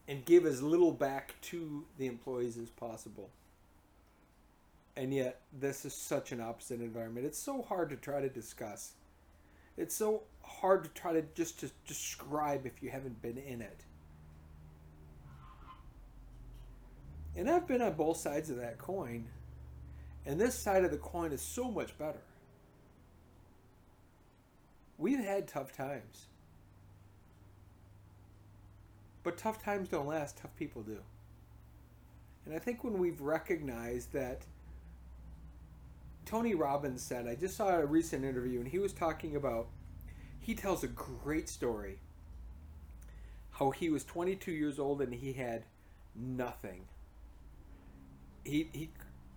and 0.09 0.24
give 0.24 0.46
as 0.46 0.62
little 0.62 0.92
back 0.92 1.35
to 1.42 1.85
the 1.98 2.07
employees 2.07 2.57
as 2.57 2.70
possible. 2.70 3.29
And 4.99 5.15
yet, 5.15 5.43
this 5.53 5.85
is 5.85 5.95
such 5.95 6.33
an 6.33 6.41
opposite 6.41 6.81
environment. 6.81 7.25
It's 7.25 7.39
so 7.39 7.63
hard 7.63 7.91
to 7.91 7.97
try 7.97 8.21
to 8.21 8.29
discuss. 8.29 8.95
It's 9.77 9.95
so 9.95 10.25
hard 10.43 10.83
to 10.83 10.91
try 10.91 11.13
to 11.13 11.23
just 11.37 11.61
to 11.61 11.71
describe 11.87 12.67
if 12.67 12.83
you 12.83 12.91
haven't 12.91 13.23
been 13.23 13.39
in 13.39 13.63
it. 13.63 13.85
And 17.37 17.49
I've 17.49 17.69
been 17.69 17.81
on 17.81 17.93
both 17.93 18.17
sides 18.17 18.51
of 18.51 18.57
that 18.57 18.79
coin. 18.79 19.27
And 20.27 20.41
this 20.41 20.57
side 20.57 20.85
of 20.85 20.91
the 20.91 20.99
coin 20.99 21.31
is 21.31 21.43
so 21.43 21.71
much 21.71 21.97
better. 21.97 22.23
We've 24.99 25.25
had 25.25 25.47
tough 25.47 25.73
times. 25.77 26.27
But 29.23 29.39
tough 29.39 29.63
times 29.63 29.89
don't 29.89 30.09
last, 30.09 30.39
tough 30.39 30.57
people 30.57 30.83
do. 30.83 30.99
And 32.45 32.53
I 32.53 32.59
think 32.59 32.83
when 32.83 32.99
we've 32.99 33.21
recognized 33.21 34.13
that 34.13 34.43
Tony 36.29 36.55
Robbins 36.55 37.03
said, 37.03 37.27
I 37.27 37.35
just 37.35 37.57
saw 37.57 37.71
a 37.71 37.87
recent 37.87 38.23
interview 38.23 38.61
and 38.61 38.69
he 38.69 38.79
was 38.79 38.93
talking 38.93 39.35
about, 39.35 39.69
he 40.38 40.55
tells 40.55 40.85
a 40.85 40.88
great 40.88 41.49
story. 41.49 42.01
How 43.53 43.71
he 43.71 43.88
was 43.88 44.05
22 44.05 44.53
years 44.53 44.79
old 44.79 45.01
and 45.01 45.14
he 45.14 45.33
had 45.33 45.64
nothing. 46.14 46.83
He, 48.45 48.69
he 48.75 48.91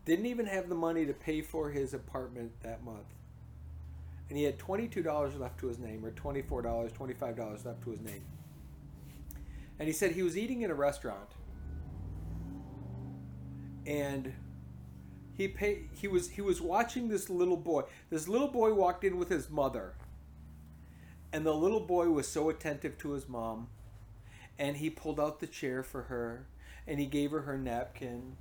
didn't 0.04 0.26
even 0.26 0.48
have 0.48 0.68
the 0.68 0.76
money 0.76 1.06
to 1.06 1.14
pay 1.14 1.40
for 1.42 1.70
his 1.70 1.94
apartment 1.94 2.52
that 2.62 2.84
month. 2.84 3.08
And 4.28 4.38
he 4.38 4.44
had 4.44 4.60
$22 4.60 5.40
left 5.40 5.62
to 5.62 5.68
his 5.68 5.80
name, 5.80 6.06
or 6.06 6.12
$24, 6.12 6.44
$25 6.92 7.66
left 7.66 7.84
to 7.84 7.92
his 7.92 8.02
name. 8.02 8.24
And 9.80 9.88
he 9.88 9.94
said 9.94 10.12
he 10.12 10.24
was 10.24 10.38
eating 10.38 10.62
in 10.62 10.72
a 10.72 10.76
restaurant. 10.76 11.30
And 13.86 14.34
he 15.42 15.48
pay, 15.48 15.82
he 16.00 16.08
was 16.08 16.30
he 16.30 16.42
was 16.42 16.62
watching 16.62 17.08
this 17.08 17.30
little 17.30 17.58
boy. 17.58 17.84
This 18.10 18.28
little 18.28 18.48
boy 18.48 18.74
walked 18.74 19.04
in 19.04 19.18
with 19.18 19.30
his 19.30 19.50
mother. 19.50 19.94
And 21.34 21.46
the 21.46 21.54
little 21.54 21.80
boy 21.80 22.10
was 22.10 22.28
so 22.28 22.50
attentive 22.50 22.98
to 23.00 23.12
his 23.12 23.28
mom. 23.28 23.68
And 24.60 24.78
he 24.78 24.90
pulled 24.90 25.20
out 25.20 25.40
the 25.40 25.48
chair 25.48 25.82
for 25.82 26.04
her 26.04 26.46
and 26.86 27.00
he 27.00 27.06
gave 27.06 27.32
her 27.32 27.42
her 27.42 27.58
napkin. 27.58 28.36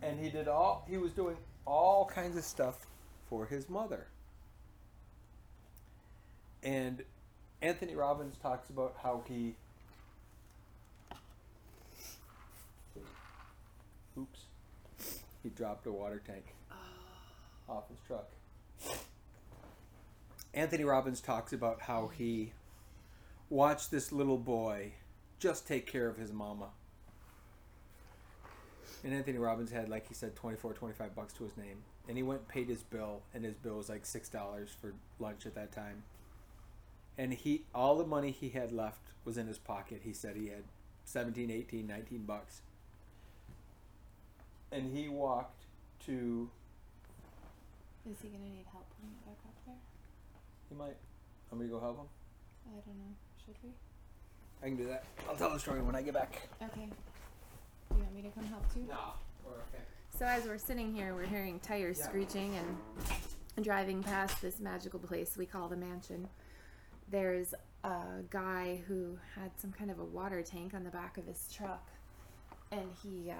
And 0.00 0.18
he 0.18 0.30
did 0.30 0.48
all 0.48 0.86
he 0.88 0.96
was 0.96 1.12
doing 1.12 1.36
all 1.66 2.06
kinds 2.06 2.36
of 2.36 2.44
stuff 2.44 2.86
for 3.28 3.46
his 3.46 3.68
mother. 3.68 4.06
And 6.62 7.02
Anthony 7.60 7.94
Robbins 7.94 8.36
talks 8.42 8.70
about 8.70 8.96
how 9.02 9.22
he 9.28 9.54
oops 14.18 14.49
he 15.42 15.48
dropped 15.50 15.86
a 15.86 15.92
water 15.92 16.22
tank 16.24 16.54
oh. 16.70 17.72
off 17.72 17.88
his 17.88 17.98
truck. 18.06 18.28
Anthony 20.52 20.84
Robbins 20.84 21.20
talks 21.20 21.52
about 21.52 21.82
how 21.82 22.08
he 22.08 22.52
watched 23.48 23.90
this 23.90 24.10
little 24.12 24.38
boy 24.38 24.92
just 25.38 25.66
take 25.66 25.86
care 25.86 26.08
of 26.08 26.16
his 26.16 26.32
mama. 26.32 26.68
And 29.02 29.14
Anthony 29.14 29.38
Robbins 29.38 29.70
had, 29.70 29.88
like 29.88 30.06
he 30.08 30.14
said, 30.14 30.36
24, 30.36 30.74
25 30.74 31.14
bucks 31.14 31.32
to 31.34 31.44
his 31.44 31.56
name. 31.56 31.78
And 32.06 32.16
he 32.16 32.22
went 32.22 32.40
and 32.40 32.48
paid 32.48 32.68
his 32.68 32.82
bill, 32.82 33.22
and 33.32 33.44
his 33.44 33.54
bill 33.54 33.76
was 33.76 33.88
like 33.88 34.04
$6 34.04 34.68
for 34.80 34.92
lunch 35.18 35.46
at 35.46 35.54
that 35.54 35.72
time. 35.72 36.02
And 37.16 37.32
he, 37.32 37.62
all 37.74 37.96
the 37.96 38.06
money 38.06 38.30
he 38.30 38.50
had 38.50 38.72
left 38.72 39.12
was 39.24 39.38
in 39.38 39.46
his 39.46 39.58
pocket. 39.58 40.02
He 40.04 40.12
said 40.12 40.36
he 40.36 40.48
had 40.48 40.64
17, 41.04 41.50
18, 41.50 41.86
19 41.86 42.22
bucks. 42.24 42.60
And 44.72 44.96
he 44.96 45.08
walked 45.08 45.64
to, 46.06 46.48
Is 48.08 48.16
he 48.22 48.28
gonna 48.28 48.44
need 48.44 48.66
help 48.72 48.86
putting 48.96 49.10
it 49.10 49.26
back 49.26 49.38
up 49.46 49.54
there? 49.66 49.74
he 50.68 50.74
might, 50.76 50.96
want 51.50 51.62
me 51.62 51.66
to 51.66 51.72
go 51.72 51.80
help 51.80 51.98
him? 51.98 52.06
I 52.68 52.80
don't 52.86 52.96
know. 52.98 53.14
Should 53.44 53.56
we? 53.64 53.70
I 54.62 54.66
can 54.66 54.76
do 54.76 54.86
that. 54.86 55.04
I'll 55.28 55.34
tell 55.36 55.50
the 55.52 55.58
story 55.58 55.82
when 55.82 55.94
I 55.96 56.02
get 56.02 56.14
back. 56.14 56.48
Okay. 56.62 56.86
Do 57.90 57.96
you 57.96 58.02
want 58.02 58.14
me 58.14 58.22
to 58.22 58.28
come 58.30 58.44
help 58.44 58.72
too? 58.72 58.86
No, 58.88 59.14
we're 59.44 59.52
okay. 59.54 59.82
So 60.16 60.24
as 60.26 60.44
we're 60.44 60.58
sitting 60.58 60.94
here, 60.94 61.14
we're 61.14 61.26
hearing 61.26 61.58
tires 61.60 61.98
Yeah. 61.98 62.04
screeching 62.06 62.54
and 62.56 63.64
driving 63.64 64.02
past 64.02 64.40
this 64.40 64.60
magical 64.60 65.00
place 65.00 65.36
we 65.36 65.46
call 65.46 65.68
the 65.68 65.76
mansion. 65.76 66.28
There's 67.10 67.52
a 67.82 68.22
guy 68.30 68.82
who 68.86 69.18
had 69.34 69.50
some 69.58 69.72
kind 69.72 69.90
of 69.90 69.98
a 69.98 70.04
water 70.04 70.42
tank 70.42 70.74
on 70.74 70.84
the 70.84 70.90
back 70.90 71.18
of 71.18 71.26
his 71.26 71.48
truck, 71.52 71.88
and 72.70 72.88
he 73.02 73.30
uh, 73.30 73.34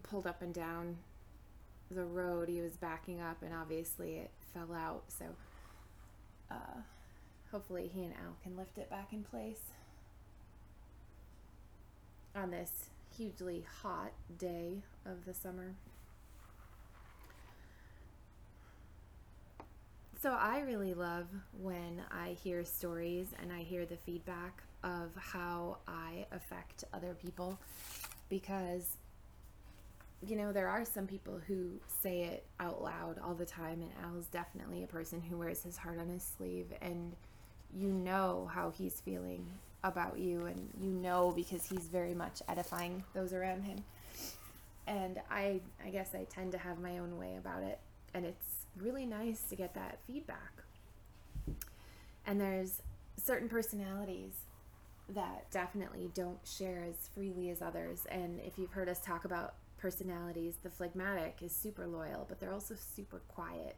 pulled 0.00 0.26
up 0.26 0.42
and 0.42 0.52
down 0.52 0.96
the 1.90 2.04
road. 2.04 2.48
He 2.48 2.60
was 2.60 2.76
backing 2.76 3.20
up, 3.20 3.42
and 3.42 3.52
obviously 3.54 4.16
it 4.16 4.30
fell 4.52 4.74
out. 4.74 5.04
So 5.08 5.24
uh, 6.50 6.80
hopefully 7.50 7.90
he 7.92 8.04
and 8.04 8.14
Al 8.14 8.36
can 8.42 8.56
lift 8.56 8.78
it 8.78 8.90
back 8.90 9.12
in 9.12 9.22
place 9.24 9.60
on 12.34 12.50
this 12.50 12.90
hugely 13.16 13.64
hot 13.82 14.12
day 14.38 14.82
of 15.04 15.24
the 15.24 15.34
summer. 15.34 15.74
So 20.20 20.32
I 20.32 20.60
really 20.60 20.94
love 20.94 21.26
when 21.60 22.02
I 22.10 22.30
hear 22.42 22.64
stories 22.64 23.28
and 23.40 23.52
I 23.52 23.60
hear 23.60 23.86
the 23.86 23.96
feedback 23.96 24.62
of 24.82 25.10
how 25.16 25.78
I 25.86 26.26
affect 26.32 26.84
other 26.92 27.14
people 27.14 27.58
because 28.28 28.97
you 30.26 30.36
know 30.36 30.52
there 30.52 30.68
are 30.68 30.84
some 30.84 31.06
people 31.06 31.40
who 31.46 31.70
say 32.02 32.22
it 32.22 32.44
out 32.58 32.82
loud 32.82 33.18
all 33.24 33.34
the 33.34 33.46
time 33.46 33.82
and 33.82 33.90
Al's 34.04 34.26
definitely 34.26 34.82
a 34.82 34.86
person 34.86 35.20
who 35.20 35.38
wears 35.38 35.62
his 35.62 35.76
heart 35.76 35.98
on 35.98 36.08
his 36.08 36.22
sleeve 36.36 36.66
and 36.80 37.14
you 37.76 37.88
know 37.88 38.50
how 38.52 38.70
he's 38.70 39.00
feeling 39.00 39.46
about 39.84 40.18
you 40.18 40.46
and 40.46 40.68
you 40.80 40.90
know 40.90 41.32
because 41.36 41.64
he's 41.64 41.84
very 41.84 42.14
much 42.14 42.42
edifying 42.48 43.04
those 43.14 43.32
around 43.32 43.62
him. 43.62 43.78
And 44.86 45.20
i 45.30 45.60
i 45.84 45.90
guess 45.90 46.14
i 46.14 46.24
tend 46.24 46.52
to 46.52 46.58
have 46.58 46.80
my 46.80 46.98
own 46.98 47.18
way 47.18 47.36
about 47.36 47.62
it 47.62 47.78
and 48.14 48.24
it's 48.24 48.66
really 48.76 49.06
nice 49.06 49.42
to 49.50 49.56
get 49.56 49.74
that 49.74 49.98
feedback. 50.06 50.64
And 52.26 52.40
there's 52.40 52.82
certain 53.16 53.48
personalities 53.48 54.32
that 55.10 55.50
definitely 55.50 56.10
don't 56.12 56.38
share 56.46 56.84
as 56.88 57.08
freely 57.14 57.50
as 57.50 57.62
others 57.62 58.04
and 58.10 58.40
if 58.40 58.58
you've 58.58 58.72
heard 58.72 58.88
us 58.88 59.00
talk 59.00 59.24
about 59.24 59.54
personalities 59.78 60.54
the 60.62 60.70
phlegmatic 60.70 61.38
is 61.42 61.54
super 61.54 61.86
loyal 61.86 62.26
but 62.28 62.40
they're 62.40 62.52
also 62.52 62.74
super 62.74 63.20
quiet 63.28 63.76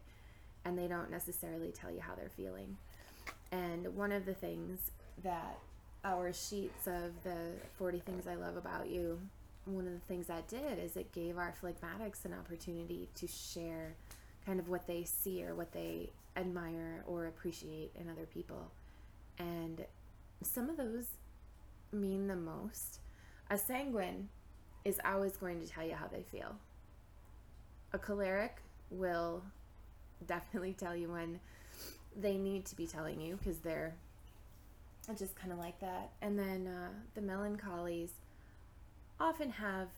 and 0.65 0.79
they 0.79 0.89
don't 0.89 1.11
necessarily 1.11 1.71
tell 1.71 1.91
you 1.91 2.01
how 2.01 2.15
they're 2.15 2.31
feeling 2.37 2.77
and 3.53 3.95
one 3.97 4.13
of 4.13 4.27
the 4.27 4.35
things 4.35 4.91
that 5.23 5.59
our 6.05 6.33
sheets 6.33 6.87
of 6.87 7.23
the 7.25 7.37
40 7.79 7.99
things 8.01 8.27
I 8.27 8.35
love 8.35 8.57
about 8.57 8.89
you, 8.89 9.21
one 9.65 9.87
of 9.87 9.93
the 9.93 10.07
things 10.09 10.29
that 10.29 10.49
did 10.49 10.79
is 10.79 10.97
it 10.97 11.13
gave 11.13 11.37
our 11.37 11.55
phlegmatics 11.61 12.25
an 12.25 12.33
opportunity 12.33 13.09
to 13.17 13.27
share 13.27 13.95
kind 14.47 14.59
of 14.59 14.69
what 14.69 14.87
they 14.87 15.05
see 15.05 15.45
or 15.45 15.55
what 15.55 15.73
they 15.73 16.11
admire 16.37 17.05
or 17.07 17.27
appreciate 17.27 17.93
in 18.01 18.09
other 18.09 18.27
people. 18.27 18.71
And 19.39 19.85
some 20.43 20.71
of 20.71 20.77
those 20.77 21.07
mean 21.93 22.29
the 22.29 22.37
most. 22.37 23.01
A 23.51 23.59
sanguine 23.59 24.29
is 24.85 24.99
always 25.05 25.37
going 25.37 25.61
to 25.61 25.67
tell 25.67 25.85
you 25.85 25.95
how 25.95 26.07
they 26.07 26.23
feel. 26.23 26.55
A 27.93 27.99
choleric 27.99 28.63
will 28.91 29.43
definitely 30.27 30.75
tell 30.75 30.95
you 30.95 31.11
when 31.11 31.41
they 32.21 32.37
need 32.37 32.65
to 32.67 32.77
be 32.77 32.87
telling 32.87 33.21
you 33.21 33.37
because 33.37 33.59
they're 33.59 33.95
just 35.19 35.37
kind 35.37 35.53
of 35.53 35.59
like 35.59 35.79
that. 35.81 36.11
And 36.23 36.39
then 36.39 36.67
uh, 36.67 36.89
the 37.15 37.21
melancholies 37.21 38.11
often 39.19 39.51
have 39.51 39.89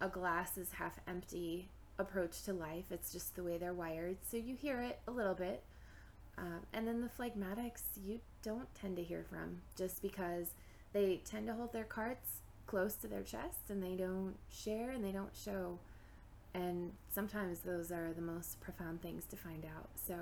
a 0.00 0.08
glass 0.08 0.56
is 0.56 0.72
half 0.72 0.98
empty 1.06 1.68
approach 1.98 2.42
to 2.44 2.52
life. 2.52 2.86
It's 2.90 3.12
just 3.12 3.34
the 3.36 3.42
way 3.42 3.58
they're 3.58 3.72
wired. 3.72 4.16
So 4.30 4.36
you 4.36 4.54
hear 4.54 4.80
it 4.80 4.98
a 5.06 5.10
little 5.10 5.34
bit. 5.34 5.62
Um, 6.38 6.60
and 6.72 6.88
then 6.88 7.00
the 7.02 7.08
phlegmatics, 7.08 7.82
you 8.04 8.20
don't 8.42 8.72
tend 8.74 8.96
to 8.96 9.02
hear 9.02 9.24
from 9.28 9.58
just 9.76 10.00
because 10.00 10.48
they 10.92 11.20
tend 11.24 11.46
to 11.46 11.54
hold 11.54 11.72
their 11.72 11.84
cards 11.84 12.40
close 12.66 12.94
to 12.96 13.06
their 13.06 13.22
chest 13.22 13.68
and 13.68 13.82
they 13.82 13.94
don't 13.96 14.34
share 14.50 14.90
and 14.90 15.04
they 15.04 15.12
don't 15.12 15.34
show. 15.36 15.78
And 16.54 16.92
sometimes 17.10 17.60
those 17.60 17.90
are 17.90 18.12
the 18.12 18.22
most 18.22 18.60
profound 18.60 19.02
things 19.02 19.24
to 19.26 19.36
find 19.36 19.64
out. 19.64 19.88
So, 19.94 20.16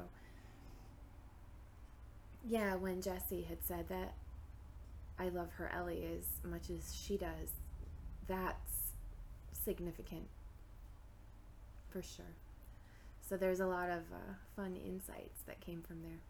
yeah, 2.47 2.77
when 2.77 3.03
Jesse 3.03 3.43
had 3.43 3.65
said 3.65 3.89
that 3.89 4.15
I 5.19 5.29
love 5.29 5.51
her 5.59 5.71
Ellie 5.75 6.09
as 6.17 6.49
much 6.49 6.71
as 6.71 6.95
she 6.95 7.17
does, 7.17 7.51
that's 8.27 8.93
significant 9.53 10.29
for 11.91 12.03
sure. 12.03 12.37
So 13.29 13.37
there's 13.37 13.61
a 13.61 13.67
lot 13.67 13.91
of 13.91 13.99
uh, 14.13 14.35
fun 14.57 14.77
insights 14.77 15.43
that 15.47 15.61
came 15.61 15.83
from 15.83 16.03
there. 16.03 16.21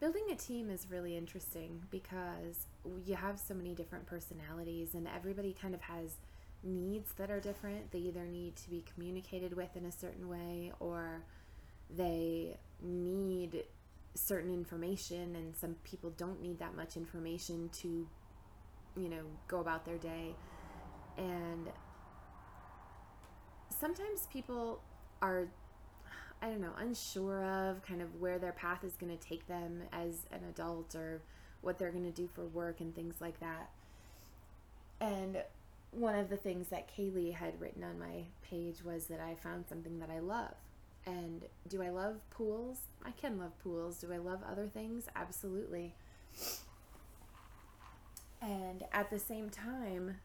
building 0.00 0.26
a 0.30 0.36
team 0.36 0.70
is 0.70 0.86
really 0.90 1.16
interesting 1.16 1.82
because 1.90 2.66
you 3.04 3.14
have 3.14 3.38
so 3.38 3.54
many 3.54 3.74
different 3.74 4.06
personalities 4.06 4.94
and 4.94 5.08
everybody 5.08 5.54
kind 5.60 5.74
of 5.74 5.80
has 5.82 6.16
needs 6.62 7.12
that 7.16 7.30
are 7.30 7.40
different. 7.40 7.90
They 7.92 7.98
either 7.98 8.24
need 8.24 8.56
to 8.56 8.70
be 8.70 8.84
communicated 8.94 9.54
with 9.54 9.76
in 9.76 9.84
a 9.86 9.92
certain 9.92 10.28
way 10.28 10.72
or 10.80 11.22
they 11.96 12.58
need 12.82 13.64
certain 14.14 14.52
information 14.52 15.36
and 15.36 15.54
some 15.56 15.76
people 15.84 16.10
don't 16.10 16.42
need 16.42 16.58
that 16.58 16.74
much 16.74 16.96
information 16.96 17.68
to 17.72 18.06
you 18.96 19.08
know 19.08 19.22
go 19.46 19.60
about 19.60 19.84
their 19.84 19.98
day 19.98 20.34
and 21.16 21.68
sometimes 23.78 24.26
people 24.32 24.80
are 25.22 25.48
I 26.40 26.46
don't 26.46 26.60
know, 26.60 26.74
unsure 26.78 27.44
of 27.44 27.82
kind 27.82 28.00
of 28.00 28.20
where 28.20 28.38
their 28.38 28.52
path 28.52 28.84
is 28.84 28.94
going 28.94 29.16
to 29.16 29.28
take 29.28 29.46
them 29.48 29.82
as 29.92 30.26
an 30.30 30.40
adult 30.48 30.94
or 30.94 31.20
what 31.60 31.78
they're 31.78 31.90
going 31.90 32.04
to 32.04 32.10
do 32.10 32.28
for 32.34 32.44
work 32.44 32.80
and 32.80 32.94
things 32.94 33.16
like 33.20 33.38
that. 33.40 33.70
And 35.00 35.42
one 35.90 36.14
of 36.14 36.28
the 36.28 36.36
things 36.36 36.68
that 36.68 36.88
Kaylee 36.94 37.34
had 37.34 37.60
written 37.60 37.82
on 37.82 37.98
my 37.98 38.24
page 38.48 38.84
was 38.84 39.06
that 39.06 39.20
I 39.20 39.34
found 39.34 39.66
something 39.68 39.98
that 40.00 40.10
I 40.10 40.18
love. 40.18 40.54
And 41.06 41.44
do 41.68 41.82
I 41.82 41.88
love 41.88 42.16
pools? 42.30 42.80
I 43.04 43.12
can 43.12 43.38
love 43.38 43.58
pools. 43.62 43.98
Do 43.98 44.12
I 44.12 44.18
love 44.18 44.40
other 44.50 44.66
things? 44.66 45.06
Absolutely. 45.16 45.94
And 48.42 48.84
at 48.92 49.10
the 49.10 49.18
same 49.18 49.48
time, 49.48 50.16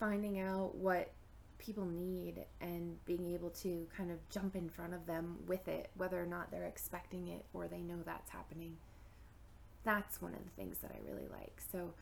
finding 0.00 0.40
out 0.40 0.74
what 0.74 1.10
people 1.58 1.84
need 1.84 2.44
and 2.60 3.04
being 3.04 3.32
able 3.32 3.50
to 3.50 3.86
kind 3.96 4.10
of 4.10 4.18
jump 4.28 4.56
in 4.56 4.68
front 4.68 4.94
of 4.94 5.06
them 5.06 5.36
with 5.46 5.68
it, 5.68 5.90
whether 5.96 6.20
or 6.20 6.26
not 6.26 6.50
they're 6.50 6.66
expecting 6.66 7.28
it 7.28 7.44
or 7.52 7.68
they 7.68 7.80
know 7.80 7.98
that's 8.04 8.30
happening. 8.30 8.76
That's 9.84 10.20
one 10.20 10.32
of 10.32 10.42
the 10.42 10.50
things 10.50 10.78
that 10.78 10.90
I 10.92 10.98
really 11.06 11.28
like. 11.30 11.60
So 11.70 11.92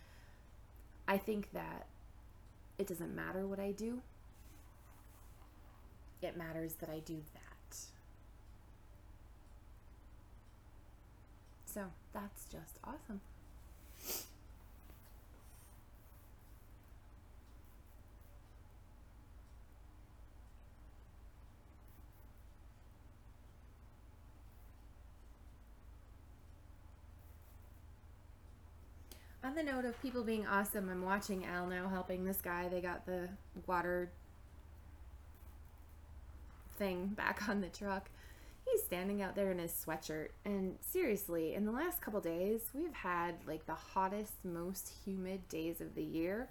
I 1.09 1.19
think 1.19 1.53
that 1.53 1.87
it 2.79 2.87
doesn't 2.87 3.15
matter 3.15 3.47
what 3.47 3.59
I 3.59 3.73
do, 3.73 4.01
it 6.21 6.37
matters 6.37 6.75
that 6.75 6.89
I 6.89 7.01
do 7.01 7.23
that. 7.35 7.77
So 11.67 11.87
that's 12.13 12.45
just 12.45 12.79
awesome. 12.85 13.21
On 29.53 29.57
the 29.57 29.71
note 29.71 29.85
of 29.85 30.01
people 30.01 30.25
being 30.25 30.47
awesome, 30.47 30.89
I'm 30.89 31.03
watching 31.03 31.45
Al 31.45 31.67
now 31.67 31.87
helping 31.87 32.25
this 32.25 32.41
guy. 32.41 32.71
They 32.71 32.81
got 32.81 33.05
the 33.05 33.29
water 33.67 34.11
thing 36.79 37.09
back 37.19 37.51
on 37.51 37.61
the 37.61 37.69
truck. 37.69 38.09
He's 38.67 38.83
standing 38.83 39.21
out 39.21 39.37
there 39.37 39.51
in 39.51 39.59
his 39.59 39.73
sweatshirt. 39.73 40.29
And 40.47 40.79
seriously, 40.81 41.53
in 41.53 41.67
the 41.67 41.71
last 41.71 42.01
couple 42.01 42.19
days, 42.23 42.63
we've 42.73 42.95
had 42.95 43.35
like 43.47 43.67
the 43.67 43.75
hottest, 43.75 44.33
most 44.43 44.91
humid 45.05 45.47
days 45.51 45.83
of 45.83 45.95
the 45.95 46.03
year. 46.03 46.49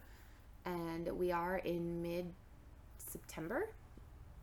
And 0.65 1.07
we 1.17 1.31
are 1.31 1.57
in 1.57 2.03
mid 2.03 2.31
September, 2.99 3.69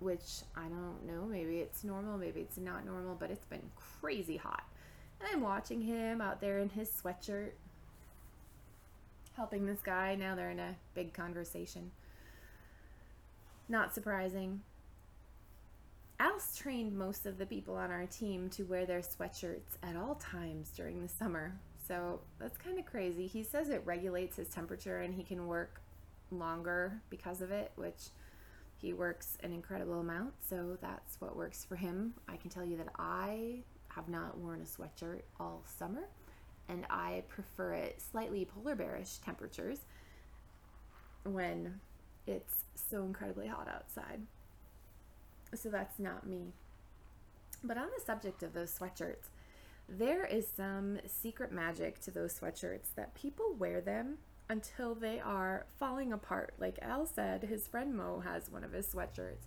which 0.01 0.43
I 0.57 0.63
don't 0.63 1.07
know. 1.07 1.27
Maybe 1.27 1.59
it's 1.59 1.85
normal, 1.85 2.19
maybe 2.19 2.41
it's 2.41 2.59
not 2.59 2.85
normal, 2.85 3.15
but 3.15 3.31
it's 3.31 3.47
been 3.47 3.71
crazy 4.01 4.37
hot. 4.37 4.65
And 5.21 5.29
I'm 5.33 5.43
watching 5.43 5.81
him 5.81 6.21
out 6.21 6.41
there 6.41 6.59
in 6.59 6.71
his 6.71 6.91
sweatshirt 6.91 7.53
helping 9.39 9.67
this 9.67 9.79
guy. 9.83 10.17
Now 10.17 10.35
they're 10.35 10.51
in 10.51 10.59
a 10.59 10.75
big 10.95 11.15
conversation. 11.15 11.93
Not 13.69 13.95
surprising. 13.95 14.61
Alice 16.19 16.57
trained 16.57 16.99
most 16.99 17.25
of 17.25 17.39
the 17.39 17.47
people 17.47 17.77
on 17.77 17.93
our 17.93 18.07
team 18.07 18.51
to 18.51 18.65
wear 18.65 18.85
their 18.85 19.01
sweatshirts 19.01 19.79
at 19.85 19.95
all 19.95 20.17
times 20.17 20.73
during 20.77 21.01
the 21.01 21.09
summer. 21.09 21.53
So 21.87 22.19
that's 22.41 22.57
kind 22.57 22.81
of 22.81 22.87
crazy. 22.87 23.29
He 23.29 23.45
says 23.45 23.69
it 23.69 23.83
regulates 23.85 24.37
his 24.37 24.49
temperature 24.49 25.03
and 25.03 25.15
he 25.15 25.23
can 25.23 25.47
work 25.47 25.81
longer 26.33 27.01
because 27.09 27.41
of 27.41 27.53
it, 27.53 27.71
which 27.77 28.09
he 28.79 28.93
works 28.93 29.39
an 29.45 29.53
incredible 29.53 30.01
amount. 30.01 30.33
So 30.51 30.77
that's 30.81 31.21
what 31.21 31.37
works 31.37 31.65
for 31.65 31.77
him. 31.77 32.15
I 32.29 32.37
can 32.37 32.51
tell 32.51 32.65
you 32.65 32.77
that 32.79 32.89
I 32.99 33.61
have 33.87 34.09
not 34.09 34.37
worn 34.39 34.61
a 34.61 34.65
sweatshirt 34.65 35.23
all 35.39 35.63
summer 35.79 36.09
and 36.69 36.85
I 36.91 37.23
prefer 37.29 37.75
it 37.75 38.01
slightly 38.01 38.45
polar 38.45 38.75
bearish 38.75 39.19
temperatures 39.19 39.81
when 41.25 41.81
it's 42.27 42.65
so 42.75 43.05
incredibly 43.05 43.47
hot 43.47 43.69
outside. 43.69 44.21
So 45.55 45.69
that's 45.71 45.99
not 45.99 46.27
me. 46.27 46.53
But 47.65 47.79
on 47.79 47.89
the 47.97 48.05
subject 48.05 48.43
of 48.43 48.53
those 48.53 48.77
sweatshirts, 48.79 49.31
there 49.89 50.27
is 50.27 50.47
some 50.55 50.99
secret 51.07 51.51
magic 51.51 52.01
to 52.01 52.11
those 52.11 52.39
sweatshirts 52.39 52.95
that 52.97 53.15
people 53.15 53.55
wear 53.59 53.81
them 53.81 54.19
until 54.51 54.95
they 54.95 55.19
are 55.21 55.67
falling 55.79 56.13
apart. 56.13 56.55
Like 56.59 56.79
Al 56.83 57.07
said, 57.07 57.45
his 57.45 57.67
friend 57.67 57.95
Mo 57.95 58.21
has 58.21 58.51
one 58.51 58.65
of 58.65 58.73
his 58.73 58.87
sweatshirts 58.87 59.47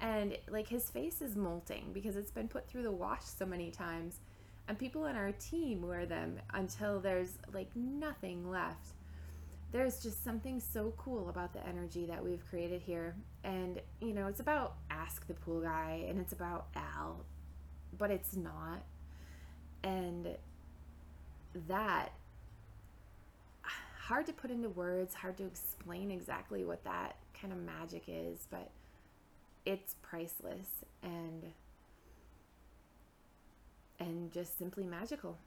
and 0.00 0.36
like 0.48 0.68
his 0.68 0.90
face 0.90 1.22
is 1.22 1.36
molting 1.36 1.90
because 1.92 2.16
it's 2.16 2.30
been 2.30 2.48
put 2.48 2.68
through 2.68 2.82
the 2.82 2.92
wash 2.92 3.24
so 3.24 3.46
many 3.46 3.70
times 3.70 4.20
and 4.68 4.78
people 4.78 5.04
on 5.04 5.16
our 5.16 5.32
team 5.32 5.86
wear 5.86 6.06
them 6.06 6.38
until 6.52 7.00
there's 7.00 7.32
like 7.52 7.68
nothing 7.74 8.50
left. 8.50 8.88
There's 9.72 10.02
just 10.02 10.22
something 10.22 10.60
so 10.60 10.94
cool 10.96 11.28
about 11.28 11.52
the 11.52 11.66
energy 11.66 12.06
that 12.06 12.24
we've 12.24 12.48
created 12.48 12.80
here. 12.80 13.16
And, 13.42 13.80
you 14.00 14.14
know, 14.14 14.28
it's 14.28 14.40
about 14.40 14.76
Ask 14.88 15.26
the 15.26 15.34
Pool 15.34 15.60
Guy 15.60 16.04
and 16.08 16.20
it's 16.20 16.32
about 16.32 16.66
Al, 16.76 17.24
but 17.98 18.10
it's 18.10 18.36
not. 18.36 18.82
And 19.82 20.28
that, 21.68 22.12
hard 23.98 24.26
to 24.26 24.32
put 24.32 24.50
into 24.50 24.68
words, 24.68 25.14
hard 25.14 25.36
to 25.38 25.44
explain 25.44 26.10
exactly 26.10 26.64
what 26.64 26.84
that 26.84 27.16
kind 27.38 27.52
of 27.52 27.58
magic 27.58 28.04
is, 28.06 28.46
but 28.50 28.70
it's 29.66 29.96
priceless. 30.02 30.68
And 31.02 31.52
and 34.00 34.32
just 34.32 34.58
simply 34.58 34.84
magical. 34.84 35.38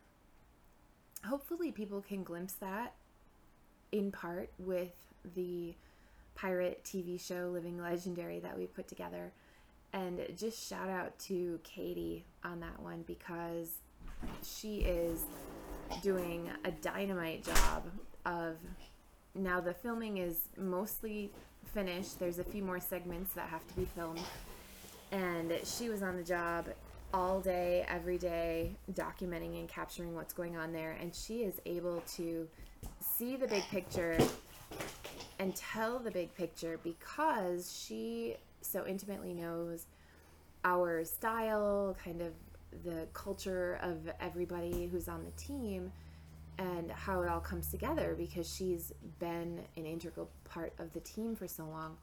Hopefully, 1.26 1.72
people 1.72 2.02
can 2.02 2.24
glimpse 2.24 2.54
that 2.54 2.94
in 3.92 4.12
part 4.12 4.52
with 4.60 4.94
the 5.36 5.74
pirate 6.36 6.84
TV 6.84 7.20
show 7.20 7.50
Living 7.52 7.82
Legendary 7.82 8.40
that 8.40 8.58
we 8.58 8.66
put 8.66 8.88
together. 8.88 9.32
And 9.94 10.22
just 10.38 10.68
shout 10.68 10.90
out 10.90 11.18
to 11.20 11.60
Katie 11.64 12.26
on 12.44 12.60
that 12.60 12.80
one 12.80 13.04
because 13.08 13.78
she 14.44 14.80
is 14.80 15.24
doing 16.04 16.50
a 16.66 16.72
dynamite 16.72 17.46
job 17.46 17.84
of 18.26 18.58
now 19.34 19.60
the 19.60 19.74
filming 19.74 20.18
is 20.18 20.50
mostly 20.58 21.32
finished. 21.74 22.20
There's 22.20 22.40
a 22.40 22.44
few 22.44 22.64
more 22.64 22.80
segments 22.80 23.34
that 23.34 23.48
have 23.50 23.66
to 23.68 23.74
be 23.76 23.86
filmed. 23.96 24.22
And 25.12 25.54
she 25.64 25.90
was 25.90 26.04
on 26.04 26.18
the 26.18 26.24
job 26.24 26.66
all 27.14 27.40
day, 27.40 27.86
every 27.88 28.18
day, 28.18 28.76
documenting 28.94 29.60
and 29.60 29.68
capturing 29.68 30.14
what's 30.16 30.34
going 30.34 30.58
on 30.58 30.72
there. 30.72 30.98
And 31.00 31.14
she 31.14 31.44
is 31.44 31.62
able 31.66 32.04
to 32.16 32.48
see 33.00 33.36
the 33.36 33.48
big 33.48 33.64
picture 33.70 34.18
and 35.40 35.56
tell 35.56 36.00
the 36.00 36.12
big 36.12 36.34
picture 36.36 36.80
because 36.84 37.72
she 37.86 38.36
so 38.62 38.86
intimately 38.86 39.34
knows 39.34 39.86
our 40.66 41.04
style, 41.06 41.96
kind 42.04 42.22
of 42.22 42.34
the 42.84 43.08
culture 43.14 43.80
of 43.82 44.10
everybody 44.20 44.88
who's 44.88 45.08
on 45.08 45.24
the 45.24 45.32
team, 45.32 45.92
and 46.58 46.92
how 46.92 47.22
it 47.22 47.30
all 47.30 47.40
comes 47.40 47.70
together 47.70 48.16
because 48.18 48.52
she's 48.52 48.92
been 49.20 49.62
an 49.78 49.86
integral 49.86 50.30
part 50.44 50.74
of 50.80 50.92
the 50.94 51.00
team 51.02 51.36
for 51.36 51.48
so 51.48 51.66
long 51.66 51.96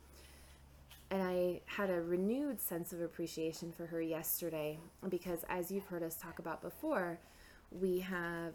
and 1.11 1.23
I 1.23 1.61
had 1.67 1.91
a 1.91 2.01
renewed 2.01 2.61
sense 2.61 2.93
of 2.93 3.01
appreciation 3.01 3.73
for 3.73 3.87
her 3.87 4.01
yesterday 4.01 4.79
because, 5.09 5.45
as 5.49 5.71
you've 5.71 5.87
heard 5.87 6.03
us 6.03 6.17
talk 6.17 6.39
about 6.39 6.63
before, 6.63 7.19
we 7.71 8.01
have 8.01 8.55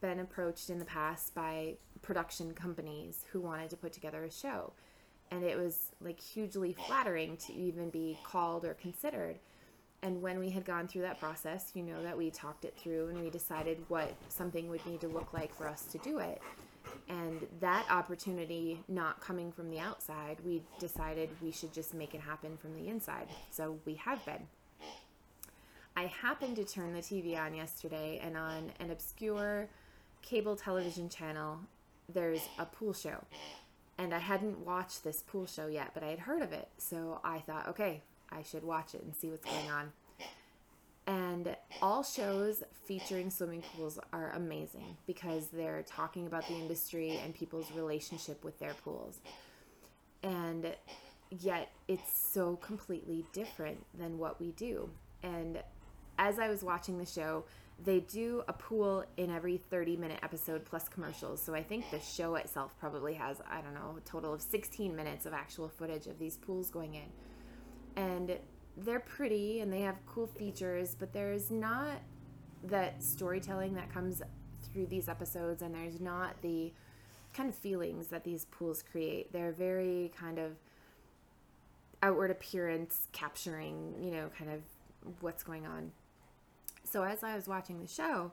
been 0.00 0.20
approached 0.20 0.70
in 0.70 0.78
the 0.78 0.84
past 0.84 1.34
by 1.34 1.74
production 2.02 2.52
companies 2.52 3.24
who 3.32 3.40
wanted 3.40 3.70
to 3.70 3.76
put 3.76 3.92
together 3.92 4.24
a 4.24 4.30
show. 4.30 4.72
And 5.30 5.44
it 5.44 5.56
was 5.56 5.92
like 6.00 6.20
hugely 6.20 6.74
flattering 6.74 7.36
to 7.38 7.54
even 7.54 7.88
be 7.90 8.18
called 8.24 8.64
or 8.64 8.74
considered. 8.74 9.38
And 10.02 10.20
when 10.20 10.38
we 10.40 10.50
had 10.50 10.64
gone 10.64 10.88
through 10.88 11.02
that 11.02 11.20
process, 11.20 11.70
you 11.74 11.82
know 11.82 12.02
that 12.02 12.18
we 12.18 12.30
talked 12.30 12.64
it 12.64 12.74
through 12.76 13.08
and 13.08 13.22
we 13.22 13.30
decided 13.30 13.78
what 13.88 14.12
something 14.28 14.68
would 14.68 14.84
need 14.84 15.00
to 15.00 15.08
look 15.08 15.32
like 15.32 15.54
for 15.54 15.68
us 15.68 15.84
to 15.92 15.98
do 15.98 16.18
it 16.18 16.42
and 17.08 17.46
that 17.60 17.86
opportunity 17.90 18.82
not 18.88 19.20
coming 19.20 19.52
from 19.52 19.70
the 19.70 19.78
outside, 19.78 20.38
we 20.44 20.62
decided 20.78 21.30
we 21.42 21.50
should 21.50 21.72
just 21.72 21.94
make 21.94 22.14
it 22.14 22.20
happen 22.20 22.56
from 22.56 22.74
the 22.74 22.88
inside. 22.88 23.28
So 23.50 23.78
we 23.84 23.94
have 23.94 24.24
been. 24.24 24.46
I 25.96 26.04
happened 26.06 26.56
to 26.56 26.64
turn 26.64 26.94
the 26.94 27.00
TV 27.00 27.38
on 27.38 27.54
yesterday, 27.54 28.20
and 28.22 28.36
on 28.36 28.72
an 28.80 28.90
obscure 28.90 29.68
cable 30.22 30.56
television 30.56 31.08
channel, 31.08 31.58
there's 32.08 32.48
a 32.58 32.64
pool 32.64 32.94
show. 32.94 33.24
And 33.98 34.14
I 34.14 34.18
hadn't 34.18 34.64
watched 34.64 35.04
this 35.04 35.22
pool 35.22 35.46
show 35.46 35.66
yet, 35.66 35.90
but 35.92 36.02
I 36.02 36.08
had 36.08 36.20
heard 36.20 36.42
of 36.42 36.52
it. 36.52 36.68
So 36.78 37.20
I 37.22 37.40
thought, 37.40 37.68
okay, 37.68 38.02
I 38.30 38.42
should 38.42 38.64
watch 38.64 38.94
it 38.94 39.02
and 39.02 39.14
see 39.14 39.28
what's 39.28 39.44
going 39.44 39.70
on. 39.70 39.92
And 41.06 41.56
all 41.80 42.04
shows 42.04 42.62
featuring 42.86 43.30
swimming 43.30 43.62
pools 43.74 43.98
are 44.12 44.30
amazing 44.32 44.96
because 45.06 45.48
they're 45.48 45.82
talking 45.82 46.26
about 46.26 46.46
the 46.46 46.54
industry 46.54 47.18
and 47.24 47.34
people's 47.34 47.70
relationship 47.72 48.44
with 48.44 48.58
their 48.60 48.74
pools. 48.74 49.18
And 50.22 50.74
yet 51.30 51.72
it's 51.88 52.30
so 52.32 52.56
completely 52.56 53.24
different 53.32 53.84
than 53.98 54.18
what 54.18 54.40
we 54.40 54.52
do. 54.52 54.90
And 55.22 55.60
as 56.18 56.38
I 56.38 56.48
was 56.48 56.62
watching 56.62 56.98
the 56.98 57.06
show, 57.06 57.44
they 57.84 58.00
do 58.00 58.44
a 58.46 58.52
pool 58.52 59.04
in 59.16 59.30
every 59.30 59.56
30 59.56 59.96
minute 59.96 60.20
episode 60.22 60.64
plus 60.64 60.88
commercials. 60.88 61.42
So 61.42 61.54
I 61.54 61.62
think 61.62 61.90
the 61.90 61.98
show 61.98 62.36
itself 62.36 62.74
probably 62.78 63.14
has, 63.14 63.38
I 63.50 63.60
don't 63.60 63.74
know, 63.74 63.96
a 63.98 64.08
total 64.08 64.32
of 64.32 64.40
16 64.40 64.94
minutes 64.94 65.26
of 65.26 65.32
actual 65.32 65.68
footage 65.68 66.06
of 66.06 66.18
these 66.18 66.36
pools 66.36 66.70
going 66.70 66.94
in. 66.94 67.10
And 67.96 68.38
they're 68.76 69.00
pretty 69.00 69.60
and 69.60 69.72
they 69.72 69.80
have 69.80 69.96
cool 70.06 70.26
features, 70.26 70.96
but 70.98 71.12
there's 71.12 71.50
not 71.50 72.00
that 72.64 73.02
storytelling 73.02 73.74
that 73.74 73.92
comes 73.92 74.22
through 74.72 74.86
these 74.86 75.08
episodes, 75.08 75.62
and 75.62 75.74
there's 75.74 76.00
not 76.00 76.40
the 76.42 76.72
kind 77.34 77.48
of 77.48 77.54
feelings 77.54 78.08
that 78.08 78.24
these 78.24 78.46
pools 78.46 78.82
create. 78.82 79.32
They're 79.32 79.52
very 79.52 80.12
kind 80.16 80.38
of 80.38 80.52
outward 82.02 82.30
appearance 82.30 83.08
capturing, 83.12 83.94
you 84.00 84.10
know, 84.10 84.30
kind 84.36 84.50
of 84.50 84.60
what's 85.20 85.42
going 85.42 85.66
on. 85.66 85.92
So 86.84 87.02
as 87.02 87.22
I 87.22 87.34
was 87.34 87.48
watching 87.48 87.80
the 87.80 87.86
show, 87.86 88.32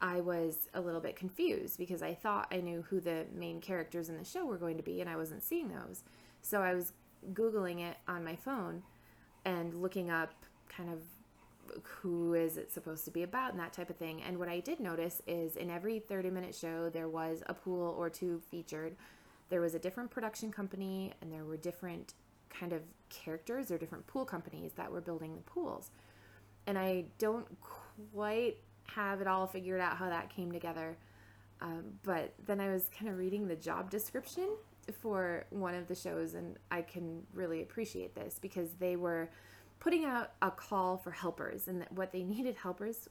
I 0.00 0.20
was 0.20 0.68
a 0.72 0.80
little 0.80 1.00
bit 1.00 1.16
confused 1.16 1.78
because 1.78 2.02
I 2.02 2.14
thought 2.14 2.48
I 2.50 2.60
knew 2.60 2.82
who 2.88 3.00
the 3.00 3.26
main 3.34 3.60
characters 3.60 4.08
in 4.08 4.16
the 4.16 4.24
show 4.24 4.44
were 4.46 4.56
going 4.56 4.78
to 4.78 4.82
be, 4.82 5.00
and 5.00 5.10
I 5.10 5.16
wasn't 5.16 5.42
seeing 5.42 5.68
those. 5.68 6.02
So 6.40 6.62
I 6.62 6.74
was 6.74 6.92
Googling 7.34 7.80
it 7.80 7.98
on 8.08 8.24
my 8.24 8.34
phone 8.34 8.82
and 9.50 9.74
looking 9.82 10.10
up 10.10 10.32
kind 10.68 10.88
of 10.88 11.00
who 11.84 12.34
is 12.34 12.56
it 12.56 12.72
supposed 12.72 13.04
to 13.04 13.10
be 13.10 13.22
about 13.22 13.52
and 13.52 13.60
that 13.60 13.72
type 13.72 13.90
of 13.90 13.96
thing. 13.96 14.22
And 14.22 14.38
what 14.38 14.48
I 14.48 14.60
did 14.60 14.80
notice 14.80 15.22
is 15.26 15.56
in 15.56 15.70
every 15.70 15.98
30 15.98 16.30
minute 16.30 16.54
show, 16.54 16.88
there 16.88 17.08
was 17.08 17.42
a 17.46 17.54
pool 17.54 17.94
or 17.98 18.08
two 18.08 18.40
featured. 18.50 18.96
There 19.48 19.60
was 19.60 19.74
a 19.74 19.78
different 19.78 20.10
production 20.10 20.52
company, 20.52 21.12
and 21.20 21.32
there 21.32 21.44
were 21.44 21.56
different 21.56 22.14
kind 22.48 22.72
of 22.72 22.82
characters 23.08 23.70
or 23.70 23.78
different 23.78 24.06
pool 24.06 24.24
companies 24.24 24.72
that 24.76 24.90
were 24.90 25.00
building 25.00 25.34
the 25.34 25.42
pools. 25.42 25.90
And 26.66 26.78
I 26.78 27.06
don't 27.18 27.46
quite 28.12 28.58
have 28.94 29.20
it 29.20 29.26
all 29.26 29.46
figured 29.46 29.80
out 29.80 29.96
how 29.96 30.08
that 30.08 30.34
came 30.34 30.52
together. 30.52 30.96
Um, 31.60 31.84
but 32.04 32.34
then 32.46 32.60
I 32.60 32.68
was 32.68 32.88
kind 32.96 33.10
of 33.10 33.18
reading 33.18 33.48
the 33.48 33.56
job 33.56 33.90
description 33.90 34.48
for 34.92 35.46
one 35.50 35.74
of 35.74 35.88
the 35.88 35.94
shows, 35.94 36.34
and 36.34 36.56
I 36.70 36.82
can 36.82 37.22
really 37.32 37.62
appreciate 37.62 38.14
this 38.14 38.38
because 38.40 38.70
they 38.78 38.96
were 38.96 39.30
putting 39.78 40.04
out 40.04 40.32
a 40.42 40.50
call 40.50 40.96
for 40.96 41.10
helpers, 41.10 41.68
and 41.68 41.86
what 41.90 42.12
they 42.12 42.22
needed 42.22 42.56
helpers 42.56 43.08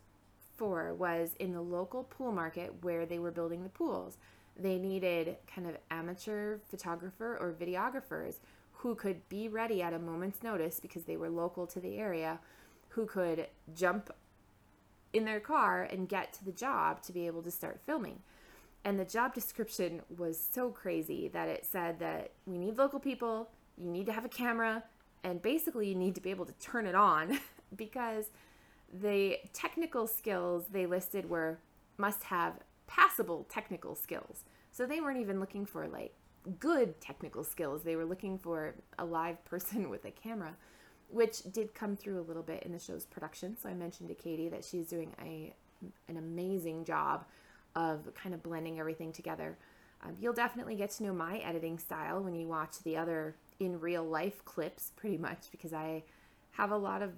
for 0.56 0.94
was 0.94 1.36
in 1.40 1.54
the 1.54 1.62
local 1.62 2.04
pool 2.04 2.32
market 2.32 2.74
where 2.82 3.06
they 3.06 3.20
were 3.20 3.32
building 3.32 3.64
the 3.64 3.70
pools. 3.70 4.18
They 4.58 4.78
needed 4.78 5.38
kind 5.54 5.68
of 5.68 5.78
amateur 5.90 6.58
photographer 6.70 7.38
or 7.40 7.54
videographers 7.54 8.36
who 8.74 8.96
could 8.96 9.28
be 9.30 9.48
ready 9.48 9.82
at 9.82 9.94
a 9.94 10.00
moment's 10.00 10.44
notice 10.44 10.80
because 10.80 11.04
they 11.04 11.18
were 11.18 11.30
local 11.30 11.66
to 11.68 11.80
the 11.80 11.98
area, 11.98 12.40
who 12.90 13.06
could 13.06 13.48
jump 13.74 14.14
in 15.14 15.26
their 15.26 15.40
car 15.40 15.84
and 15.84 16.10
get 16.10 16.34
to 16.34 16.46
the 16.46 16.52
job 16.52 17.02
to 17.04 17.12
be 17.12 17.26
able 17.26 17.42
to 17.42 17.52
start 17.52 17.80
filming. 17.86 18.20
And 18.86 19.00
the 19.00 19.06
job 19.06 19.34
description 19.34 20.02
was 20.18 20.40
so 20.40 20.70
crazy 20.70 21.28
that 21.30 21.50
it 21.50 21.66
said 21.66 22.00
that 22.00 22.32
we 22.46 22.58
need 22.58 22.78
local 22.78 23.00
people, 23.00 23.50
you 23.78 23.90
need 23.90 24.06
to 24.06 24.14
have 24.14 24.26
a 24.26 24.30
camera, 24.30 24.84
and 25.24 25.42
basically 25.42 25.90
you 25.90 25.96
need 25.96 26.16
to 26.16 26.22
be 26.22 26.30
able 26.30 26.46
to 26.46 26.54
turn 26.54 26.86
it 26.86 26.96
on 26.96 27.40
because 27.76 28.32
the 28.92 29.38
technical 29.54 30.08
skills 30.08 30.66
they 30.72 30.86
listed 30.86 31.30
were 31.30 31.60
must 31.98 32.24
have 32.24 32.54
passable 32.88 33.46
technical 33.50 33.96
skills. 33.96 34.46
So 34.72 34.86
they 34.86 35.02
weren't 35.02 35.20
even 35.20 35.40
looking 35.40 35.66
for 35.66 35.88
like 35.88 36.14
good 36.60 37.00
technical 37.02 37.44
skills. 37.44 37.84
They 37.84 37.96
were 37.96 38.06
looking 38.06 38.38
for 38.38 38.76
a 38.98 39.06
live 39.06 39.44
person 39.46 39.90
with 39.90 40.06
a 40.06 40.12
camera, 40.12 40.56
which 41.10 41.44
did 41.52 41.74
come 41.74 41.96
through 41.96 42.20
a 42.20 42.24
little 42.24 42.44
bit 42.44 42.64
in 42.64 42.72
the 42.72 42.80
show's 42.80 43.06
production. 43.06 43.58
So 43.62 43.70
I 43.70 43.74
mentioned 43.74 44.10
to 44.10 44.16
Katie 44.16 44.50
that 44.50 44.64
she's 44.64 44.88
doing 44.88 45.14
a 45.22 45.54
an 46.10 46.18
amazing 46.18 46.84
job 46.84 47.24
of 47.80 48.14
kind 48.14 48.36
of 48.36 48.44
blending 48.44 48.80
everything 48.80 49.12
together. 49.12 49.58
Um, 50.04 50.16
you'll 50.20 50.34
definitely 50.34 50.76
get 50.76 50.92
to 50.92 51.04
know 51.04 51.14
my 51.14 51.38
editing 51.40 51.78
style 51.78 52.22
when 52.22 52.36
you 52.36 52.48
watch 52.48 52.80
the 52.84 52.98
other 52.98 53.36
in 53.60 53.80
real 53.80 54.04
life 54.04 54.44
clips, 54.46 54.92
pretty 54.96 55.18
much, 55.18 55.52
because 55.52 55.74
I 55.74 56.04
have 56.52 56.72
a 56.72 56.78
lot 56.78 57.02
of 57.02 57.12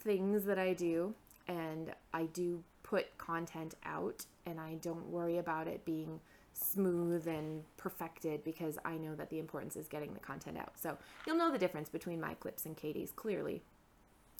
things 0.00 0.44
that 0.44 0.58
I 0.58 0.72
do 0.72 1.14
and 1.46 1.92
I 2.12 2.24
do 2.24 2.62
put 2.82 3.16
content 3.18 3.74
out 3.84 4.24
and 4.46 4.60
I 4.60 4.74
don't 4.80 5.08
worry 5.08 5.38
about 5.38 5.68
it 5.68 5.84
being 5.84 6.20
smooth 6.52 7.26
and 7.26 7.62
perfected 7.76 8.44
because 8.44 8.78
I 8.84 8.96
know 8.96 9.14
that 9.14 9.30
the 9.30 9.38
importance 9.38 9.76
is 9.76 9.88
getting 9.88 10.12
the 10.12 10.20
content 10.20 10.58
out. 10.58 10.72
So 10.78 10.98
you'll 11.26 11.36
know 11.36 11.50
the 11.50 11.58
difference 11.58 11.88
between 11.88 12.20
my 12.20 12.34
clips 12.34 12.66
and 12.66 12.76
Katie's 12.76 13.12
clearly. 13.12 13.62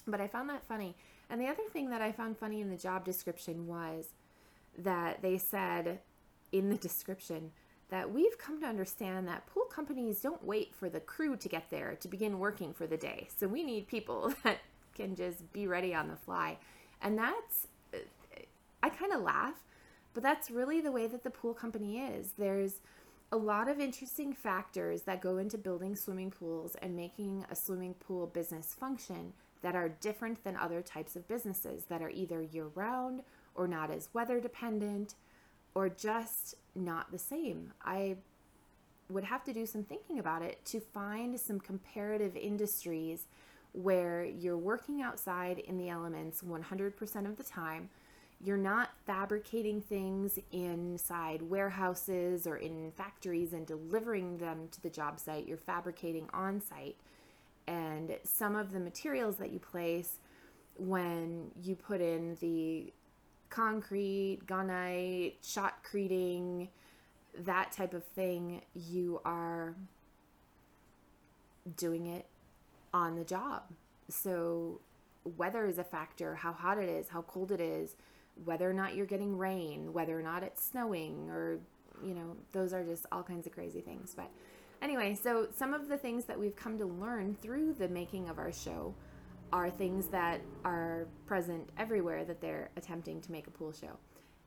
But 0.07 0.21
I 0.21 0.27
found 0.27 0.49
that 0.51 0.67
funny. 0.67 0.97
And 1.31 1.41
the 1.41 1.47
other 1.47 1.63
thing 1.73 1.91
that 1.91 2.03
I 2.03 2.13
found 2.13 2.37
funny 2.37 2.61
in 2.61 2.71
the 2.71 2.77
job 2.77 3.05
description 3.05 3.67
was 3.67 4.09
that 4.79 5.23
they 5.23 5.39
said 5.39 6.01
in 6.51 6.69
the 6.69 6.77
description 6.77 7.53
that 7.91 8.11
we've 8.11 8.39
come 8.39 8.61
to 8.61 8.67
understand 8.67 9.29
that 9.29 9.47
pool 9.47 9.65
companies 9.65 10.21
don't 10.21 10.43
wait 10.45 10.75
for 10.75 10.89
the 10.89 11.01
crew 11.01 11.37
to 11.37 11.49
get 11.49 11.69
there 11.69 11.95
to 12.01 12.09
begin 12.09 12.39
working 12.39 12.73
for 12.73 12.87
the 12.87 12.97
day. 12.97 13.29
So 13.37 13.47
we 13.47 13.63
need 13.63 13.87
people 13.87 14.33
that 14.45 14.59
can 14.95 15.15
just 15.15 15.53
be 15.53 15.67
ready 15.67 15.95
on 15.95 16.09
the 16.09 16.17
fly. 16.17 16.59
And 17.03 17.19
that's, 17.19 17.69
I 18.83 18.89
kind 18.89 19.13
of 19.13 19.21
laugh, 19.21 19.63
but 20.15 20.23
that's 20.23 20.51
really 20.51 20.81
the 20.81 20.93
way 20.93 21.07
that 21.07 21.23
the 21.23 21.31
pool 21.31 21.53
company 21.53 21.99
is. 21.99 22.33
There's 22.39 22.81
a 23.31 23.37
lot 23.37 23.69
of 23.69 23.81
interesting 23.81 24.33
factors 24.33 25.03
that 25.03 25.21
go 25.21 25.39
into 25.39 25.59
building 25.59 25.97
swimming 25.97 26.31
pools 26.31 26.77
and 26.81 26.97
making 26.97 27.45
a 27.51 27.57
swimming 27.57 27.95
pool 27.95 28.27
business 28.27 28.75
function 28.75 29.33
that 29.63 29.75
are 29.75 29.89
different 29.89 30.45
than 30.45 30.57
other 30.57 30.83
types 30.83 31.17
of 31.17 31.29
businesses 31.29 31.85
that 31.91 32.03
are 32.03 32.11
either 32.11 32.43
year 32.43 32.67
round 32.75 33.23
or 33.55 33.67
not 33.67 33.91
as 33.91 34.09
weather 34.13 34.41
dependent 34.41 35.15
or 35.75 35.89
just 35.89 36.55
not 36.75 37.11
the 37.11 37.19
same. 37.19 37.73
I 37.85 38.17
would 39.09 39.25
have 39.25 39.45
to 39.45 39.53
do 39.53 39.67
some 39.67 39.85
thinking 39.85 40.19
about 40.19 40.43
it 40.43 40.65
to 40.67 40.81
find 40.81 41.39
some 41.39 41.61
comparative 41.61 42.37
industries 42.37 43.27
where 43.73 44.25
you're 44.25 44.59
working 44.59 45.03
outside 45.03 45.59
in 45.59 45.79
the 45.79 45.89
elements 45.89 46.43
100% 46.43 47.27
of 47.27 47.37
the 47.37 47.43
time. 47.43 47.89
You're 48.45 48.57
not 48.57 48.91
fabricating 49.07 49.81
things 49.81 50.39
inside 50.51 51.43
warehouses 51.43 52.47
or 52.47 52.57
in 52.57 52.93
factories 52.97 53.53
and 53.53 53.67
delivering 53.67 54.39
them 54.39 54.69
to 54.73 54.83
the 54.83 54.91
job 54.91 55.21
site. 55.21 55.47
You're 55.47 55.57
fabricating 55.57 56.29
on 56.35 56.61
site. 56.61 56.97
And 57.69 58.17
some 58.25 58.57
of 58.57 58.73
the 58.73 58.81
materials 58.81 59.37
that 59.37 59.53
you 59.53 59.61
place 59.61 60.19
when 60.77 61.51
you 61.63 61.77
put 61.77 62.01
in 62.01 62.37
the 62.41 62.93
concrete, 63.53 64.39
gunite, 64.47 65.35
shotcreting, 65.43 66.69
that 67.39 67.71
type 67.71 67.93
of 67.93 68.03
thing, 68.03 68.63
you 68.75 69.21
are 69.25 69.75
doing 71.77 72.07
it 72.07 72.27
on 72.95 73.15
the 73.15 73.25
job. 73.25 73.65
So, 74.09 74.81
weather 75.37 75.67
is 75.67 75.79
a 75.79 75.85
factor, 75.85 76.35
how 76.35 76.53
hot 76.53 76.79
it 76.79 76.89
is, 76.89 77.11
how 77.11 77.23
cold 77.23 77.53
it 77.53 77.61
is, 77.61 77.95
whether 78.45 78.69
or 78.69 78.73
not 78.73 78.95
you're 78.95 79.07
getting 79.07 79.37
rain, 79.37 79.93
whether 79.93 80.19
or 80.19 80.23
not 80.23 80.43
it's 80.43 80.65
snowing, 80.65 81.29
or, 81.31 81.61
you 82.03 82.15
know, 82.15 82.37
those 82.53 82.73
are 82.73 82.83
just 82.83 83.05
all 83.13 83.23
kinds 83.23 83.47
of 83.47 83.53
crazy 83.53 83.83
things. 83.83 84.15
But 84.17 84.31
anyway, 84.81 85.15
so 85.15 85.49
some 85.55 85.75
of 85.75 85.89
the 85.89 85.99
things 85.99 86.25
that 86.25 86.39
we've 86.41 86.57
come 86.57 86.79
to 86.79 86.87
learn 86.87 87.37
through 87.41 87.75
the 87.75 87.89
making 87.89 88.31
of 88.31 88.39
our 88.39 88.51
show 88.51 88.95
are 89.53 89.69
things 89.69 90.07
that 90.09 90.41
are 90.65 91.07
present 91.27 91.69
everywhere 91.79 92.25
that 92.25 92.41
they're 92.41 92.71
attempting 92.77 93.21
to 93.21 93.33
make 93.33 93.47
a 93.47 93.51
pool 93.51 93.73
show. 93.73 93.99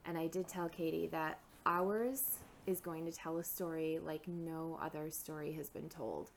And 0.06 0.18
I 0.18 0.28
did 0.28 0.48
tell 0.48 0.68
Katie 0.68 1.08
that 1.08 1.40
ours 1.66 2.40
is 2.66 2.82
going 2.82 3.06
to 3.06 3.12
tell 3.12 3.38
a 3.38 3.44
story 3.44 4.00
like 4.04 4.28
no 4.28 4.80
other 4.82 5.12
story 5.12 5.52
has 5.54 5.70
been 5.70 5.90
told. 5.90 6.32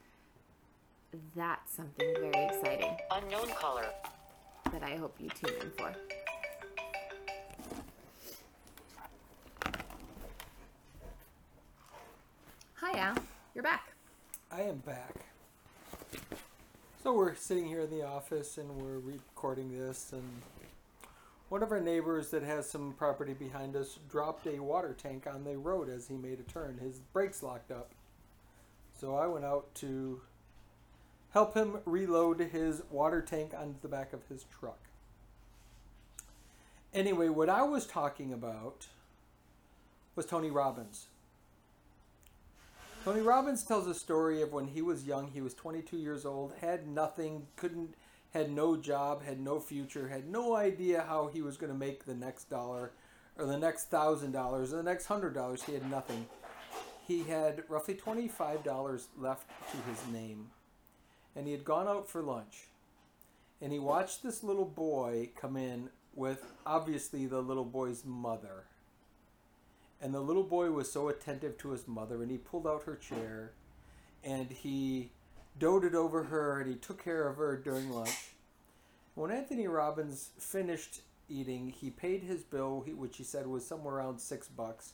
That's 1.35 1.75
something 1.75 2.15
very 2.21 2.47
exciting. 2.47 2.97
Unknown 3.11 3.49
caller. 3.59 3.87
That 4.71 4.83
I 4.83 4.97
hope 4.97 5.17
you 5.19 5.31
tune 5.31 5.55
in 5.63 5.71
for. 5.71 5.95
Hi, 12.75 12.99
Al. 12.99 13.15
You're 13.55 13.65
back. 13.65 13.93
I 14.53 14.63
am 14.63 14.77
back. 14.79 15.15
So 17.09 17.15
we're 17.15 17.35
sitting 17.37 17.65
here 17.65 17.81
in 17.81 17.89
the 17.89 18.03
office 18.03 18.59
and 18.59 18.69
we're 18.69 18.99
recording 18.99 19.73
this, 19.73 20.13
and 20.13 20.43
one 21.49 21.63
of 21.63 21.73
our 21.73 21.81
neighbors 21.81 22.29
that 22.33 22.43
has 22.43 22.69
some 22.69 22.93
property 22.99 23.33
behind 23.33 23.77
us 23.77 23.99
dropped 24.11 24.47
a 24.47 24.59
water 24.59 24.93
tank 24.93 25.27
on 25.27 25.43
the 25.43 25.57
road 25.57 25.89
as 25.89 26.09
he 26.09 26.19
made 26.19 26.39
a 26.39 26.43
turn. 26.43 26.77
His 26.77 26.99
brakes 26.99 27.43
locked 27.43 27.71
up. 27.71 27.93
So 29.01 29.17
I 29.17 29.27
went 29.27 29.47
out 29.47 29.75
to 29.77 30.21
help 31.31 31.55
him 31.55 31.79
reload 31.87 32.41
his 32.41 32.83
water 32.91 33.23
tank 33.23 33.55
onto 33.59 33.81
the 33.81 33.89
back 33.89 34.13
of 34.13 34.27
his 34.29 34.45
truck. 34.61 34.81
Anyway, 36.93 37.31
what 37.31 37.49
I 37.49 37.63
was 37.63 37.87
talking 37.87 38.35
about 38.35 38.89
was 40.15 40.27
Tony 40.27 40.51
Robbins. 40.51 41.07
Tony 43.05 43.21
Robbins 43.21 43.65
tells 43.65 43.87
a 43.87 43.95
story 43.95 44.43
of 44.43 44.53
when 44.53 44.67
he 44.67 44.83
was 44.83 45.05
young, 45.05 45.29
he 45.29 45.41
was 45.41 45.55
22 45.55 45.97
years 45.97 46.27
old, 46.27 46.53
had 46.61 46.87
nothing, 46.87 47.47
couldn't 47.57 47.95
had 48.31 48.51
no 48.51 48.77
job, 48.77 49.25
had 49.25 49.41
no 49.41 49.59
future, 49.59 50.09
had 50.09 50.29
no 50.29 50.55
idea 50.55 51.05
how 51.09 51.29
he 51.29 51.41
was 51.41 51.57
going 51.57 51.73
to 51.73 51.79
make 51.79 52.05
the 52.05 52.15
next 52.15 52.51
dollar 52.51 52.93
or 53.39 53.47
the 53.47 53.59
next 53.59 53.91
thousand 53.91 54.33
dollars 54.33 54.73
or 54.73 54.77
the 54.77 54.83
next 54.83 55.07
hundred 55.07 55.35
dollars. 55.35 55.63
He 55.63 55.73
had 55.73 55.91
nothing. 55.91 56.27
He 57.07 57.23
had 57.23 57.65
roughly 57.69 57.95
$25 57.95 59.07
left 59.17 59.49
to 59.71 59.91
his 59.91 60.07
name. 60.13 60.51
And 61.35 61.47
he 61.47 61.53
had 61.53 61.65
gone 61.65 61.89
out 61.89 62.09
for 62.09 62.23
lunch. 62.23 62.67
And 63.63 63.73
he 63.73 63.79
watched 63.79 64.23
this 64.23 64.43
little 64.43 64.67
boy 64.67 65.31
come 65.35 65.57
in 65.57 65.89
with 66.15 66.45
obviously 66.67 67.27
the 67.27 67.41
little 67.41 67.65
boy's 67.65 68.05
mother. 68.05 68.65
And 70.01 70.15
the 70.15 70.21
little 70.21 70.45
boy 70.45 70.71
was 70.71 70.91
so 70.93 71.09
attentive 71.09 71.59
to 71.59 71.71
his 71.71 71.89
mother, 71.89 72.23
and 72.23 72.31
he 72.31 72.39
pulled 72.39 72.67
out 72.67 72.85
her 72.85 72.95
chair 72.95 73.53
and 74.25 74.51
he 74.51 75.11
doted 75.59 75.95
over 75.95 76.25
her 76.25 76.61
and 76.61 76.71
he 76.71 76.77
took 76.77 77.03
care 77.03 77.29
of 77.29 77.37
her 77.37 77.57
during 77.57 77.91
lunch. 77.91 78.31
When 79.15 79.31
Anthony 79.31 79.67
Robbins 79.67 80.31
finished 80.39 81.01
eating, 81.29 81.71
he 81.71 81.91
paid 81.91 82.23
his 82.23 82.43
bill, 82.43 82.85
which 82.97 83.17
he 83.17 83.25
said 83.25 83.47
was 83.47 83.67
somewhere 83.67 83.97
around 83.97 84.21
six 84.21 84.49
bucks, 84.49 84.93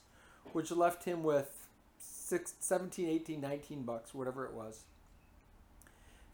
which 0.52 0.70
left 0.70 1.04
him 1.04 1.22
with 1.22 1.68
six, 1.98 2.54
17, 2.60 3.08
18, 3.08 3.40
19 3.40 3.82
bucks, 3.82 4.14
whatever 4.14 4.46
it 4.46 4.52
was. 4.52 4.84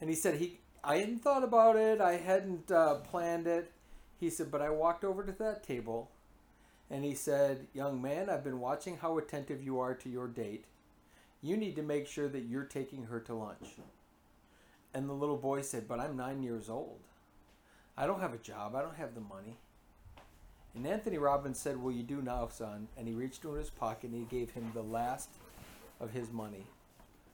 And 0.00 0.08
he 0.08 0.16
said, 0.16 0.36
he, 0.36 0.58
I 0.84 0.98
hadn't 0.98 1.18
thought 1.18 1.44
about 1.44 1.76
it, 1.76 2.00
I 2.00 2.16
hadn't 2.16 2.70
uh, 2.70 2.96
planned 2.96 3.46
it. 3.46 3.72
He 4.18 4.30
said, 4.30 4.50
but 4.50 4.62
I 4.62 4.70
walked 4.70 5.04
over 5.04 5.24
to 5.24 5.32
that 5.32 5.64
table 5.64 6.10
and 6.90 7.04
he 7.04 7.14
said, 7.14 7.68
Young 7.72 8.02
man, 8.02 8.28
I've 8.28 8.44
been 8.44 8.60
watching 8.60 8.96
how 8.96 9.18
attentive 9.18 9.62
you 9.62 9.78
are 9.78 9.94
to 9.94 10.08
your 10.08 10.26
date. 10.26 10.64
You 11.42 11.56
need 11.56 11.76
to 11.76 11.82
make 11.82 12.06
sure 12.06 12.28
that 12.28 12.44
you're 12.44 12.64
taking 12.64 13.04
her 13.04 13.20
to 13.20 13.34
lunch. 13.34 13.76
And 14.92 15.08
the 15.08 15.14
little 15.14 15.36
boy 15.36 15.62
said, 15.62 15.86
But 15.86 16.00
I'm 16.00 16.16
nine 16.16 16.42
years 16.42 16.68
old. 16.68 16.98
I 17.96 18.06
don't 18.06 18.20
have 18.20 18.34
a 18.34 18.38
job. 18.38 18.74
I 18.74 18.82
don't 18.82 18.96
have 18.96 19.14
the 19.14 19.20
money. 19.20 19.56
And 20.74 20.86
Anthony 20.86 21.18
Robbins 21.18 21.58
said, 21.58 21.80
Well, 21.80 21.94
you 21.94 22.02
do 22.02 22.20
now, 22.20 22.48
son. 22.48 22.88
And 22.96 23.06
he 23.06 23.14
reached 23.14 23.44
into 23.44 23.56
his 23.56 23.70
pocket 23.70 24.10
and 24.10 24.18
he 24.18 24.36
gave 24.36 24.50
him 24.50 24.70
the 24.74 24.82
last 24.82 25.30
of 26.00 26.10
his 26.10 26.32
money 26.32 26.66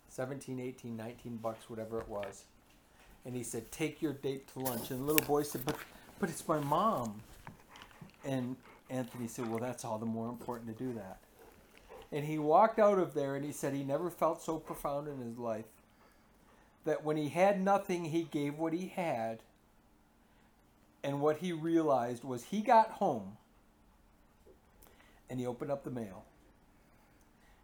17, 0.09 0.61
18, 0.61 0.97
19 0.97 1.37
bucks, 1.37 1.71
whatever 1.71 2.01
it 2.01 2.09
was. 2.09 2.45
And 3.25 3.35
he 3.35 3.43
said, 3.43 3.73
Take 3.73 4.03
your 4.03 4.13
date 4.13 4.53
to 4.53 4.61
lunch. 4.61 4.91
And 4.91 5.01
the 5.01 5.05
little 5.05 5.27
boy 5.27 5.43
said, 5.43 5.63
But, 5.65 5.77
but 6.21 6.29
it's 6.29 6.47
my 6.47 6.61
mom. 6.61 7.23
And 8.25 8.57
Anthony 8.91 9.27
said, 9.27 9.49
Well, 9.49 9.59
that's 9.59 9.85
all 9.85 9.99
the 9.99 10.07
more 10.07 10.29
important 10.29 10.77
to 10.77 10.85
do 10.85 10.93
that. 10.95 11.19
And 12.13 12.25
he 12.25 12.39
walked 12.39 12.79
out 12.79 12.99
of 12.99 13.15
there 13.15 13.35
and 13.35 13.45
he 13.45 13.53
said 13.53 13.75
he 13.75 13.83
never 13.83 14.11
felt 14.11 14.43
so 14.43 14.59
profound 14.59 15.09
in 15.09 15.19
his 15.19 15.39
life 15.39 15.67
that 16.85 17.05
when 17.05 17.17
he 17.17 17.29
had 17.29 17.61
nothing, 17.61 18.05
he 18.05 18.23
gave 18.23 18.59
what 18.59 18.73
he 18.73 18.89
had. 18.89 19.41
And 21.03 21.21
what 21.21 21.39
he 21.39 21.53
realized 21.53 22.25
was 22.25 22.45
he 22.45 22.61
got 22.61 22.93
home 22.93 23.37
and 25.29 25.39
he 25.41 25.47
opened 25.47 25.71
up 25.71 25.85
the 25.85 25.91
mail. 25.91 26.25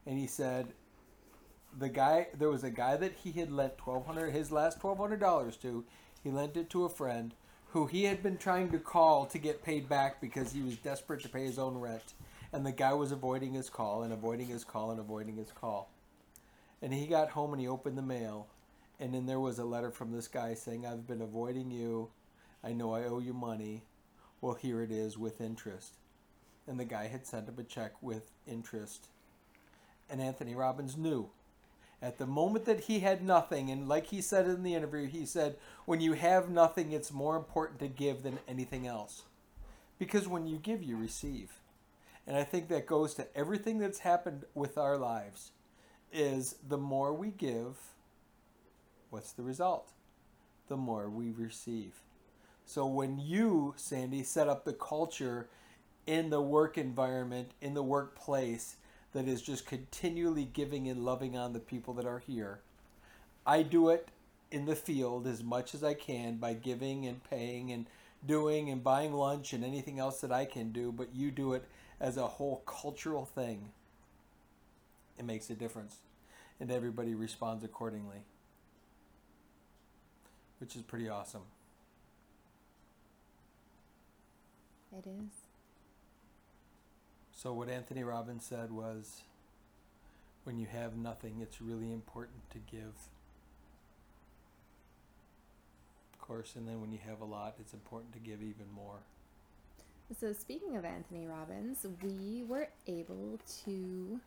And 0.06 0.18
he 0.18 0.26
said, 0.26 0.72
the 1.78 1.88
guy, 1.88 2.28
there 2.36 2.50
was 2.50 2.64
a 2.64 2.70
guy 2.70 2.96
that 2.96 3.14
he 3.22 3.32
had 3.32 3.50
lent 3.50 3.74
1200 3.84 4.30
his 4.30 4.52
last 4.52 4.80
$1,200 4.80 5.60
to. 5.62 5.84
He 6.22 6.30
lent 6.30 6.56
it 6.56 6.70
to 6.70 6.84
a 6.84 6.88
friend 6.88 7.34
who 7.72 7.86
he 7.86 8.04
had 8.04 8.22
been 8.22 8.38
trying 8.38 8.70
to 8.70 8.78
call 8.78 9.26
to 9.26 9.38
get 9.38 9.62
paid 9.62 9.88
back 9.88 10.20
because 10.20 10.52
he 10.52 10.62
was 10.62 10.76
desperate 10.76 11.22
to 11.22 11.28
pay 11.28 11.44
his 11.44 11.58
own 11.58 11.76
rent. 11.76 12.14
And 12.52 12.66
the 12.66 12.72
guy 12.72 12.92
was 12.92 13.12
avoiding 13.12 13.54
his 13.54 13.70
call 13.70 14.02
and 14.02 14.12
avoiding 14.12 14.46
his 14.46 14.62
call 14.62 14.90
and 14.90 15.00
avoiding 15.00 15.36
his 15.36 15.50
call. 15.52 15.90
And 16.82 16.92
he 16.92 17.06
got 17.06 17.30
home 17.30 17.52
and 17.52 17.60
he 17.60 17.68
opened 17.68 17.96
the 17.96 18.02
mail 18.02 18.46
and 19.02 19.12
then 19.12 19.26
there 19.26 19.40
was 19.40 19.58
a 19.58 19.64
letter 19.64 19.90
from 19.90 20.12
this 20.12 20.28
guy 20.28 20.54
saying, 20.54 20.86
I've 20.86 21.08
been 21.08 21.22
avoiding 21.22 21.72
you. 21.72 22.10
I 22.62 22.72
know 22.72 22.94
I 22.94 23.02
owe 23.02 23.18
you 23.18 23.32
money. 23.32 23.82
Well, 24.40 24.54
here 24.54 24.80
it 24.80 24.92
is 24.92 25.18
with 25.18 25.40
interest. 25.40 25.96
And 26.68 26.78
the 26.78 26.84
guy 26.84 27.08
had 27.08 27.26
sent 27.26 27.48
him 27.48 27.58
a 27.58 27.64
check 27.64 28.00
with 28.00 28.30
interest. 28.46 29.08
And 30.08 30.20
Anthony 30.20 30.54
Robbins 30.54 30.96
knew. 30.96 31.30
At 32.02 32.18
the 32.18 32.26
moment 32.26 32.64
that 32.64 32.80
he 32.80 32.98
had 32.98 33.24
nothing, 33.24 33.70
and 33.70 33.88
like 33.88 34.08
he 34.08 34.20
said 34.20 34.48
in 34.48 34.64
the 34.64 34.74
interview, 34.74 35.06
he 35.06 35.24
said, 35.24 35.56
when 35.86 36.00
you 36.00 36.14
have 36.14 36.50
nothing, 36.50 36.90
it's 36.90 37.12
more 37.12 37.36
important 37.36 37.78
to 37.78 37.86
give 37.86 38.24
than 38.24 38.40
anything 38.48 38.88
else. 38.88 39.22
Because 40.00 40.26
when 40.26 40.44
you 40.44 40.58
give, 40.58 40.82
you 40.82 40.96
receive. 40.96 41.52
And 42.26 42.36
I 42.36 42.42
think 42.42 42.68
that 42.68 42.86
goes 42.86 43.14
to 43.14 43.36
everything 43.36 43.78
that's 43.78 44.00
happened 44.00 44.44
with 44.52 44.76
our 44.76 44.98
lives 44.98 45.52
is 46.12 46.56
the 46.68 46.76
more 46.76 47.14
we 47.14 47.30
give, 47.30 47.76
what's 49.10 49.32
the 49.32 49.42
result? 49.42 49.92
The 50.66 50.76
more 50.76 51.08
we 51.08 51.30
receive. 51.30 52.00
So 52.66 52.84
when 52.84 53.18
you, 53.20 53.74
Sandy, 53.76 54.24
set 54.24 54.48
up 54.48 54.64
the 54.64 54.72
culture 54.72 55.48
in 56.06 56.30
the 56.30 56.40
work 56.40 56.76
environment, 56.76 57.52
in 57.60 57.74
the 57.74 57.82
workplace, 57.82 58.76
that 59.12 59.28
is 59.28 59.42
just 59.42 59.66
continually 59.66 60.48
giving 60.52 60.88
and 60.88 61.04
loving 61.04 61.36
on 61.36 61.52
the 61.52 61.60
people 61.60 61.94
that 61.94 62.06
are 62.06 62.20
here, 62.20 62.60
I 63.46 63.62
do 63.62 63.88
it 63.88 64.08
in 64.50 64.66
the 64.66 64.76
field 64.76 65.26
as 65.26 65.42
much 65.42 65.74
as 65.74 65.82
I 65.82 65.94
can 65.94 66.36
by 66.36 66.54
giving 66.54 67.06
and 67.06 67.22
paying 67.24 67.72
and 67.72 67.86
doing 68.26 68.70
and 68.70 68.84
buying 68.84 69.12
lunch 69.12 69.52
and 69.52 69.64
anything 69.64 69.98
else 69.98 70.20
that 70.20 70.32
I 70.32 70.44
can 70.44 70.72
do, 70.72 70.92
but 70.92 71.14
you 71.14 71.30
do 71.30 71.54
it 71.54 71.64
as 72.00 72.16
a 72.16 72.26
whole 72.26 72.62
cultural 72.66 73.24
thing. 73.24 73.70
It 75.18 75.24
makes 75.24 75.50
a 75.50 75.54
difference, 75.54 75.96
and 76.60 76.70
everybody 76.70 77.14
responds 77.14 77.64
accordingly 77.64 78.24
which 80.62 80.76
is 80.76 80.82
pretty 80.82 81.08
awesome. 81.08 81.42
It 84.96 85.04
is. 85.08 85.41
So, 87.42 87.52
what 87.52 87.68
Anthony 87.68 88.04
Robbins 88.04 88.44
said 88.44 88.70
was 88.70 89.22
when 90.44 90.60
you 90.60 90.68
have 90.68 90.96
nothing, 90.96 91.40
it's 91.42 91.60
really 91.60 91.90
important 91.90 92.48
to 92.50 92.58
give. 92.58 92.94
Of 96.12 96.20
course, 96.20 96.54
and 96.54 96.68
then 96.68 96.80
when 96.80 96.92
you 96.92 97.00
have 97.04 97.20
a 97.20 97.24
lot, 97.24 97.56
it's 97.58 97.74
important 97.74 98.12
to 98.12 98.20
give 98.20 98.42
even 98.42 98.70
more. 98.72 99.00
So, 100.20 100.32
speaking 100.32 100.76
of 100.76 100.84
Anthony 100.84 101.26
Robbins, 101.26 101.84
we 102.00 102.44
were 102.46 102.68
able 102.86 103.40
to 103.64 104.20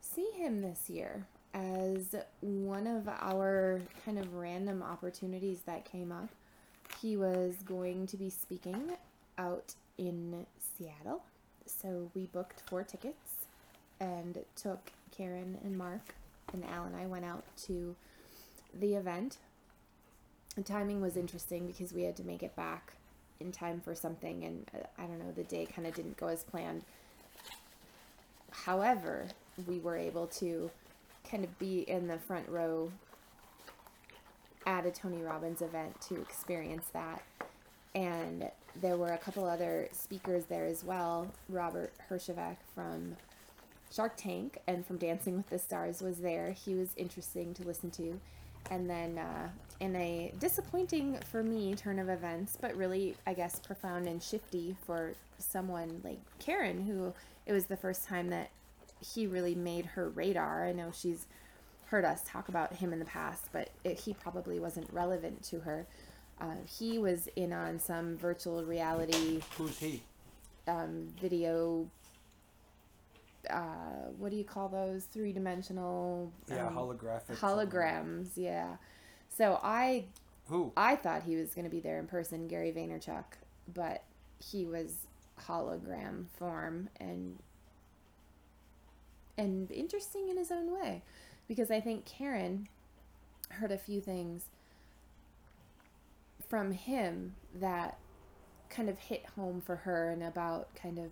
see 0.00 0.30
him 0.36 0.62
this 0.62 0.88
year 0.88 1.26
as 1.52 2.14
one 2.42 2.86
of 2.86 3.08
our 3.08 3.80
kind 4.04 4.20
of 4.20 4.34
random 4.34 4.84
opportunities 4.84 5.62
that 5.66 5.84
came 5.84 6.12
up. 6.12 6.28
He 7.02 7.16
was 7.16 7.56
going 7.64 8.06
to 8.06 8.16
be 8.16 8.30
speaking 8.30 8.92
out 9.36 9.74
in 9.98 10.46
Seattle. 10.78 11.24
So 11.70 12.10
we 12.14 12.26
booked 12.26 12.62
four 12.68 12.82
tickets 12.82 13.46
and 14.00 14.38
took 14.56 14.92
Karen 15.16 15.58
and 15.64 15.76
Mark 15.76 16.14
and 16.52 16.64
Al 16.64 16.84
and 16.84 16.96
I 16.96 17.06
went 17.06 17.24
out 17.24 17.44
to 17.64 17.94
the 18.78 18.94
event. 18.94 19.38
The 20.56 20.62
timing 20.62 21.00
was 21.00 21.16
interesting 21.16 21.66
because 21.66 21.92
we 21.92 22.02
had 22.02 22.16
to 22.16 22.24
make 22.24 22.42
it 22.42 22.54
back 22.56 22.94
in 23.38 23.52
time 23.52 23.80
for 23.80 23.94
something, 23.94 24.44
and 24.44 24.66
uh, 24.74 24.86
I 24.98 25.06
don't 25.06 25.18
know, 25.18 25.32
the 25.32 25.44
day 25.44 25.66
kind 25.66 25.86
of 25.86 25.94
didn't 25.94 26.16
go 26.16 26.26
as 26.26 26.44
planned. 26.44 26.84
However, 28.50 29.28
we 29.66 29.78
were 29.78 29.96
able 29.96 30.26
to 30.26 30.70
kind 31.28 31.44
of 31.44 31.58
be 31.58 31.80
in 31.80 32.08
the 32.08 32.18
front 32.18 32.48
row 32.48 32.90
at 34.66 34.84
a 34.84 34.90
Tony 34.90 35.22
Robbins 35.22 35.62
event 35.62 36.00
to 36.02 36.20
experience 36.20 36.86
that. 36.92 37.22
And 37.94 38.50
there 38.80 38.96
were 38.96 39.12
a 39.12 39.18
couple 39.18 39.44
other 39.44 39.88
speakers 39.92 40.44
there 40.44 40.66
as 40.66 40.84
well. 40.84 41.26
Robert 41.48 41.92
Herjavec 42.08 42.56
from 42.74 43.16
Shark 43.92 44.16
Tank 44.16 44.58
and 44.66 44.86
from 44.86 44.96
Dancing 44.98 45.36
with 45.36 45.48
the 45.48 45.58
Stars 45.58 46.00
was 46.00 46.18
there. 46.18 46.52
He 46.52 46.74
was 46.74 46.90
interesting 46.96 47.54
to 47.54 47.64
listen 47.64 47.90
to. 47.92 48.20
And 48.70 48.88
then, 48.88 49.18
uh, 49.18 49.48
in 49.80 49.96
a 49.96 50.32
disappointing 50.38 51.18
for 51.30 51.42
me 51.42 51.74
turn 51.74 51.98
of 51.98 52.08
events, 52.08 52.56
but 52.60 52.76
really, 52.76 53.16
I 53.26 53.32
guess, 53.32 53.58
profound 53.58 54.06
and 54.06 54.22
shifty 54.22 54.76
for 54.86 55.14
someone 55.38 56.00
like 56.04 56.18
Karen, 56.38 56.84
who 56.84 57.14
it 57.46 57.52
was 57.52 57.64
the 57.64 57.76
first 57.76 58.06
time 58.06 58.28
that 58.28 58.50
he 59.00 59.26
really 59.26 59.54
made 59.54 59.86
her 59.86 60.10
radar. 60.10 60.66
I 60.66 60.72
know 60.72 60.92
she's 60.92 61.26
heard 61.86 62.04
us 62.04 62.22
talk 62.24 62.48
about 62.48 62.74
him 62.74 62.92
in 62.92 62.98
the 62.98 63.04
past, 63.06 63.46
but 63.52 63.70
it, 63.82 63.98
he 63.98 64.14
probably 64.14 64.60
wasn't 64.60 64.92
relevant 64.92 65.42
to 65.44 65.60
her. 65.60 65.86
Uh, 66.40 66.54
he 66.66 66.98
was 66.98 67.28
in 67.36 67.52
on 67.52 67.78
some 67.78 68.16
virtual 68.16 68.64
reality 68.64 69.40
Who's 69.58 69.78
he? 69.78 70.02
um, 70.66 71.08
video. 71.20 71.88
Uh, 73.48 74.08
what 74.18 74.30
do 74.30 74.36
you 74.36 74.44
call 74.44 74.68
those? 74.68 75.04
Three 75.04 75.32
dimensional. 75.32 76.32
Yeah, 76.48 76.66
um, 76.66 76.74
holographic. 76.76 77.36
holograms. 77.36 78.30
Yeah. 78.36 78.76
So 79.28 79.58
I 79.62 80.04
Who? 80.48 80.72
I 80.76 80.96
thought 80.96 81.22
he 81.24 81.36
was 81.36 81.54
going 81.54 81.64
to 81.64 81.70
be 81.70 81.80
there 81.80 81.98
in 81.98 82.06
person, 82.06 82.48
Gary 82.48 82.72
Vaynerchuk, 82.72 83.24
but 83.74 84.02
he 84.38 84.66
was 84.66 85.06
hologram 85.46 86.26
form 86.38 86.88
and 86.98 87.38
and 89.38 89.70
interesting 89.70 90.28
in 90.28 90.36
his 90.36 90.50
own 90.50 90.70
way 90.70 91.02
because 91.48 91.70
I 91.70 91.80
think 91.80 92.04
Karen 92.04 92.68
heard 93.48 93.72
a 93.72 93.78
few 93.78 94.00
things 94.02 94.44
from 96.50 96.72
him 96.72 97.36
that 97.54 97.96
kind 98.68 98.88
of 98.88 98.98
hit 98.98 99.24
home 99.36 99.60
for 99.60 99.76
her 99.76 100.10
and 100.10 100.22
about 100.22 100.74
kind 100.74 100.98
of 100.98 101.10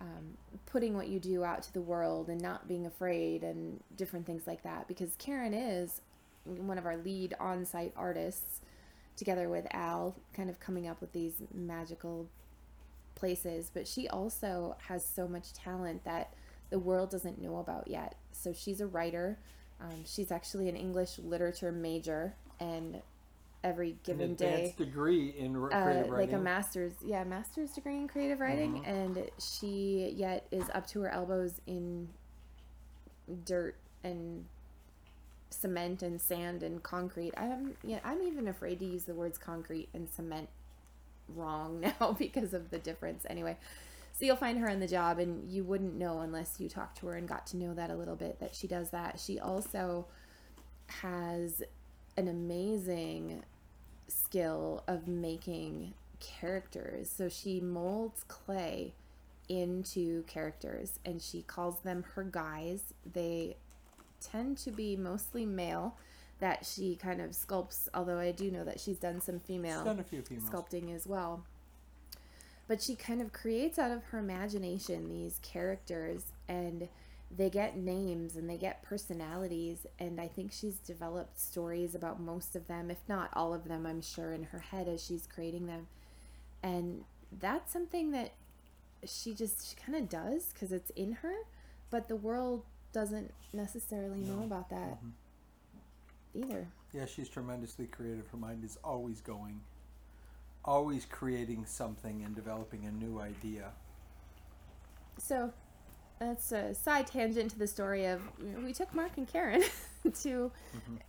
um, 0.00 0.36
putting 0.66 0.94
what 0.94 1.08
you 1.08 1.18
do 1.18 1.44
out 1.44 1.62
to 1.64 1.72
the 1.72 1.80
world 1.80 2.28
and 2.28 2.40
not 2.40 2.68
being 2.68 2.86
afraid 2.86 3.42
and 3.42 3.82
different 3.96 4.24
things 4.24 4.46
like 4.46 4.62
that. 4.62 4.86
Because 4.86 5.16
Karen 5.18 5.52
is 5.52 6.00
one 6.44 6.78
of 6.78 6.86
our 6.86 6.96
lead 6.96 7.34
on-site 7.40 7.92
artists 7.96 8.60
together 9.16 9.48
with 9.48 9.66
Al 9.72 10.14
kind 10.32 10.48
of 10.48 10.60
coming 10.60 10.86
up 10.86 11.00
with 11.00 11.12
these 11.12 11.42
magical 11.52 12.28
places. 13.16 13.72
But 13.74 13.88
she 13.88 14.08
also 14.08 14.76
has 14.86 15.04
so 15.04 15.26
much 15.26 15.52
talent 15.52 16.04
that 16.04 16.32
the 16.70 16.78
world 16.78 17.10
doesn't 17.10 17.42
know 17.42 17.58
about 17.58 17.88
yet. 17.88 18.14
So 18.30 18.52
she's 18.52 18.80
a 18.80 18.86
writer. 18.86 19.38
Um, 19.80 20.04
she's 20.04 20.30
actually 20.30 20.68
an 20.68 20.76
English 20.76 21.18
literature 21.18 21.72
major 21.72 22.34
and 22.60 23.02
every 23.64 23.96
given 24.04 24.34
day. 24.34 24.74
degree 24.78 25.30
in 25.36 25.56
uh, 25.56 26.04
like 26.08 26.32
a 26.32 26.38
master's 26.38 26.92
yeah 27.04 27.24
master's 27.24 27.72
degree 27.72 27.96
in 27.96 28.06
creative 28.08 28.38
writing 28.40 28.82
Mhm. 28.82 28.86
and 28.88 29.30
she 29.40 30.12
yet 30.16 30.46
is 30.52 30.64
up 30.74 30.86
to 30.88 31.00
her 31.00 31.08
elbows 31.10 31.60
in 31.66 32.08
dirt 33.44 33.74
and 34.04 34.44
cement 35.50 36.02
and 36.02 36.20
sand 36.20 36.62
and 36.62 36.82
concrete. 36.82 37.32
I'm 37.36 37.76
yeah 37.82 37.98
i'm 38.04 38.22
even 38.22 38.46
afraid 38.48 38.78
to 38.80 38.84
use 38.84 39.04
the 39.04 39.14
words 39.14 39.38
concrete 39.38 39.88
and 39.92 40.08
cement 40.08 40.48
wrong 41.28 41.80
now 42.00 42.12
because 42.18 42.54
of 42.54 42.70
the 42.70 42.78
difference. 42.78 43.26
Anyway 43.28 43.56
so 44.12 44.24
you'll 44.24 44.36
find 44.36 44.58
her 44.58 44.68
on 44.68 44.80
the 44.80 44.86
job 44.88 45.18
and 45.18 45.48
you 45.50 45.62
wouldn't 45.62 45.94
know 45.94 46.20
unless 46.20 46.58
you 46.58 46.68
talked 46.68 46.98
to 46.98 47.06
her 47.06 47.14
and 47.14 47.28
got 47.28 47.46
to 47.48 47.56
know 47.56 47.72
that 47.74 47.90
a 47.90 47.94
little 47.94 48.16
bit 48.16 48.40
that 48.40 48.52
she 48.54 48.66
does 48.66 48.90
that. 48.90 49.20
She 49.20 49.38
also 49.38 50.06
has 51.02 51.62
an 52.18 52.26
amazing 52.26 53.44
skill 54.08 54.82
of 54.88 55.06
making 55.06 55.94
characters. 56.18 57.08
So 57.08 57.28
she 57.28 57.60
molds 57.60 58.24
clay 58.26 58.92
into 59.48 60.24
characters 60.24 60.98
and 61.04 61.22
she 61.22 61.42
calls 61.42 61.78
them 61.80 62.04
her 62.14 62.24
guys. 62.24 62.92
They 63.10 63.56
tend 64.20 64.58
to 64.58 64.72
be 64.72 64.96
mostly 64.96 65.46
male 65.46 65.96
that 66.40 66.66
she 66.66 66.96
kind 66.96 67.20
of 67.20 67.30
sculpts, 67.30 67.88
although 67.94 68.18
I 68.18 68.32
do 68.32 68.50
know 68.50 68.64
that 68.64 68.80
she's 68.80 68.98
done 68.98 69.20
some 69.20 69.38
female 69.38 69.84
done 69.84 70.04
sculpting 70.40 70.94
as 70.94 71.06
well. 71.06 71.44
But 72.66 72.82
she 72.82 72.96
kind 72.96 73.22
of 73.22 73.32
creates 73.32 73.78
out 73.78 73.92
of 73.92 74.02
her 74.06 74.18
imagination 74.18 75.08
these 75.08 75.38
characters 75.42 76.32
and 76.48 76.88
they 77.30 77.50
get 77.50 77.76
names 77.76 78.36
and 78.36 78.48
they 78.48 78.56
get 78.56 78.82
personalities 78.82 79.86
and 79.98 80.20
I 80.20 80.28
think 80.28 80.52
she's 80.52 80.76
developed 80.76 81.38
stories 81.38 81.94
about 81.94 82.20
most 82.20 82.56
of 82.56 82.66
them, 82.68 82.90
if 82.90 82.98
not 83.08 83.30
all 83.34 83.52
of 83.52 83.64
them, 83.68 83.86
I'm 83.86 84.00
sure 84.00 84.32
in 84.32 84.44
her 84.44 84.60
head 84.60 84.88
as 84.88 85.04
she's 85.04 85.26
creating 85.26 85.66
them. 85.66 85.88
And 86.62 87.04
that's 87.38 87.72
something 87.72 88.10
that 88.12 88.32
she 89.04 89.34
just 89.34 89.68
she 89.70 89.76
kind 89.76 89.96
of 89.96 90.08
does 90.08 90.52
because 90.52 90.72
it's 90.72 90.90
in 90.90 91.12
her, 91.12 91.34
but 91.90 92.08
the 92.08 92.16
world 92.16 92.64
doesn't 92.92 93.32
necessarily 93.52 94.20
know 94.20 94.42
about 94.42 94.70
that 94.70 94.98
Mhm. 95.02 95.12
either. 96.34 96.68
Yeah, 96.92 97.04
she's 97.06 97.28
tremendously 97.28 97.86
creative. 97.86 98.26
Her 98.28 98.38
mind 98.38 98.64
is 98.64 98.78
always 98.82 99.20
going, 99.20 99.60
always 100.64 101.04
creating 101.04 101.66
something 101.66 102.24
and 102.24 102.34
developing 102.34 102.86
a 102.86 102.90
new 102.90 103.20
idea. 103.20 103.72
So 105.18 105.52
that's 106.18 106.52
a 106.52 106.74
side 106.74 107.06
tangent 107.06 107.50
to 107.52 107.58
the 107.58 107.66
story 107.66 108.06
of 108.06 108.20
we 108.64 108.72
took 108.72 108.94
Mark 108.94 109.12
and 109.16 109.26
Karen 109.26 109.62
to, 110.22 110.50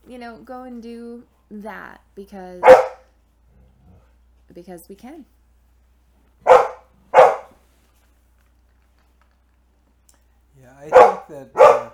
you 0.08 0.18
know, 0.18 0.38
go 0.38 0.64
and 0.64 0.82
do 0.82 1.24
that 1.52 2.02
because 2.16 2.62
because 4.54 4.90
we 4.90 4.96
can. 4.96 5.26
Yeah, 10.60 10.74
I 10.78 10.90
think 10.90 11.28
that. 11.28 11.50
Uh, 11.56 11.90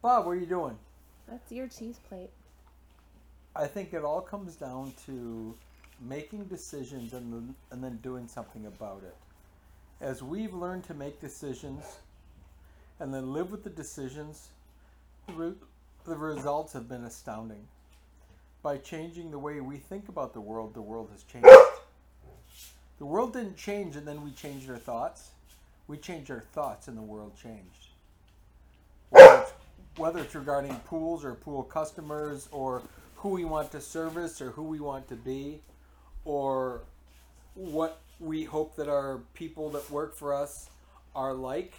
Bob, 0.00 0.26
what 0.26 0.32
are 0.32 0.36
you 0.36 0.46
doing? 0.46 0.78
That's 1.28 1.50
your 1.50 1.66
cheese 1.66 2.00
plate. 2.08 2.30
I 3.56 3.66
think 3.66 3.92
it 3.92 4.04
all 4.04 4.20
comes 4.20 4.54
down 4.54 4.92
to 5.06 5.54
making 6.00 6.44
decisions 6.44 7.12
and 7.12 7.32
then, 7.32 7.54
and 7.72 7.82
then 7.82 7.98
doing 8.02 8.28
something 8.28 8.66
about 8.66 9.02
it. 9.04 9.16
As 10.00 10.22
we've 10.22 10.54
learned 10.54 10.84
to 10.84 10.94
make 10.94 11.20
decisions 11.20 11.84
and 13.00 13.12
then 13.12 13.32
live 13.32 13.50
with 13.50 13.64
the 13.64 13.70
decisions, 13.70 14.48
the, 15.26 15.32
re- 15.32 15.52
the 16.06 16.16
results 16.16 16.72
have 16.72 16.88
been 16.88 17.04
astounding. 17.04 17.66
By 18.62 18.78
changing 18.78 19.30
the 19.30 19.38
way 19.38 19.60
we 19.60 19.76
think 19.76 20.08
about 20.08 20.34
the 20.34 20.40
world, 20.40 20.74
the 20.74 20.82
world 20.82 21.08
has 21.12 21.24
changed. 21.24 21.48
The 22.98 23.06
world 23.06 23.32
didn't 23.32 23.56
change 23.56 23.96
and 23.96 24.06
then 24.06 24.22
we 24.24 24.30
changed 24.30 24.70
our 24.70 24.78
thoughts. 24.78 25.30
We 25.88 25.96
changed 25.96 26.30
our 26.30 26.44
thoughts 26.52 26.86
and 26.86 26.96
the 26.96 27.02
world 27.02 27.32
changed. 27.40 27.88
Whether 29.10 29.40
it's, 29.40 29.52
whether 29.96 30.20
it's 30.20 30.34
regarding 30.34 30.76
pools 30.80 31.24
or 31.24 31.34
pool 31.34 31.64
customers 31.64 32.48
or 32.52 32.82
who 33.16 33.30
we 33.30 33.44
want 33.44 33.72
to 33.72 33.80
service 33.80 34.40
or 34.40 34.50
who 34.50 34.62
we 34.62 34.78
want 34.78 35.08
to 35.08 35.16
be 35.16 35.60
or 36.24 36.82
what 37.54 38.00
we 38.20 38.44
hope 38.44 38.76
that 38.76 38.88
our 38.88 39.20
people 39.34 39.70
that 39.70 39.90
work 39.90 40.14
for 40.16 40.34
us 40.34 40.70
are 41.14 41.34
like. 41.34 41.74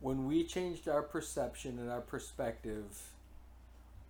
When 0.00 0.26
we 0.26 0.44
changed 0.44 0.88
our 0.88 1.02
perception 1.02 1.78
and 1.78 1.90
our 1.90 2.00
perspective, 2.00 3.02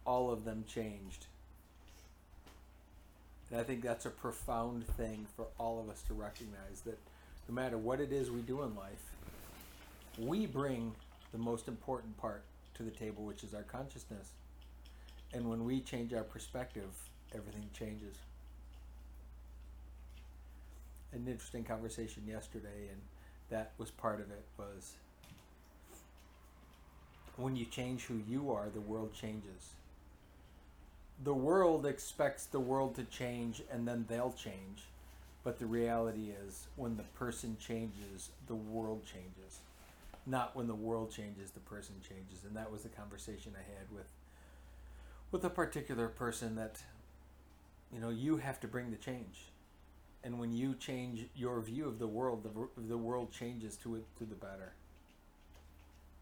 all 0.07 0.31
of 0.31 0.45
them 0.45 0.65
changed. 0.67 1.27
And 3.51 3.61
I 3.61 3.65
think 3.65 3.83
that's 3.83 4.07
a 4.07 4.11
profound 4.11 4.87
thing 4.87 5.27
for 5.37 5.47
all 5.59 5.81
of 5.81 5.89
us 5.89 6.03
to 6.03 6.15
recognize 6.15 6.83
that 6.85 6.99
no 7.49 7.55
matter 7.55 7.77
what 7.77 8.01
it 8.01 8.13
is 8.13 8.31
we 8.31 8.41
do 8.43 8.63
in 8.63 8.77
life, 8.77 9.03
we 10.19 10.47
bring 10.47 10.95
the 11.33 11.39
most 11.39 11.67
important 11.67 12.17
part 12.17 12.43
to 12.75 12.83
the 12.85 12.91
table, 12.91 13.25
which 13.25 13.43
is 13.43 13.55
our 13.55 13.63
consciousness. 13.63 14.29
And 15.33 15.49
when 15.49 15.65
we 15.65 15.81
change 15.81 16.13
our 16.13 16.23
perspective, 16.23 16.91
everything 17.35 17.69
changes. 17.77 18.17
An 21.13 21.27
interesting 21.27 21.65
conversation 21.65 22.23
yesterday, 22.27 22.89
and 22.91 23.01
that 23.51 23.73
was 23.79 23.91
part 23.91 24.21
of 24.21 24.31
it, 24.31 24.45
was 24.57 24.95
when 27.37 27.57
you 27.57 27.65
change 27.65 28.05
who 28.05 28.21
you 28.29 28.53
are, 28.53 28.69
the 28.69 28.81
world 28.81 29.13
changes. 29.13 29.75
The 31.23 31.35
world 31.35 31.85
expects 31.85 32.47
the 32.47 32.61
world 32.61 32.95
to 32.97 33.05
change 33.05 33.63
and 33.71 33.87
then 33.87 34.07
they'll 34.09 34.33
change. 34.33 34.85
But 35.43 35.59
the 35.59 35.67
reality 35.67 36.33
is, 36.47 36.67
when 36.77 36.97
the 36.97 37.03
person 37.03 37.57
changes, 37.59 38.31
the 38.47 38.55
world 38.55 39.03
changes. 39.05 39.61
Not 40.27 40.55
when 40.55 40.67
the 40.67 40.75
world 40.75 41.11
changes, 41.11 41.51
the 41.51 41.61
person 41.61 41.95
changes. 42.07 42.45
And 42.45 42.55
that 42.57 42.71
was 42.71 42.83
the 42.83 42.91
conversation 42.91 43.53
I 43.57 43.79
had 43.79 43.91
with 43.95 44.07
with 45.31 45.45
a 45.45 45.51
particular 45.51 46.09
person 46.09 46.57
that 46.57 46.83
you 47.93 48.01
know 48.01 48.11
you 48.11 48.39
have 48.39 48.61
to 48.61 48.67
bring 48.67 48.91
the 48.91 48.97
change 48.97 49.51
and 50.23 50.39
when 50.39 50.53
you 50.53 50.75
change 50.75 51.27
your 51.35 51.61
view 51.61 51.87
of 51.87 51.99
the 51.99 52.07
world 52.07 52.43
the, 52.43 52.83
the 52.83 52.99
world 52.99 53.33
changes 53.33 53.77
to 53.77 53.97
it 53.97 54.05
to 54.17 54.25
the 54.25 54.35
better 54.35 54.73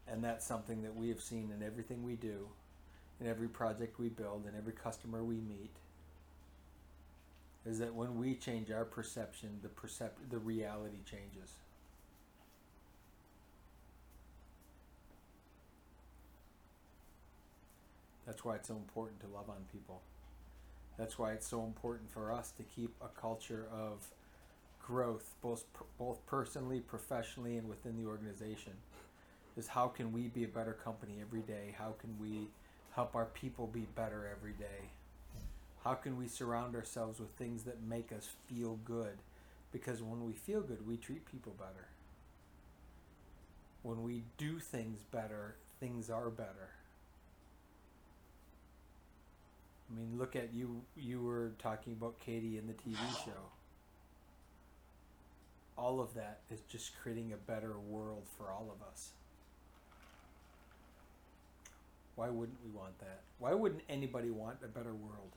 and 0.07 0.23
that's 0.23 0.47
something 0.47 0.83
that 0.83 0.95
we 0.95 1.09
have 1.09 1.21
seen 1.21 1.53
in 1.55 1.65
everything 1.65 2.03
we 2.03 2.15
do 2.15 2.49
in 3.21 3.27
every 3.27 3.49
project 3.49 3.99
we 3.99 4.09
build 4.09 4.47
in 4.47 4.57
every 4.57 4.73
customer 4.73 5.23
we 5.23 5.37
meet 5.37 5.73
is 7.67 7.79
that 7.79 7.95
when 7.95 8.19
we 8.19 8.35
change 8.35 8.71
our 8.71 8.85
perception 8.85 9.61
the 9.63 9.69
percep- 9.69 10.31
the 10.31 10.39
reality 10.39 10.99
changes 11.05 11.51
That's 18.29 18.45
why 18.45 18.57
it's 18.57 18.69
so 18.69 18.77
important 18.77 19.21
to 19.21 19.27
love 19.27 19.49
on 19.49 19.57
people. 19.73 20.03
That's 20.99 21.19
why 21.19 21.33
it's 21.33 21.47
so 21.47 21.65
important 21.65 22.11
for 22.11 22.33
us 22.33 22.51
to 22.57 22.65
keep 22.65 22.95
a 23.01 23.21
culture 23.21 23.67
of 23.73 24.09
growth, 24.85 25.35
both 25.41 25.65
both 25.99 26.25
personally, 26.27 26.81
professionally, 26.81 27.57
and 27.57 27.69
within 27.69 27.97
the 27.97 28.09
organization. 28.09 28.73
Is 29.57 29.69
how 29.69 29.89
can 29.89 30.13
we 30.13 30.29
be 30.29 30.45
a 30.45 30.49
better 30.49 30.73
company 30.73 31.15
every 31.21 31.41
day? 31.41 31.75
How 31.79 31.95
can 32.01 32.17
we 32.21 32.49
help 32.95 33.15
our 33.15 33.27
people 33.27 33.67
be 33.67 33.87
better 33.95 34.29
every 34.31 34.53
day? 34.53 34.91
How 35.85 35.95
can 35.95 36.17
we 36.17 36.27
surround 36.27 36.75
ourselves 36.75 37.21
with 37.21 37.31
things 37.31 37.63
that 37.65 37.83
make 37.83 38.13
us 38.13 38.31
feel 38.49 38.79
good? 38.85 39.19
Because 39.73 40.03
when 40.03 40.25
we 40.25 40.33
feel 40.33 40.61
good, 40.61 40.87
we 40.87 40.97
treat 40.97 41.25
people 41.31 41.55
better. 41.59 41.89
When 43.83 44.03
we 44.03 44.23
do 44.37 44.59
things 44.59 45.03
better, 45.11 45.57
things 45.79 46.11
are 46.11 46.31
better. 46.31 46.71
I 49.91 49.99
mean, 49.99 50.19
look 50.19 50.37
at 50.37 50.53
you. 50.53 50.83
You 50.97 51.23
were 51.23 51.53
talking 51.59 51.95
about 51.95 52.19
Katie 52.21 52.59
in 52.59 52.67
the 52.67 52.75
TV 52.75 52.97
show. 53.25 53.53
All 55.77 56.01
of 56.01 56.15
that 56.15 56.41
is 56.51 56.61
just 56.69 56.93
creating 57.01 57.33
a 57.33 57.37
better 57.37 57.79
world 57.79 58.25
for 58.37 58.51
all 58.51 58.75
of 58.75 58.87
us. 58.87 59.11
Why 62.17 62.29
wouldn't 62.29 62.59
we 62.65 62.71
want 62.77 62.99
that? 62.99 63.21
Why 63.39 63.55
wouldn't 63.55 63.83
anybody 63.89 64.31
want 64.31 64.57
a 64.65 64.67
better 64.67 64.93
world? 64.93 65.31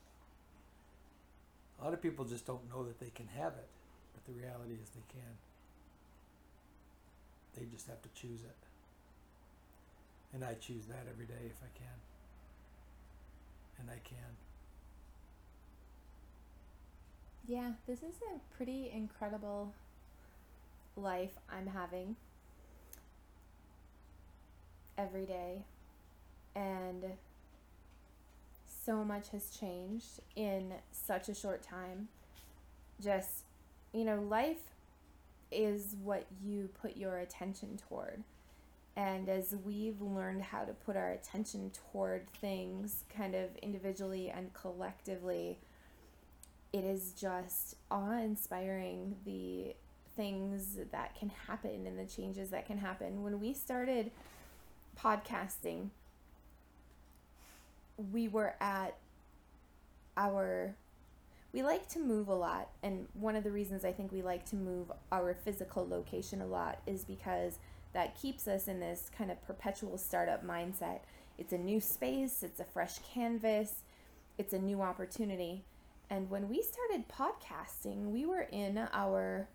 A 1.80 1.84
lot 1.84 1.94
of 1.94 2.02
people 2.02 2.26
just 2.26 2.46
don't 2.46 2.68
know 2.70 2.84
that 2.84 3.00
they 3.00 3.12
can 3.14 3.28
have 3.38 3.54
it, 3.54 3.70
but 4.14 4.26
the 4.26 4.40
reality 4.40 4.74
is 4.74 4.90
they 4.90 5.06
can. 5.14 5.38
They 7.56 7.66
just 7.72 7.88
have 7.88 8.02
to 8.02 8.10
choose 8.16 8.42
it. 8.42 8.58
And 10.34 10.44
I 10.44 10.56
choose 10.56 10.86
that 10.88 11.06
every 11.10 11.26
day 11.26 11.46
if 11.46 11.62
I 11.62 11.70
can. 11.78 12.11
And 13.82 13.90
I 13.90 14.00
can. 14.08 14.18
Yeah, 17.48 17.72
this 17.88 18.00
is 18.00 18.16
a 18.34 18.56
pretty 18.56 18.92
incredible 18.94 19.74
life 20.96 21.32
I'm 21.52 21.68
having 21.68 22.16
every 24.98 25.26
day. 25.26 25.66
And 26.56 27.04
so 28.68 29.04
much 29.04 29.30
has 29.30 29.50
changed 29.50 30.22
in 30.36 30.74
such 30.92 31.28
a 31.28 31.34
short 31.34 31.64
time. 31.64 32.08
Just, 33.02 33.46
you 33.94 34.06
know, 34.06 34.22
life 34.22 34.62
is 35.52 35.96
what 36.04 36.26
you 36.44 36.70
put 36.82 36.98
your 36.98 37.18
attention 37.18 37.80
toward. 37.90 38.24
And 38.96 39.30
as 39.30 39.56
we've 39.64 40.02
learned 40.02 40.42
how 40.42 40.64
to 40.64 40.74
put 40.74 40.98
our 40.98 41.12
attention 41.12 41.72
toward 41.92 42.30
things 42.30 43.06
kind 43.16 43.36
of 43.36 43.56
individually 43.62 44.30
and 44.30 44.54
collectively, 44.54 45.60
it 46.74 46.84
is 46.84 47.14
just 47.14 47.76
awe 47.90 48.20
inspiring 48.20 49.16
the 49.26 49.76
things 50.16 50.78
that 50.92 51.16
can 51.16 51.32
happen 51.48 51.86
and 51.88 51.98
the 51.98 52.06
changes 52.06 52.50
that 52.50 52.66
can 52.66 52.78
happen. 52.78 53.24
When 53.24 53.40
we 53.40 53.54
started 53.54 54.12
podcasting, 55.00 55.90
we 58.12 58.28
were 58.28 58.56
at 58.60 58.96
our 60.18 60.76
we 61.54 61.64
like 61.64 61.88
to 61.90 62.00
move 62.00 62.28
a 62.28 62.34
lot 62.34 62.70
and 62.84 63.08
one 63.14 63.36
of 63.36 63.44
the 63.44 63.52
reasons 63.52 63.86
i 63.86 63.92
think 63.92 64.12
we 64.12 64.22
like 64.22 64.46
to 64.46 64.56
move 64.56 64.92
our 65.12 65.34
physical 65.34 65.88
location 65.88 66.42
a 66.42 66.46
lot 66.46 66.80
is 66.88 67.04
because 67.04 67.60
that 67.94 68.20
keeps 68.20 68.48
us 68.48 68.68
in 68.68 68.80
this 68.80 69.10
kind 69.18 69.32
of 69.32 69.42
perpetual 69.46 69.98
startup 69.98 70.46
mindset 70.46 71.00
it's 71.38 71.54
a 71.54 71.58
new 71.58 71.80
space 71.80 72.44
it's 72.44 72.60
a 72.60 72.66
fresh 72.66 73.00
canvas 73.14 73.84
it's 74.38 74.54
a 74.54 74.60
new 74.60 74.82
opportunity 74.82 75.64
and 76.10 76.30
when 76.30 76.50
we 76.50 76.62
started 76.62 77.06
podcasting 77.08 78.12
we 78.12 78.26
were 78.26 78.48
in 78.52 78.78
our 78.94 79.48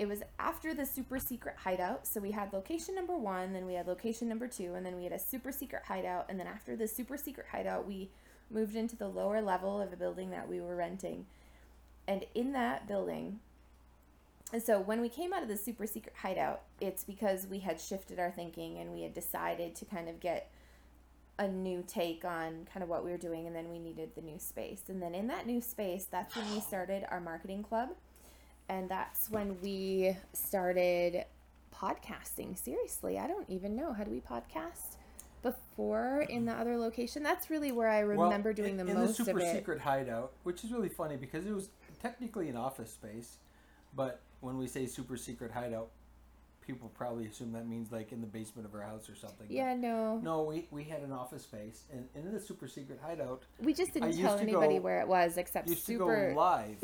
it 0.00 0.08
was 0.08 0.22
after 0.38 0.72
the 0.72 0.86
super 0.86 1.18
secret 1.18 1.56
hideout. 1.62 2.06
So 2.06 2.20
we 2.20 2.30
had 2.30 2.54
location 2.54 2.94
number 2.94 3.18
one, 3.18 3.52
then 3.52 3.66
we 3.66 3.74
had 3.74 3.86
location 3.86 4.30
number 4.30 4.48
two, 4.48 4.72
and 4.72 4.86
then 4.86 4.96
we 4.96 5.04
had 5.04 5.12
a 5.12 5.18
super 5.18 5.52
secret 5.52 5.82
hideout. 5.86 6.24
And 6.30 6.40
then 6.40 6.46
after 6.46 6.74
the 6.74 6.88
super 6.88 7.18
secret 7.18 7.48
hideout, 7.52 7.86
we 7.86 8.08
moved 8.50 8.76
into 8.76 8.96
the 8.96 9.08
lower 9.08 9.42
level 9.42 9.78
of 9.78 9.92
a 9.92 9.96
building 9.96 10.30
that 10.30 10.48
we 10.48 10.58
were 10.58 10.74
renting. 10.74 11.26
And 12.08 12.24
in 12.34 12.54
that 12.54 12.88
building, 12.88 13.40
and 14.52 14.62
so 14.62 14.80
when 14.80 15.00
we 15.00 15.08
came 15.08 15.32
out 15.32 15.42
of 15.42 15.48
the 15.48 15.56
super 15.56 15.86
secret 15.86 16.14
hideout, 16.20 16.62
it's 16.80 17.04
because 17.04 17.46
we 17.46 17.60
had 17.60 17.80
shifted 17.80 18.18
our 18.18 18.30
thinking 18.30 18.78
and 18.78 18.92
we 18.92 19.02
had 19.02 19.14
decided 19.14 19.74
to 19.76 19.84
kind 19.84 20.08
of 20.08 20.20
get 20.20 20.50
a 21.38 21.48
new 21.48 21.82
take 21.86 22.24
on 22.24 22.66
kind 22.72 22.82
of 22.82 22.88
what 22.88 23.04
we 23.04 23.10
were 23.10 23.16
doing, 23.16 23.46
and 23.46 23.56
then 23.56 23.70
we 23.70 23.78
needed 23.78 24.10
the 24.14 24.20
new 24.20 24.38
space. 24.38 24.82
And 24.88 25.00
then 25.00 25.14
in 25.14 25.26
that 25.28 25.46
new 25.46 25.60
space, 25.60 26.04
that's 26.10 26.36
when 26.36 26.50
we 26.52 26.60
started 26.60 27.04
our 27.10 27.20
marketing 27.20 27.62
club 27.62 27.90
and 28.70 28.88
that's 28.88 29.28
when 29.30 29.60
we 29.60 30.16
started 30.32 31.24
podcasting. 31.74 32.56
Seriously, 32.56 33.18
I 33.18 33.26
don't 33.26 33.48
even 33.50 33.74
know. 33.74 33.92
How 33.92 34.04
do 34.04 34.12
we 34.12 34.20
podcast? 34.20 34.96
Before 35.42 36.26
in 36.28 36.44
the 36.44 36.52
other 36.52 36.76
location, 36.76 37.22
that's 37.22 37.50
really 37.50 37.72
where 37.72 37.88
I 37.88 38.00
remember 38.00 38.50
well, 38.50 38.54
doing 38.54 38.76
the 38.76 38.86
in, 38.86 38.94
most 38.94 39.18
in 39.18 39.24
the 39.24 39.32
super 39.32 39.40
secret 39.40 39.80
hideout, 39.80 40.32
which 40.44 40.62
is 40.62 40.70
really 40.70 40.88
funny 40.88 41.16
because 41.16 41.46
it 41.46 41.52
was 41.52 41.70
technically 42.00 42.48
an 42.48 42.56
office 42.56 42.92
space, 42.92 43.38
but 43.96 44.20
when 44.40 44.58
we 44.58 44.66
say 44.66 44.86
super 44.86 45.16
secret 45.16 45.50
hideout, 45.50 45.90
people 46.66 46.90
probably 46.94 47.26
assume 47.26 47.52
that 47.52 47.66
means 47.66 47.90
like 47.92 48.12
in 48.12 48.20
the 48.20 48.26
basement 48.26 48.66
of 48.66 48.74
our 48.74 48.82
house 48.82 49.08
or 49.08 49.14
something. 49.16 49.46
Yeah, 49.50 49.74
no. 49.74 50.18
No, 50.18 50.42
we, 50.44 50.66
we 50.70 50.84
had 50.84 51.00
an 51.02 51.12
office 51.12 51.42
space, 51.42 51.84
and, 51.92 52.06
and 52.14 52.26
in 52.26 52.32
the 52.32 52.40
super 52.40 52.68
secret 52.68 53.00
hideout, 53.02 53.42
we 53.60 53.74
just 53.74 53.92
didn't 53.92 54.10
I 54.10 54.20
tell 54.20 54.38
anybody 54.38 54.76
go- 54.76 54.82
where 54.82 55.00
it 55.00 55.08
was 55.08 55.36
except 55.36 55.68
super 55.70 56.32
live. 56.34 56.76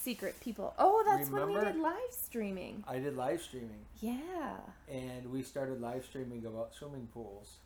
secret 0.00 0.38
people. 0.40 0.72
Oh, 0.78 1.02
that's 1.06 1.28
when 1.30 1.48
we 1.52 1.60
did 1.60 1.76
live 1.76 1.94
streaming. 2.10 2.84
I 2.86 2.98
did 2.98 3.16
live 3.16 3.42
streaming, 3.42 3.84
Yeah. 4.00 4.56
and 4.90 5.30
we 5.32 5.42
started 5.42 5.80
live 5.80 6.04
streaming 6.04 6.46
about 6.46 6.74
swimming 6.74 7.08
pools, 7.12 7.56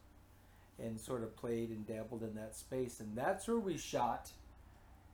and 0.78 0.98
sort 0.98 1.22
of 1.22 1.36
played 1.36 1.68
and 1.70 1.86
dabbled 1.86 2.22
in 2.22 2.34
that 2.34 2.56
space, 2.56 3.00
and 3.00 3.14
that's 3.16 3.46
where 3.46 3.58
we 3.58 3.76
shot 3.76 4.30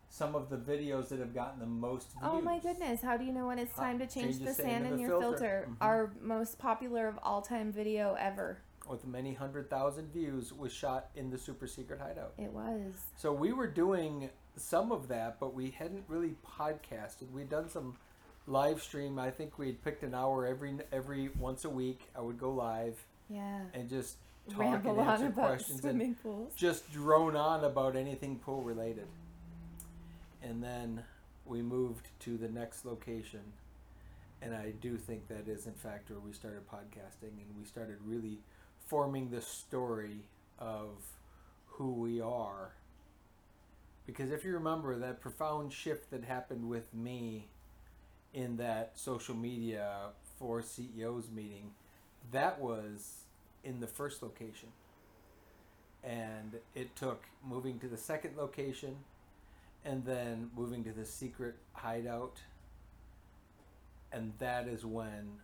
some 0.09 0.35
of 0.35 0.49
the 0.49 0.57
videos 0.57 1.09
that 1.09 1.19
have 1.19 1.35
gotten 1.35 1.61
the 1.61 1.67
most 1.67 2.11
views. 2.13 2.23
Oh 2.23 2.41
my 2.41 2.59
goodness! 2.59 3.03
How 3.03 3.17
do 3.17 3.25
you 3.25 3.33
know 3.33 3.47
when 3.47 3.59
it's 3.59 3.75
time 3.75 3.99
to 3.99 4.07
change, 4.07 4.39
change 4.39 4.45
the 4.45 4.55
sand 4.55 4.87
in 4.87 4.99
your 4.99 5.11
filter. 5.21 5.37
filter? 5.39 5.69
Mhm. 5.71 5.77
Our 5.81 6.13
most 6.21 6.59
popular 6.59 7.09
of 7.09 7.19
all 7.23 7.43
time 7.43 7.73
video 7.73 8.15
ever. 8.19 8.59
With 8.89 9.05
many 9.07 9.35
hundred 9.35 9.69
thousand 9.69 10.13
views, 10.13 10.53
was 10.53 10.73
shot 10.73 11.11
in 11.17 11.31
the 11.31 11.39
super 11.39 11.67
secret 11.67 12.01
hideout. 12.01 12.35
It 12.39 12.53
was. 12.53 12.95
So 13.17 13.33
we 13.33 13.53
were 13.53 13.67
doing 13.67 14.31
some 14.57 14.93
of 14.93 15.09
that, 15.09 15.39
but 15.41 15.55
we 15.55 15.71
hadn't 15.71 16.05
really 16.09 16.37
podcasted. 16.47 17.31
We'd 17.33 17.51
done 17.51 17.69
some 17.69 17.97
live 18.47 18.81
stream. 18.81 19.19
I 19.19 19.31
think 19.33 19.59
we'd 19.59 19.83
picked 19.83 20.03
an 20.05 20.15
hour 20.15 20.47
every 20.47 20.79
every 20.93 21.29
once 21.31 21.65
a 21.65 21.71
week. 21.71 22.09
I 22.17 22.21
would 22.21 22.39
go 22.39 22.53
live 22.53 23.05
Yeah. 23.29 23.63
and 23.75 23.89
just 23.89 24.19
talk 24.49 24.61
Ramble 24.61 25.01
and 25.01 25.11
answer 25.11 25.27
about 25.27 25.47
questions 25.49 25.71
and 25.71 25.81
swimming 25.81 26.15
pools. 26.15 26.55
just 26.55 26.91
drone 26.93 27.35
on 27.35 27.65
about 27.65 27.97
anything 27.97 28.39
pool 28.39 28.63
related. 28.63 29.09
And 30.43 30.63
then 30.63 31.05
we 31.45 31.63
moved 31.63 32.09
to 32.21 32.37
the 32.37 32.49
next 32.49 32.85
location. 32.85 33.53
And 34.43 34.55
I 34.55 34.73
do 34.81 34.97
think 34.97 35.29
that 35.29 35.49
is, 35.49 35.67
in 35.67 35.75
fact, 35.75 36.11
where 36.11 36.19
we 36.21 36.33
started 36.33 36.69
podcasting 36.69 37.33
and 37.39 37.57
we 37.59 37.65
started 37.65 37.97
really 38.05 38.39
forming 38.87 39.31
the 39.31 39.41
story 39.41 40.29
of 40.59 40.89
who 41.67 41.93
we 41.93 42.21
are. 42.21 42.73
Because 44.07 44.31
if 44.31 44.45
you 44.45 44.53
remember 44.53 44.97
that 44.97 45.21
profound 45.21 45.73
shift 45.73 46.11
that 46.11 46.25
happened 46.25 46.69
with 46.69 46.93
me 46.95 47.49
in 48.33 48.57
that 48.59 48.93
social 48.95 49.35
media 49.35 50.11
for 50.39 50.63
CEOs 50.63 51.29
meeting, 51.35 51.71
that 52.31 52.61
was 52.61 53.23
in 53.65 53.81
the 53.81 53.87
first 53.87 54.23
location 54.23 54.69
and 56.07 56.61
it 56.75 56.95
took 56.95 57.25
moving 57.45 57.79
to 57.81 57.89
the 57.89 57.97
second 57.97 58.37
location 58.37 58.97
and 59.87 60.05
then 60.05 60.51
moving 60.57 60.83
to 60.85 60.93
the 60.93 61.05
secret 61.05 61.55
hideout. 61.73 62.41
And 64.13 64.33
that 64.39 64.67
is 64.67 64.85
when 64.85 65.39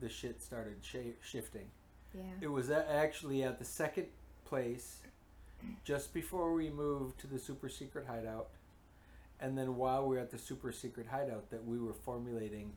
the 0.00 0.08
shit 0.08 0.42
started 0.42 0.76
sh- 0.82 1.16
shifting. 1.22 1.68
Yeah. 2.14 2.22
it 2.40 2.48
was 2.48 2.70
a- 2.70 2.90
actually 2.90 3.42
at 3.42 3.58
the 3.58 3.64
second 3.64 4.06
place 4.44 5.00
just 5.84 6.14
before 6.14 6.52
we 6.54 6.70
moved 6.70 7.18
to 7.20 7.26
the 7.26 7.38
super 7.38 7.68
secret 7.68 8.06
hideout. 8.06 8.48
And 9.40 9.56
then 9.56 9.76
while 9.76 10.06
we 10.06 10.16
were 10.16 10.22
at 10.22 10.30
the 10.30 10.38
super 10.38 10.72
secret 10.72 11.06
hideout 11.08 11.50
that 11.50 11.66
we 11.66 11.78
were 11.78 11.92
formulating 11.92 12.72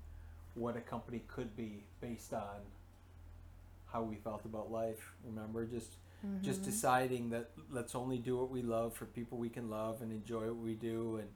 what 0.55 0.75
a 0.75 0.81
company 0.81 1.23
could 1.27 1.55
be 1.55 1.83
based 2.01 2.33
on 2.33 2.59
how 3.91 4.03
we 4.03 4.15
felt 4.15 4.45
about 4.45 4.71
life 4.71 5.13
remember? 5.25 5.65
Just 5.65 5.95
just 6.41 6.61
Mhm. 6.61 6.65
deciding 6.65 7.29
that 7.29 7.49
let's 7.69 7.95
only 7.95 8.17
do 8.17 8.37
what 8.37 8.49
we 8.49 8.61
love 8.61 8.93
for 8.93 9.05
people 9.05 9.37
we 9.37 9.49
can 9.49 9.69
love 9.69 10.01
and 10.01 10.11
enjoy 10.11 10.47
what 10.47 10.57
we 10.63 10.73
do 10.75 11.17
and, 11.17 11.29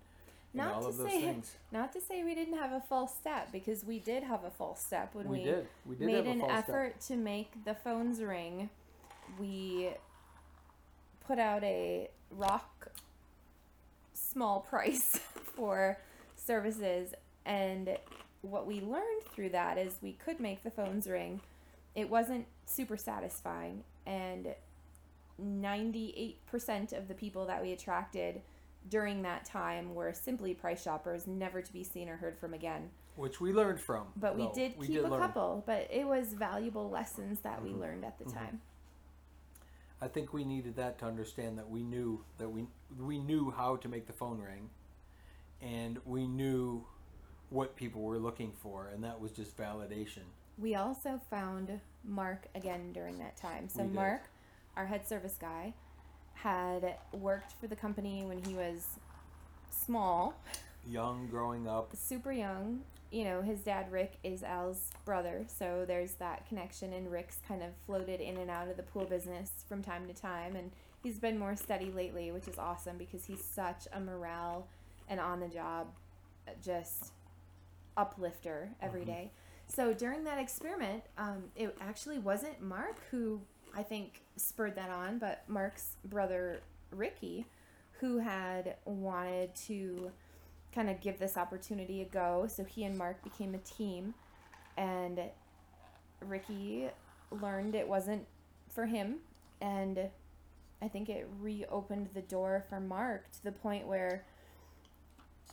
Not 0.54 0.74
all 0.76 0.82
to 0.84 0.88
of 0.90 0.98
those 0.98 1.10
say- 1.10 1.22
things. 1.34 1.56
Not 1.72 1.94
to 1.94 2.02
say 2.02 2.24
we 2.24 2.36
didn't 2.36 2.58
have 2.58 2.72
a 2.74 2.82
false 2.82 3.16
step 3.16 3.52
because 3.52 3.84
we 3.86 4.00
did 4.00 4.24
have 4.24 4.44
a 4.44 4.52
false 4.52 4.82
step 4.84 5.16
when 5.16 5.28
We, 5.30 5.40
we, 5.40 5.44
did. 5.44 5.68
We 5.86 5.96
did 5.96 6.06
made 6.08 6.26
an 6.28 6.42
effort 6.42 7.00
to 7.02 7.16
make 7.16 7.64
the 7.66 7.74
phones 7.74 8.22
ring. 8.22 8.70
We 9.40 9.92
put 11.26 11.40
out 11.40 11.64
a 11.64 12.10
rock 12.30 12.90
small 14.14 14.60
price 14.62 15.18
for 15.56 15.98
services 16.36 17.14
and 17.46 17.98
what 18.42 18.68
we 18.68 18.82
learned 18.82 19.24
through 19.32 19.50
that 19.50 19.78
is 19.78 19.98
we 20.02 20.14
could 20.14 20.40
make 20.40 20.64
the 20.64 20.72
phones 20.72 21.08
ring. 21.08 21.40
It 21.96 22.10
wasn't 22.10 22.46
super 22.66 22.98
satisfying 22.98 23.84
and 24.06 24.54
98% 25.42 26.94
of 26.98 27.08
the 27.08 27.14
people 27.14 27.46
that 27.48 27.62
we 27.62 27.72
attracted 27.72 28.42
during 28.90 29.22
that 29.22 29.46
time 29.46 29.96
were 29.96 30.12
simply 30.14 30.54
price 30.54 30.84
shoppers, 30.84 31.26
never 31.26 31.62
to 31.62 31.74
be 31.74 31.84
seen 31.84 32.10
or 32.10 32.18
heard 32.18 32.38
from 32.38 32.54
again. 32.54 32.90
Which 33.16 33.40
we 33.40 33.54
learned 33.54 33.80
from. 33.80 34.08
But 34.16 34.36
we 34.36 34.50
did 34.54 34.78
We 34.78 34.88
keep 34.88 34.96
did 34.98 35.06
a 35.06 35.08
learn. 35.10 35.22
couple, 35.22 35.64
but 35.66 35.88
it 35.92 36.06
was 36.08 36.34
valuable 36.34 36.90
lessons 36.90 37.40
that 37.42 37.62
we 37.64 37.70
Mhm. 37.70 37.80
learned 37.80 38.06
at 38.06 38.18
the 38.18 38.26
Mhm. 38.26 38.34
time. 38.34 38.62
I 40.02 40.08
think 40.10 40.34
we 40.34 40.44
needed 40.44 40.76
that 40.76 40.98
to 41.00 41.06
understand 41.06 41.58
that 41.58 41.70
we 41.70 41.82
knew 41.84 42.26
that 42.38 42.50
we 42.50 42.68
we 43.00 43.18
knew 43.20 43.50
how 43.52 43.76
to 43.78 43.88
make 43.88 44.06
the 44.06 44.14
phone 44.14 44.40
ring, 44.42 44.70
and 45.62 45.98
we 46.06 46.28
knew 46.28 46.86
what 47.50 47.76
people 47.76 48.02
were 48.02 48.20
looking 48.20 48.52
for, 48.52 48.88
and 48.88 49.04
that 49.04 49.20
was 49.22 49.32
just 49.32 49.56
validation. 49.56 50.24
We 50.58 50.76
also 50.76 51.20
found 51.30 51.80
Mark 52.04 52.48
again 52.54 52.92
during 52.94 53.18
that 53.20 53.38
time. 53.38 53.70
So 53.70 53.86
Mark, 53.86 54.30
our 54.76 54.86
head 54.86 55.08
service 55.08 55.36
guy, 55.40 55.74
had 56.36 56.96
worked 57.12 57.54
for 57.60 57.68
the 57.68 57.76
company 57.76 58.24
when 58.26 58.44
he 58.44 58.54
was 58.54 59.00
small, 59.70 60.34
Young, 60.86 61.28
growing 61.28 61.68
up, 61.68 61.96
super 61.96 62.32
young. 62.32 62.82
You 63.10 63.24
know, 63.26 63.42
his 63.42 63.62
dad 63.62 63.92
Rick 63.92 64.14
is 64.24 64.44
Al's 64.44 64.92
brother, 65.06 65.46
so 65.48 65.86
there's 65.88 66.14
that 66.16 66.48
connection 66.48 66.92
and 66.94 67.12
Rick's 67.12 67.38
kind 67.48 67.62
of 67.62 67.70
floated 67.86 68.20
in 68.20 68.38
and 68.38 68.50
out 68.50 68.68
of 68.68 68.76
the 68.76 68.84
pool 68.84 69.06
business 69.06 69.52
from 69.70 69.84
time 69.84 70.08
to 70.08 70.14
time 70.14 70.56
and 70.56 70.72
he's 71.04 71.20
been 71.20 71.38
more 71.38 71.56
steady 71.56 71.92
lately, 71.92 72.32
which 72.32 72.48
is 72.48 72.58
awesome 72.58 72.98
because 72.98 73.26
he's 73.26 73.44
such 73.44 73.88
a 73.94 74.00
morale 74.00 74.68
and 75.08 75.20
on 75.20 75.40
the 75.40 75.48
job 75.48 75.88
just 76.62 77.12
uplifter 77.96 78.70
every 78.82 79.02
Mhm. 79.04 79.06
day. 79.06 79.32
So 79.68 79.94
during 79.94 80.24
that 80.26 80.40
experiment, 80.40 81.04
um, 81.18 81.52
it 81.56 81.78
actually 81.80 82.18
wasn't 82.20 82.62
Mark 82.62 83.00
who 83.12 83.42
I 83.76 83.84
think 83.84 84.22
spurred 84.38 84.76
that 84.76 84.90
on, 84.90 85.18
but 85.20 85.44
Mark's 85.48 85.96
brother 86.06 86.62
Ricky, 86.92 87.46
who 88.00 88.18
had 88.20 88.76
wanted 88.86 89.56
to 89.68 90.12
kind 90.74 90.90
of 90.90 91.02
give 91.02 91.20
this 91.20 91.38
opportunity 91.38 92.02
a 92.02 92.06
go. 92.06 92.48
So 92.48 92.64
he 92.64 92.84
and 92.84 92.98
Mark 92.98 93.24
became 93.24 93.56
a 93.56 93.60
team, 93.60 94.14
and 94.78 95.20
Ricky 96.22 96.90
learned 97.32 97.76
it 97.76 97.88
wasn't 97.88 98.26
for 98.70 98.86
him, 98.86 99.18
and 99.62 100.10
I 100.82 100.88
think 100.88 101.10
it 101.10 101.28
reopened 101.42 102.10
the 102.14 102.22
door 102.22 102.64
for 102.70 102.80
Mark 102.80 103.32
to 103.32 103.44
the 103.44 103.52
point 103.52 103.88
where 103.88 104.24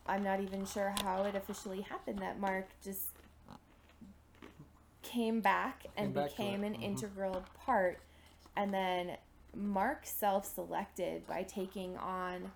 I'm 0.07 0.23
not 0.25 0.41
even 0.41 0.67
sure 0.67 0.95
how 1.03 1.23
it 1.25 1.35
officially 1.35 1.83
happened 1.83 2.19
that 2.19 2.41
Mark 2.41 2.69
just 2.83 3.07
came 5.03 5.41
back 5.41 5.87
and 5.97 6.09
Came 6.09 6.23
back 6.23 6.31
became 6.31 6.65
an 6.65 6.75
Mhm. 6.75 6.83
integral 6.83 7.45
part 7.65 8.01
and 8.57 8.73
then 8.73 9.17
Mark 9.55 10.07
self-selected 10.07 11.27
by 11.27 11.43
taking 11.43 11.97
on 11.99 12.51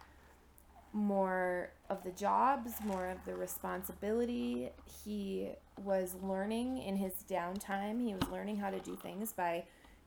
more 0.93 1.71
of 1.91 2.05
the 2.05 2.11
jobs, 2.13 2.73
more 2.85 3.07
of 3.09 3.19
the 3.27 3.35
responsibility. 3.35 4.71
He 5.05 5.49
was 5.83 6.15
learning 6.23 6.79
in 6.79 6.97
his 6.97 7.13
downtime. 7.29 8.01
He 8.05 8.15
was 8.15 8.29
learning 8.31 8.59
how 8.59 8.71
to 8.71 8.79
do 8.81 8.95
things 8.97 9.33
by 9.33 9.65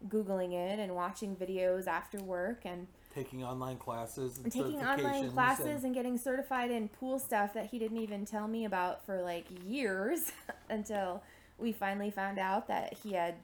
googling 0.07 0.53
it 0.53 0.79
and 0.79 0.95
watching 0.95 1.35
videos 1.35 1.87
after 1.87 2.19
work 2.19 2.61
and 2.65 2.87
taking 3.13 3.43
online 3.43 3.77
classes, 3.77 4.37
and 4.37 4.45
and 4.45 4.53
taking 4.53 4.79
online 4.85 5.31
classes 5.33 5.65
and- 5.67 5.85
and 5.85 5.93
getting 5.95 6.17
certified 6.19 6.69
in 6.71 6.87
pool 6.87 7.17
stuff 7.19 7.53
that 7.53 7.65
he 7.65 7.79
didn't 7.79 7.97
even 7.97 8.23
tell 8.23 8.47
me 8.47 8.63
about 8.63 9.03
for 9.05 9.21
like 9.23 9.45
years 9.65 10.31
until 10.69 11.23
we 11.57 11.71
finally 11.71 12.11
found 12.11 12.37
out 12.37 12.67
that 12.67 12.93
he 12.93 13.13
had 13.13 13.35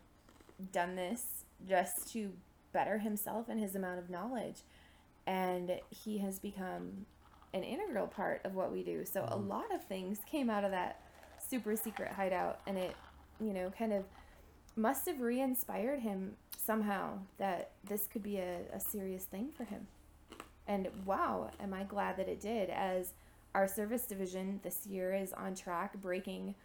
done 0.72 0.96
this 0.96 1.44
just 1.68 2.12
to 2.14 2.34
better 2.72 2.98
himself 2.98 3.50
and 3.50 3.60
his 3.60 3.76
amount 3.76 4.00
of 4.00 4.10
knowledge. 4.10 4.58
And 5.26 5.80
he 5.90 6.18
has 6.20 6.40
become 6.40 7.06
an 7.54 7.64
integral 7.64 8.08
part 8.08 8.42
of 8.46 8.56
what 8.56 8.72
we 8.72 8.84
do. 8.84 9.06
So 9.06 9.26
a 9.32 9.38
Mhm. 9.38 9.48
lot 9.48 9.72
of 9.74 9.84
things 9.86 10.20
came 10.26 10.50
out 10.50 10.64
of 10.64 10.72
that 10.72 11.00
super 11.38 11.76
secret 11.76 12.12
hideout 12.14 12.62
and 12.66 12.78
it 12.78 12.96
you 13.40 13.54
know 13.54 13.70
kind 13.78 13.94
of 13.94 14.06
must 14.76 15.06
have 15.06 15.22
re-inspired 15.22 16.00
him 16.00 16.36
somehow 16.58 17.20
that 17.38 17.72
this 17.84 18.08
could 18.08 18.24
be 18.24 18.38
a, 18.38 18.62
a 18.74 18.80
serious 18.80 19.26
thing 19.26 19.52
for 19.52 19.66
him. 19.66 19.88
And 20.68 20.88
wow, 21.06 21.52
am 21.60 21.74
I 21.74 21.84
glad 21.84 22.18
that 22.18 22.28
it 22.30 22.40
did, 22.40 22.70
as 22.70 23.14
our 23.54 23.68
service 23.68 24.06
division 24.06 24.60
this 24.64 24.88
year 24.88 25.14
is 25.14 25.34
on 25.34 25.54
track, 25.56 25.94
breaking 26.02 26.56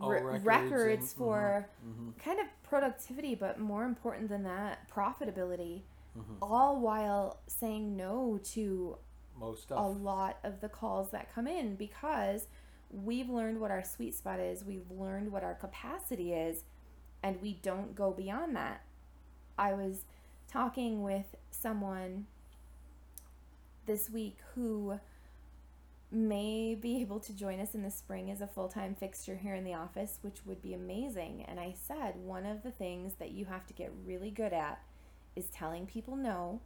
re- 0.00 0.20
records 0.22 0.44
records, 0.44 1.00
and- 1.00 1.10
for 1.18 1.68
Mhm, 1.86 2.18
kind 2.18 2.40
of 2.40 2.46
productivity, 2.62 3.34
but 3.34 3.58
more 3.58 3.84
important 3.84 4.28
than 4.28 4.42
that, 4.44 4.88
profitability, 4.88 5.82
mhm. 6.16 6.36
all 6.42 6.80
while 6.80 7.40
saying 7.46 7.96
no 7.96 8.38
to 8.38 8.98
most 9.36 9.70
a 9.70 9.80
lot 9.82 10.38
of 10.42 10.60
the 10.60 10.68
calls 10.68 11.10
that 11.10 11.32
come 11.32 11.46
in 11.46 11.76
because 11.76 12.48
we've 12.90 13.28
learned 13.28 13.60
what 13.60 13.70
our 13.70 13.84
sweet 13.84 14.14
spot 14.14 14.40
is, 14.40 14.64
we've 14.64 14.90
learned 14.90 15.30
what 15.30 15.44
our 15.44 15.54
capacity 15.54 16.32
is, 16.32 16.64
and 17.22 17.40
we 17.42 17.54
don't 17.54 17.94
go 17.94 18.10
beyond 18.12 18.56
that. 18.56 18.82
I 19.58 19.74
was 19.74 20.04
talking 20.48 21.02
with 21.02 21.36
someone 21.50 22.26
this 23.86 24.10
week 24.10 24.38
who 24.54 24.98
may 26.10 26.74
be 26.74 27.00
able 27.00 27.20
to 27.20 27.34
join 27.34 27.60
us 27.60 27.74
in 27.74 27.82
the 27.82 27.90
spring 27.90 28.30
as 28.30 28.40
a 28.40 28.46
full 28.46 28.68
time 28.68 28.94
fixture 28.94 29.36
here 29.36 29.54
in 29.54 29.64
the 29.64 29.74
office, 29.74 30.18
which 30.22 30.46
would 30.46 30.62
be 30.62 30.74
amazing. 30.74 31.44
And 31.46 31.60
I 31.60 31.74
said, 31.86 32.16
one 32.16 32.46
of 32.46 32.62
the 32.62 32.70
things 32.70 33.14
that 33.18 33.32
you 33.32 33.44
have 33.46 33.66
to 33.66 33.74
get 33.74 33.92
really 34.06 34.30
good 34.30 34.52
at 34.52 34.80
is 35.36 35.46
telling 35.46 35.86
people 35.86 36.16
no 36.16 36.60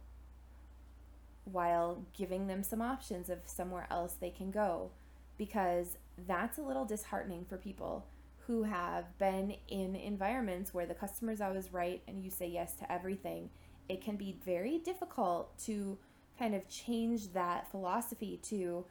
while 1.45 2.05
giving 2.17 2.47
them 2.47 2.63
some 2.63 2.81
options 2.81 3.29
of 3.29 3.39
somewhere 3.45 3.85
else 3.91 4.13
they 4.13 4.29
can 4.29 4.49
go 4.49 4.91
because 5.37 5.97
that's 6.27 6.57
a 6.57 6.61
little 6.61 6.85
disheartening 6.85 7.45
for 7.45 7.57
people 7.57 8.05
who 8.47 8.63
have 8.63 9.17
been 9.17 9.55
in 9.67 9.95
environments 9.95 10.73
where 10.73 10.85
the 10.85 10.93
customer's 10.93 11.41
always 11.41 11.71
right 11.73 12.01
and 12.07 12.23
you 12.23 12.29
say 12.29 12.47
yes 12.47 12.75
to 12.75 12.91
everything. 12.91 13.49
It 13.89 14.01
can 14.01 14.15
be 14.15 14.37
very 14.45 14.79
difficult 14.79 15.57
to 15.65 15.97
kind 16.37 16.55
of 16.55 16.67
change 16.67 17.33
that 17.33 17.69
philosophy 17.71 18.39
to 18.43 18.85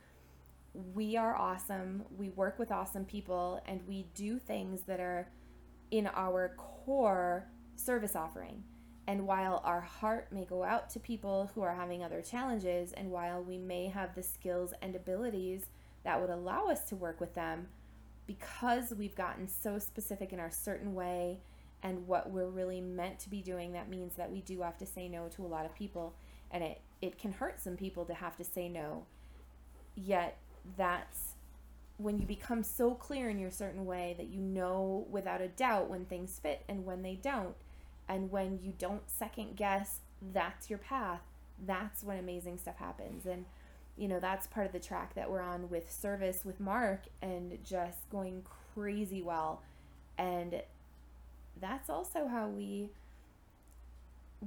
we 0.74 1.16
are 1.16 1.36
awesome, 1.36 2.04
we 2.16 2.30
work 2.30 2.58
with 2.58 2.72
awesome 2.72 3.04
people, 3.04 3.60
and 3.66 3.80
we 3.86 4.06
do 4.14 4.38
things 4.38 4.82
that 4.82 5.00
are 5.00 5.28
in 5.90 6.08
our 6.14 6.54
core 6.56 7.46
service 7.76 8.16
offering. 8.16 8.64
And 9.06 9.26
while 9.26 9.60
our 9.64 9.80
heart 9.80 10.28
may 10.30 10.44
go 10.44 10.62
out 10.62 10.88
to 10.90 11.00
people 11.00 11.50
who 11.54 11.62
are 11.62 11.74
having 11.74 12.02
other 12.02 12.22
challenges, 12.22 12.92
and 12.92 13.10
while 13.10 13.42
we 13.42 13.58
may 13.58 13.88
have 13.88 14.14
the 14.14 14.22
skills 14.22 14.72
and 14.80 14.94
abilities 14.94 15.66
that 16.04 16.20
would 16.20 16.30
allow 16.30 16.68
us 16.68 16.84
to 16.84 16.96
work 16.96 17.20
with 17.20 17.34
them, 17.34 17.68
because 18.26 18.94
we've 18.96 19.16
gotten 19.16 19.48
so 19.48 19.78
specific 19.78 20.32
in 20.32 20.40
our 20.40 20.50
certain 20.50 20.94
way 20.94 21.40
and 21.82 22.06
what 22.06 22.30
we're 22.30 22.48
really 22.48 22.80
meant 22.80 23.18
to 23.18 23.28
be 23.28 23.42
doing, 23.42 23.72
that 23.72 23.90
means 23.90 24.14
that 24.14 24.30
we 24.30 24.40
do 24.40 24.62
have 24.62 24.78
to 24.78 24.86
say 24.86 25.08
no 25.08 25.28
to 25.28 25.44
a 25.44 25.48
lot 25.48 25.66
of 25.66 25.74
people. 25.74 26.14
And 26.50 26.62
it, 26.62 26.80
it 27.00 27.18
can 27.18 27.32
hurt 27.32 27.60
some 27.60 27.76
people 27.76 28.04
to 28.04 28.14
have 28.14 28.36
to 28.36 28.44
say 28.44 28.68
no. 28.68 29.04
Yet, 29.96 30.38
that's 30.76 31.34
when 31.98 32.18
you 32.18 32.26
become 32.26 32.62
so 32.62 32.94
clear 32.94 33.30
in 33.30 33.38
your 33.38 33.50
certain 33.50 33.84
way 33.84 34.14
that 34.18 34.28
you 34.28 34.40
know 34.40 35.06
without 35.10 35.40
a 35.40 35.48
doubt 35.48 35.88
when 35.88 36.04
things 36.04 36.38
fit 36.42 36.62
and 36.68 36.84
when 36.84 37.02
they 37.02 37.14
don't. 37.14 37.54
And 38.08 38.30
when 38.30 38.58
you 38.62 38.72
don't 38.78 39.08
second 39.08 39.56
guess 39.56 40.00
that's 40.32 40.70
your 40.70 40.78
path 40.78 41.22
that's 41.66 42.02
when 42.02 42.18
amazing 42.18 42.58
stuff 42.58 42.76
happens. 42.76 43.26
And 43.26 43.44
you 43.96 44.08
know 44.08 44.20
that's 44.20 44.46
part 44.46 44.66
of 44.66 44.72
the 44.72 44.80
track 44.80 45.14
that 45.14 45.30
we're 45.30 45.42
on 45.42 45.68
with 45.68 45.92
service 45.92 46.44
with 46.44 46.60
mark 46.60 47.02
and 47.20 47.58
just 47.64 48.08
going 48.10 48.42
crazy 48.74 49.22
well. 49.22 49.62
And 50.18 50.62
that's 51.60 51.90
also 51.90 52.26
how 52.26 52.48
we 52.48 52.90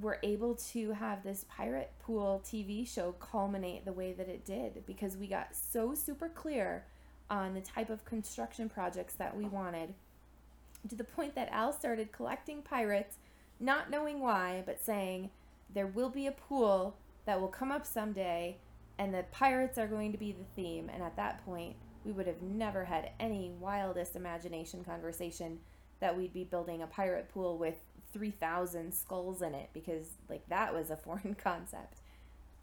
were 0.00 0.18
able 0.22 0.54
to 0.54 0.92
have 0.92 1.22
this 1.22 1.44
pirate 1.48 1.90
pool 1.98 2.42
TV 2.44 2.86
show 2.86 3.12
culminate 3.12 3.84
the 3.84 3.92
way 3.92 4.12
that 4.12 4.28
it 4.28 4.44
did 4.44 4.84
because 4.86 5.16
we 5.16 5.26
got 5.26 5.48
so 5.54 5.94
super 5.94 6.28
clear 6.28 6.84
on 7.30 7.54
the 7.54 7.60
type 7.60 7.90
of 7.90 8.04
construction 8.04 8.68
projects 8.68 9.14
that 9.14 9.36
we 9.36 9.44
wanted 9.44 9.94
to 10.88 10.94
the 10.94 11.04
point 11.04 11.34
that 11.34 11.48
Al 11.50 11.72
started 11.72 12.12
collecting 12.12 12.62
pirates, 12.62 13.16
not 13.58 13.90
knowing 13.90 14.20
why, 14.20 14.62
but 14.66 14.80
saying 14.80 15.30
there 15.72 15.86
will 15.86 16.10
be 16.10 16.26
a 16.26 16.32
pool 16.32 16.96
that 17.24 17.40
will 17.40 17.48
come 17.48 17.72
up 17.72 17.84
someday 17.84 18.56
and 18.98 19.12
the 19.12 19.24
pirates 19.32 19.78
are 19.78 19.88
going 19.88 20.12
to 20.12 20.18
be 20.18 20.32
the 20.32 20.44
theme. 20.54 20.90
And 20.92 21.02
at 21.02 21.16
that 21.16 21.44
point, 21.44 21.76
we 22.04 22.12
would 22.12 22.26
have 22.26 22.40
never 22.40 22.84
had 22.84 23.10
any 23.18 23.52
wildest 23.58 24.16
imagination 24.16 24.84
conversation 24.84 25.58
that 26.00 26.16
we'd 26.16 26.32
be 26.32 26.44
building 26.44 26.82
a 26.82 26.86
pirate 26.86 27.28
pool 27.32 27.58
with 27.58 27.74
3,000 28.16 28.94
skulls 28.94 29.42
in 29.42 29.54
it 29.54 29.70
because, 29.74 30.08
like, 30.28 30.48
that 30.48 30.74
was 30.74 30.90
a 30.90 30.96
foreign 31.06 31.34
concept. 31.36 31.98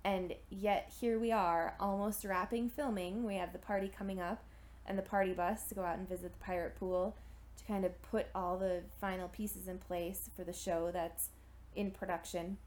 And 0.03 0.33
yet, 0.49 0.91
here 0.99 1.19
we 1.19 1.31
are, 1.31 1.75
almost 1.79 2.25
wrapping 2.25 2.69
filming. 2.69 3.23
We 3.23 3.35
have 3.35 3.53
the 3.53 3.59
party 3.59 3.89
coming 3.95 4.19
up 4.21 4.43
and 4.85 4.97
the 4.97 5.03
party 5.03 5.33
bus 5.33 5.65
to 5.69 5.75
go 5.75 5.83
out 5.83 5.97
and 5.97 6.09
visit 6.09 6.33
the 6.33 6.45
pirate 6.45 6.75
pool 6.79 7.15
to 7.57 7.63
kind 7.65 7.85
of 7.85 8.01
put 8.03 8.27
all 8.35 8.57
the 8.57 8.81
final 8.99 9.27
pieces 9.29 9.67
in 9.67 9.77
place 9.77 10.29
for 10.35 10.43
the 10.43 10.53
show 10.53 10.91
that's 10.91 11.29
in 11.75 11.91
production. 11.91 12.57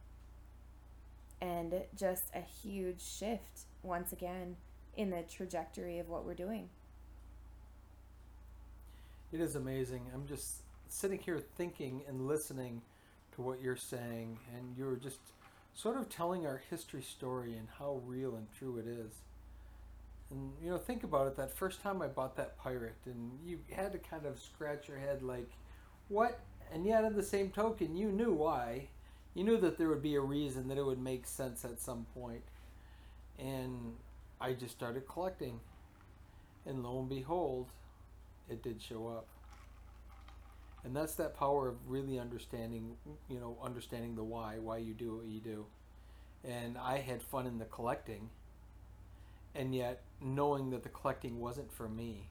and 1.40 1.74
just 1.96 2.30
a 2.34 2.40
huge 2.40 3.02
shift 3.02 3.66
once 3.82 4.12
again 4.12 4.56
in 4.96 5.10
the 5.10 5.22
trajectory 5.22 5.98
of 5.98 6.08
what 6.08 6.24
we're 6.24 6.34
doing. 6.34 6.70
It 9.32 9.40
is 9.40 9.56
amazing. 9.56 10.10
I'm 10.14 10.26
just 10.26 10.62
sitting 10.88 11.18
here 11.18 11.40
thinking 11.56 12.02
and 12.08 12.26
listening 12.26 12.82
to 13.34 13.42
what 13.42 13.60
you're 13.60 13.76
saying, 13.76 14.38
and 14.56 14.76
you're 14.76 14.96
just 14.96 15.20
sort 15.74 15.96
of 15.96 16.08
telling 16.08 16.46
our 16.46 16.62
history 16.70 17.02
story 17.02 17.54
and 17.56 17.68
how 17.78 18.00
real 18.06 18.34
and 18.34 18.46
true 18.58 18.78
it 18.78 18.86
is. 18.86 19.12
And 20.30 20.52
you 20.62 20.70
know, 20.70 20.78
think 20.78 21.04
about 21.04 21.26
it. 21.26 21.36
That 21.36 21.52
first 21.52 21.82
time 21.82 22.02
I 22.02 22.08
bought 22.08 22.36
that 22.36 22.58
pirate, 22.58 22.96
and 23.04 23.38
you 23.44 23.58
had 23.70 23.92
to 23.92 23.98
kind 23.98 24.26
of 24.26 24.38
scratch 24.40 24.88
your 24.88 24.98
head, 24.98 25.22
like, 25.22 25.50
what? 26.08 26.40
And 26.72 26.84
yet, 26.84 27.04
in 27.04 27.14
the 27.14 27.22
same 27.22 27.50
token, 27.50 27.96
you 27.96 28.10
knew 28.10 28.32
why. 28.32 28.88
You 29.34 29.44
knew 29.44 29.58
that 29.58 29.78
there 29.78 29.88
would 29.88 30.02
be 30.02 30.16
a 30.16 30.20
reason 30.20 30.66
that 30.68 30.78
it 30.78 30.84
would 30.84 30.98
make 30.98 31.26
sense 31.26 31.64
at 31.64 31.78
some 31.80 32.06
point. 32.14 32.42
And 33.38 33.92
I 34.40 34.54
just 34.54 34.74
started 34.74 35.06
collecting, 35.06 35.60
and 36.64 36.82
lo 36.82 36.98
and 36.98 37.08
behold, 37.08 37.68
it 38.48 38.62
did 38.62 38.80
show 38.82 39.08
up. 39.08 39.28
And 40.86 40.94
that's 40.94 41.16
that 41.16 41.36
power 41.36 41.66
of 41.66 41.74
really 41.88 42.16
understanding, 42.16 42.92
you 43.28 43.40
know, 43.40 43.58
understanding 43.60 44.14
the 44.14 44.22
why, 44.22 44.60
why 44.60 44.78
you 44.78 44.94
do 44.94 45.16
what 45.16 45.26
you 45.26 45.40
do. 45.40 45.66
And 46.44 46.78
I 46.78 46.98
had 46.98 47.24
fun 47.24 47.44
in 47.48 47.58
the 47.58 47.64
collecting, 47.64 48.30
and 49.52 49.74
yet 49.74 50.02
knowing 50.20 50.70
that 50.70 50.84
the 50.84 50.88
collecting 50.88 51.40
wasn't 51.40 51.72
for 51.72 51.88
me. 51.88 52.28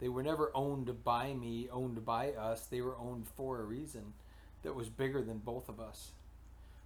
They 0.00 0.08
were 0.08 0.22
never 0.22 0.50
owned 0.54 1.04
by 1.04 1.34
me, 1.34 1.68
owned 1.70 2.06
by 2.06 2.32
us. 2.32 2.64
They 2.64 2.80
were 2.80 2.96
owned 2.96 3.26
for 3.36 3.60
a 3.60 3.64
reason 3.64 4.14
that 4.62 4.74
was 4.74 4.88
bigger 4.88 5.20
than 5.20 5.36
both 5.36 5.68
of 5.68 5.78
us. 5.78 6.12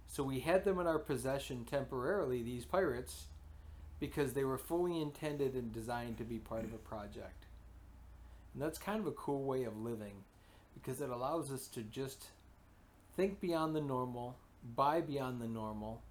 So 0.09 0.21
we 0.21 0.41
had 0.41 0.65
them 0.65 0.81
in 0.81 0.87
our 0.87 0.99
possession 0.99 1.63
temporarily, 1.63 2.43
these 2.43 2.65
pirates, 2.65 3.27
because 4.01 4.33
they 4.33 4.43
were 4.43 4.57
fully 4.57 5.01
intended 5.01 5.53
and 5.53 5.71
designed 5.71 6.17
to 6.17 6.25
be 6.25 6.39
part 6.39 6.65
of 6.65 6.73
a 6.73 6.77
project. 6.77 7.45
And 8.53 8.61
that's 8.61 8.77
kind 8.77 8.99
of 8.99 9.07
a 9.07 9.11
cool 9.11 9.43
way 9.43 9.63
of 9.63 9.77
living 9.77 10.25
because 10.81 11.01
it 11.01 11.09
allows 11.09 11.51
us 11.51 11.67
to 11.67 11.81
just 11.81 12.25
think 13.15 13.39
beyond 13.41 13.75
the 13.75 13.81
normal, 13.81 14.37
buy 14.75 15.01
beyond 15.01 15.41
the 15.41 15.47
normal, 15.47 16.01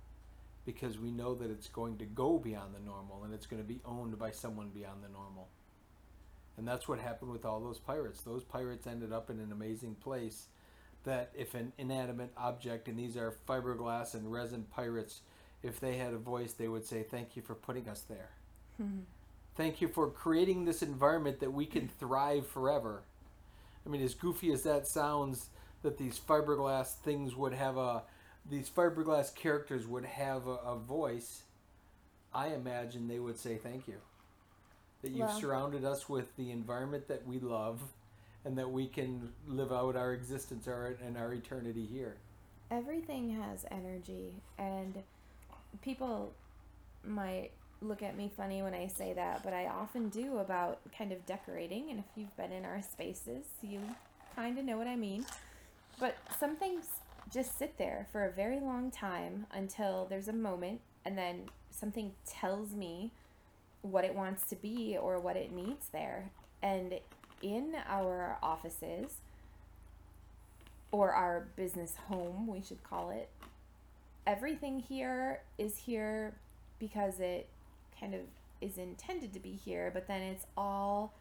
because 0.65 0.99
we 0.99 1.11
know 1.11 1.35
that 1.35 1.51
it's 1.51 1.69
going 1.69 1.97
to 1.97 2.05
go 2.05 2.39
beyond 2.39 2.75
the 2.75 2.81
normal 2.81 3.25
and 3.25 3.33
it's 3.33 3.47
going 3.47 3.63
to 3.63 3.67
be 3.67 3.81
owned 3.87 4.19
by 4.19 4.31
someone 4.31 4.69
beyond 4.69 5.03
the 5.03 5.09
normal. 5.09 5.49
And 6.59 6.67
that's 6.67 6.89
what 6.89 6.99
happened 6.99 7.31
with 7.31 7.45
all 7.45 7.61
those 7.61 7.79
pirates. 7.79 8.21
Those 8.21 8.43
pirates 8.43 8.87
ended 8.87 9.13
up 9.13 9.31
in 9.31 9.39
an 9.39 9.53
amazing 9.53 9.95
place 9.95 10.49
that 11.05 11.31
if 11.35 11.55
an 11.55 11.73
inanimate 11.79 12.33
object, 12.37 12.89
and 12.89 12.99
these 12.99 13.17
are 13.17 13.35
fiberglass 13.49 14.15
and 14.15 14.31
resin 14.31 14.67
pirates, 14.71 15.21
if 15.63 15.81
they 15.81 15.97
had 15.97 16.13
a 16.13 16.19
voice, 16.19 16.53
they 16.53 16.69
would 16.69 16.85
say, 16.85 17.03
Thank 17.03 17.37
you 17.37 17.43
for 17.43 17.55
putting 17.55 17.89
us 17.89 18.03
there. 18.03 18.31
Hmm. 18.77 19.01
Thank 19.57 19.81
you 19.81 19.89
for 19.89 20.11
creating 20.11 20.65
this 20.65 20.83
environment 20.83 21.41
that 21.41 21.53
we 21.53 21.65
can 21.65 21.83
hmm. 21.83 21.99
thrive 21.99 22.47
forever. 22.47 23.03
I 23.89 23.91
mean, 23.91 24.03
as 24.03 24.15
goofy 24.15 24.53
as 24.53 24.65
that 24.65 24.87
sounds, 24.87 25.49
that 25.83 25.97
these 25.97 26.19
fiberglass 26.19 26.95
things 26.97 27.35
would 27.35 27.55
have 27.55 27.79
a, 27.79 28.03
these 28.49 28.69
fiberglass 28.69 29.35
characters 29.35 29.87
would 29.87 30.05
have 30.05 30.47
a, 30.47 30.57
a 30.57 30.77
voice, 30.77 31.43
I 32.35 32.49
imagine 32.49 33.09
they 33.09 33.19
would 33.19 33.39
say 33.39 33.57
thank 33.57 33.89
you. 33.89 33.97
That 35.03 35.13
you've 35.13 35.31
surrounded 35.31 35.85
us 35.85 36.09
with 36.09 36.37
the 36.37 36.51
environment 36.51 37.09
that 37.09 37.27
we 37.27 37.39
love 37.39 37.81
and 38.45 38.59
that 38.59 38.71
we 38.71 38.87
can 38.87 39.33
live 39.47 39.73
out 39.73 39.97
our 39.97 40.13
existence 40.13 40.67
our, 40.69 40.97
and 41.05 41.17
our 41.17 41.33
eternity 41.33 41.87
here. 41.87 42.17
Everything 42.71 43.31
has 43.41 43.65
energy, 43.71 44.35
and 44.59 45.03
people 45.81 46.35
might 47.05 47.53
look 47.81 48.03
at 48.03 48.17
me 48.17 48.31
funny 48.37 48.63
when 48.63 48.75
I 48.75 48.87
say 48.87 49.13
that, 49.15 49.43
but 49.45 49.53
I 49.53 49.67
often 49.67 50.09
do 50.09 50.39
about 50.39 50.81
kind 50.97 51.13
of 51.13 51.25
decorating. 51.27 51.91
And 51.91 51.99
if 51.99 52.05
you've 52.17 52.37
been 52.37 52.53
in 52.53 52.65
our 52.65 52.83
spaces, 52.83 53.45
you 53.63 53.81
kind 54.35 54.59
of 54.59 54.65
know 54.65 54.77
what 54.77 54.87
I 54.87 54.97
mean. 54.97 55.25
But 56.01 56.17
some 56.39 56.57
things 56.57 56.87
just 57.33 57.59
sit 57.59 57.77
there 57.79 58.07
for 58.13 58.25
a 58.25 58.31
very 58.31 58.61
long 58.61 58.91
time 58.91 59.47
until 59.53 60.07
there's 60.09 60.29
a 60.29 60.33
moment, 60.33 60.81
and 61.05 61.17
then 61.17 61.49
something 61.71 62.13
tells 62.27 62.73
me 62.73 63.13
what 63.83 64.05
it 64.05 64.15
wants 64.15 64.47
to 64.49 64.57
be 64.57 64.97
or 65.01 65.19
what 65.21 65.37
it 65.37 65.53
needs 65.53 65.89
there. 65.93 66.31
And 66.63 66.95
in 67.43 67.77
our 67.89 68.39
offices, 68.43 69.19
or 70.91 71.13
our 71.13 71.49
business 71.57 71.95
home, 72.09 72.47
we 72.47 72.63
should 72.63 72.83
call 72.83 73.11
it, 73.11 73.29
everything 74.27 74.81
here 74.81 75.41
is 75.59 75.77
here 75.77 76.35
because 76.79 77.21
it 77.21 77.49
kind 77.99 78.15
of 78.15 78.21
is 78.61 78.79
intended 78.79 79.33
to 79.33 79.41
be 79.41 79.53
here, 79.53 79.91
but 79.93 80.07
then 80.09 80.23
it's 80.23 80.47
all 80.57 81.15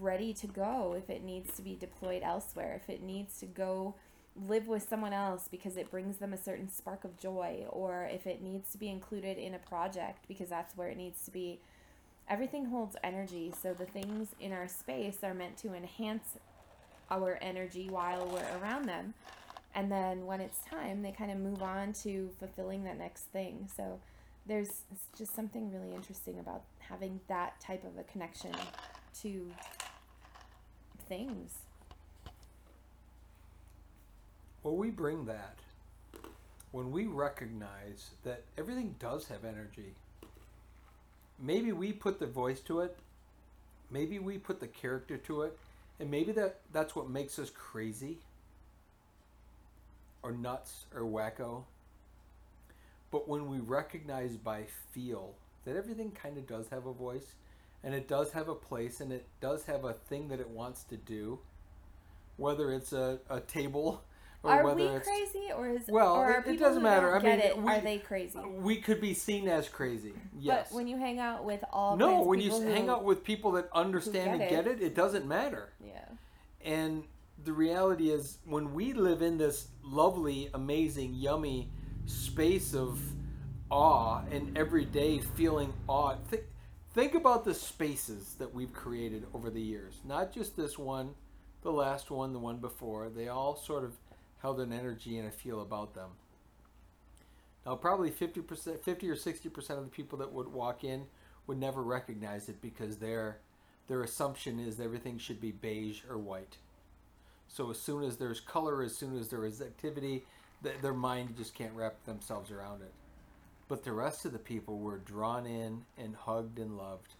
ready 0.00 0.32
to 0.32 0.46
go 0.46 0.94
if 0.96 1.10
it 1.10 1.22
needs 1.22 1.54
to 1.56 1.62
be 1.62 1.76
deployed 1.78 2.22
elsewhere, 2.22 2.80
if 2.82 2.88
it 2.88 3.02
needs 3.02 3.38
to 3.40 3.46
go 3.46 3.94
live 4.36 4.66
with 4.66 4.88
someone 4.88 5.12
else 5.12 5.48
because 5.48 5.76
it 5.76 5.90
brings 5.90 6.16
them 6.16 6.32
a 6.32 6.38
certain 6.38 6.70
spark 6.70 7.04
of 7.04 7.18
joy, 7.18 7.64
or 7.70 8.08
if 8.12 8.26
it 8.26 8.42
needs 8.42 8.72
to 8.72 8.78
be 8.78 8.88
included 8.88 9.38
in 9.38 9.54
a 9.54 9.58
project 9.58 10.24
because 10.26 10.48
that's 10.48 10.76
where 10.76 10.88
it 10.88 10.96
needs 10.96 11.24
to 11.24 11.30
be. 11.30 11.60
Everything 12.28 12.66
holds 12.66 12.96
energy, 13.04 13.52
so 13.62 13.74
the 13.74 13.84
things 13.84 14.28
in 14.40 14.52
our 14.52 14.66
space 14.66 15.18
are 15.22 15.34
meant 15.34 15.58
to 15.58 15.74
enhance 15.74 16.38
our 17.10 17.38
energy 17.42 17.88
while 17.90 18.26
we're 18.26 18.58
around 18.62 18.86
them. 18.86 19.14
And 19.74 19.90
then 19.90 20.24
when 20.24 20.40
it's 20.40 20.60
time, 20.60 21.02
they 21.02 21.12
kind 21.12 21.30
of 21.30 21.38
move 21.38 21.62
on 21.62 21.92
to 22.04 22.30
fulfilling 22.38 22.84
that 22.84 22.98
next 22.98 23.24
thing. 23.24 23.68
So 23.76 24.00
there's 24.46 24.82
just 25.16 25.34
something 25.34 25.72
really 25.72 25.94
interesting 25.94 26.38
about 26.38 26.62
having 26.78 27.20
that 27.28 27.60
type 27.60 27.84
of 27.84 27.98
a 27.98 28.02
connection 28.04 28.52
to 29.22 29.50
things. 31.08 31.52
Well, 34.62 34.76
we 34.76 34.90
bring 34.90 35.26
that 35.26 35.58
when 36.72 36.90
we 36.90 37.06
recognize 37.06 38.10
that 38.24 38.42
everything 38.58 38.96
does 38.98 39.28
have 39.28 39.44
energy. 39.44 39.94
Maybe 41.38 41.72
we 41.72 41.92
put 41.92 42.18
the 42.18 42.26
voice 42.26 42.60
to 42.62 42.80
it, 42.80 42.96
maybe 43.90 44.18
we 44.18 44.38
put 44.38 44.60
the 44.60 44.66
character 44.66 45.16
to 45.18 45.42
it, 45.42 45.58
and 46.00 46.10
maybe 46.10 46.32
that 46.32 46.60
that's 46.72 46.96
what 46.96 47.08
makes 47.08 47.38
us 47.38 47.50
crazy 47.50 48.18
or 50.22 50.32
nuts 50.32 50.86
or 50.94 51.02
wacko. 51.02 51.62
But 53.14 53.28
when 53.28 53.46
we 53.46 53.58
recognize 53.60 54.36
by 54.36 54.64
feel 54.90 55.36
that 55.64 55.76
everything 55.76 56.10
kind 56.10 56.36
of 56.36 56.48
does 56.48 56.66
have 56.70 56.84
a 56.86 56.92
voice 56.92 57.36
and 57.84 57.94
it 57.94 58.08
does 58.08 58.32
have 58.32 58.48
a 58.48 58.56
place 58.56 59.00
and 59.00 59.12
it 59.12 59.24
does 59.40 59.66
have 59.66 59.84
a 59.84 59.92
thing 59.92 60.26
that 60.30 60.40
it 60.40 60.50
wants 60.50 60.82
to 60.90 60.96
do, 60.96 61.38
whether 62.38 62.72
it's 62.72 62.92
a, 62.92 63.20
a 63.30 63.38
table 63.38 64.02
or 64.42 64.50
are 64.50 64.64
whether 64.64 64.74
we 64.80 64.86
it's 64.88 65.06
crazy, 65.06 65.52
or 65.56 65.68
is 65.68 65.82
Well, 65.88 66.16
or 66.16 66.32
it- 66.40 66.46
it 66.54 66.58
doesn't 66.58 66.80
who 66.82 66.88
matter. 66.88 67.14
I 67.16 67.20
mean, 67.22 67.38
it? 67.38 67.56
we- 67.56 67.70
are 67.70 67.80
they 67.80 67.98
crazy? 67.98 68.36
we 68.40 68.78
could 68.78 69.00
be 69.00 69.14
seen 69.14 69.46
as 69.46 69.68
crazy. 69.68 70.14
Yes. 70.36 70.70
But 70.70 70.74
when 70.74 70.88
you 70.88 70.96
hang 70.96 71.20
out 71.20 71.44
with 71.44 71.62
all 71.72 71.96
no, 71.96 72.20
when 72.22 72.40
you 72.40 72.50
s- 72.50 72.62
hang 72.64 72.88
out 72.88 73.04
with 73.04 73.22
people 73.22 73.52
that 73.52 73.68
understand 73.72 74.40
get 74.40 74.40
and 74.40 74.50
get 74.50 74.66
it. 74.66 74.82
it, 74.82 74.86
it 74.86 74.94
doesn't 74.96 75.24
matter. 75.28 75.68
yeah, 75.80 76.04
And 76.64 77.04
the 77.44 77.52
reality 77.52 78.10
is, 78.10 78.38
when 78.44 78.74
we 78.74 78.92
live 78.92 79.22
in 79.22 79.38
this 79.38 79.68
lovely, 79.84 80.50
amazing, 80.52 81.14
yummy 81.14 81.70
space 82.06 82.74
of 82.74 82.98
awe 83.70 84.22
and 84.30 84.56
every 84.56 84.84
day 84.84 85.18
feeling 85.18 85.72
awe, 85.88 86.16
think, 86.28 86.44
think 86.92 87.14
about 87.14 87.44
the 87.44 87.54
spaces 87.54 88.34
that 88.38 88.52
we've 88.52 88.72
created 88.72 89.26
over 89.34 89.50
the 89.50 89.60
years. 89.60 90.00
Not 90.04 90.32
just 90.32 90.56
this 90.56 90.78
one, 90.78 91.14
the 91.62 91.72
last 91.72 92.10
one, 92.10 92.32
the 92.32 92.38
one 92.38 92.58
before. 92.58 93.08
They 93.08 93.28
all 93.28 93.56
sort 93.56 93.84
of 93.84 93.96
held 94.38 94.60
an 94.60 94.72
energy 94.72 95.18
and 95.18 95.26
a 95.26 95.30
feel 95.30 95.60
about 95.60 95.94
them. 95.94 96.10
Now, 97.64 97.76
probably 97.76 98.10
50%, 98.10 98.80
50 98.80 99.10
or 99.10 99.16
60% 99.16 99.70
of 99.70 99.84
the 99.84 99.90
people 99.90 100.18
that 100.18 100.32
would 100.32 100.48
walk 100.48 100.84
in 100.84 101.06
would 101.46 101.58
never 101.58 101.82
recognize 101.82 102.48
it 102.48 102.60
because 102.60 102.98
their 102.98 103.38
their 103.86 104.02
assumption 104.02 104.58
is 104.58 104.80
everything 104.80 105.18
should 105.18 105.40
be 105.40 105.52
beige 105.52 106.00
or 106.08 106.16
white. 106.16 106.56
So 107.48 107.70
as 107.70 107.78
soon 107.78 108.02
as 108.02 108.16
there's 108.16 108.40
color, 108.40 108.82
as 108.82 108.96
soon 108.96 109.18
as 109.18 109.28
there 109.28 109.44
is 109.44 109.60
activity, 109.60 110.24
th- 110.64 110.80
their 110.82 110.94
mind 110.94 111.36
just 111.36 111.54
can't 111.54 111.72
wrap 111.74 112.04
themselves 112.04 112.50
around 112.50 112.82
it. 112.82 112.92
But 113.68 113.84
the 113.84 113.92
rest 113.92 114.24
of 114.24 114.32
the 114.32 114.38
people 114.38 114.78
were 114.78 114.98
drawn 114.98 115.46
in 115.46 115.84
and 115.96 116.16
hugged 116.16 116.58
and 116.58 116.76
loved 116.76 117.14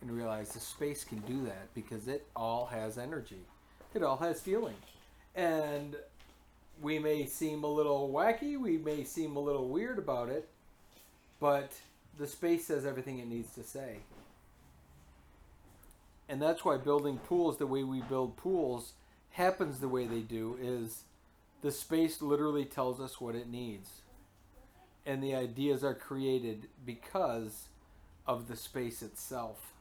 and 0.00 0.10
realized 0.10 0.54
the 0.54 0.60
space 0.60 1.04
can 1.04 1.18
do 1.20 1.44
that 1.46 1.72
because 1.74 2.06
it 2.06 2.26
all 2.36 2.66
has 2.66 2.98
energy. 2.98 3.40
It 3.94 4.02
all 4.02 4.18
has 4.18 4.40
feeling. 4.40 4.76
And 5.34 5.96
we 6.80 6.98
may 6.98 7.26
seem 7.26 7.64
a 7.64 7.68
little 7.68 8.10
wacky, 8.12 8.58
we 8.58 8.78
may 8.78 9.02
seem 9.04 9.36
a 9.36 9.40
little 9.40 9.68
weird 9.68 9.98
about 9.98 10.28
it, 10.28 10.48
but 11.40 11.72
the 12.18 12.26
space 12.26 12.66
says 12.66 12.86
everything 12.86 13.18
it 13.18 13.26
needs 13.26 13.52
to 13.54 13.64
say. 13.64 13.98
And 16.28 16.40
that's 16.40 16.64
why 16.64 16.76
building 16.76 17.18
pools 17.18 17.56
the 17.56 17.66
way 17.66 17.82
we 17.82 18.02
build 18.02 18.36
pools 18.36 18.92
happens 19.30 19.80
the 19.80 19.88
way 19.88 20.06
they 20.06 20.20
do 20.20 20.58
is 20.60 21.04
the 21.62 21.72
space 21.72 22.22
literally 22.22 22.64
tells 22.64 23.00
us 23.00 23.20
what 23.20 23.34
it 23.34 23.48
needs. 23.48 24.02
and 25.06 25.22
the 25.22 25.34
ideas 25.34 25.82
are 25.84 25.94
created 25.94 26.68
because 26.84 27.68
of 28.26 28.48
the 28.48 28.56
space 28.56 29.02
itself. 29.02 29.72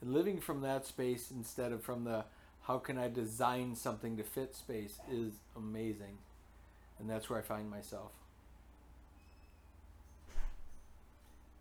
And 0.00 0.12
living 0.12 0.40
from 0.40 0.60
that 0.62 0.86
space 0.86 1.30
instead 1.30 1.72
of 1.72 1.82
from 1.82 2.04
the 2.04 2.24
how 2.62 2.78
can 2.78 2.98
I 2.98 3.08
design 3.08 3.74
something 3.74 4.16
to 4.18 4.22
fit 4.24 4.54
space 4.54 4.98
is 5.10 5.34
amazing. 5.56 6.18
And 6.98 7.08
that's 7.08 7.30
where 7.30 7.38
I 7.38 7.42
find 7.42 7.70
myself. 7.70 8.12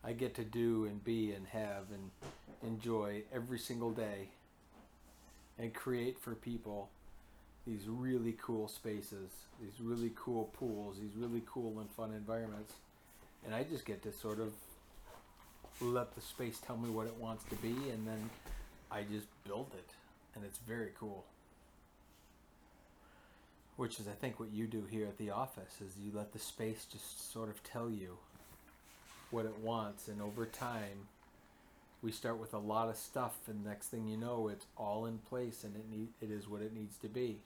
I 0.03 0.13
get 0.13 0.35
to 0.35 0.43
do 0.43 0.85
and 0.85 1.03
be 1.03 1.31
and 1.33 1.47
have 1.47 1.85
and 1.93 2.11
enjoy 2.63 3.23
every 3.33 3.59
single 3.59 3.91
day 3.91 4.29
and 5.59 5.73
create 5.73 6.19
for 6.19 6.35
people 6.35 6.89
these 7.67 7.87
really 7.87 8.35
cool 8.41 8.67
spaces, 8.67 9.29
these 9.61 9.81
really 9.81 10.11
cool 10.15 10.49
pools, 10.57 10.97
these 10.99 11.15
really 11.17 11.43
cool 11.45 11.79
and 11.79 11.89
fun 11.91 12.13
environments. 12.13 12.73
And 13.45 13.53
I 13.53 13.63
just 13.63 13.85
get 13.85 14.01
to 14.03 14.11
sort 14.13 14.39
of 14.39 14.53
let 15.81 16.15
the 16.15 16.21
space 16.21 16.59
tell 16.65 16.77
me 16.77 16.89
what 16.89 17.05
it 17.05 17.15
wants 17.19 17.43
to 17.45 17.55
be 17.57 17.75
and 17.91 18.07
then 18.07 18.29
I 18.89 19.03
just 19.03 19.27
build 19.45 19.71
it. 19.77 19.89
And 20.33 20.45
it's 20.45 20.59
very 20.59 20.91
cool. 20.97 21.25
Which 23.75 23.99
is 23.99 24.07
I 24.07 24.13
think 24.13 24.39
what 24.39 24.49
you 24.51 24.65
do 24.65 24.85
here 24.89 25.05
at 25.05 25.17
the 25.17 25.31
office 25.31 25.81
is 25.81 25.93
you 26.03 26.11
let 26.13 26.31
the 26.31 26.39
space 26.39 26.85
just 26.91 27.31
sort 27.31 27.49
of 27.49 27.61
tell 27.63 27.89
you 27.89 28.17
what 29.29 29.45
it 29.45 29.59
wants 29.59 30.07
and 30.07 30.21
over 30.21 30.45
time 30.45 31.09
we 32.01 32.11
start 32.11 32.37
with 32.37 32.53
a 32.53 32.57
lot 32.57 32.87
of 32.87 32.95
stuff 32.95 33.35
and 33.47 33.65
next 33.65 33.87
thing 33.87 34.07
you 34.07 34.15
know 34.15 34.47
it's 34.47 34.65
all 34.77 35.05
in 35.05 35.17
place 35.17 35.65
and 35.65 35.75
it 35.75 35.83
need, 35.91 36.07
it 36.21 36.31
is 36.31 36.47
what 36.47 36.61
it 36.61 36.73
needs 36.73 36.97
to 36.97 37.09
be 37.09 37.37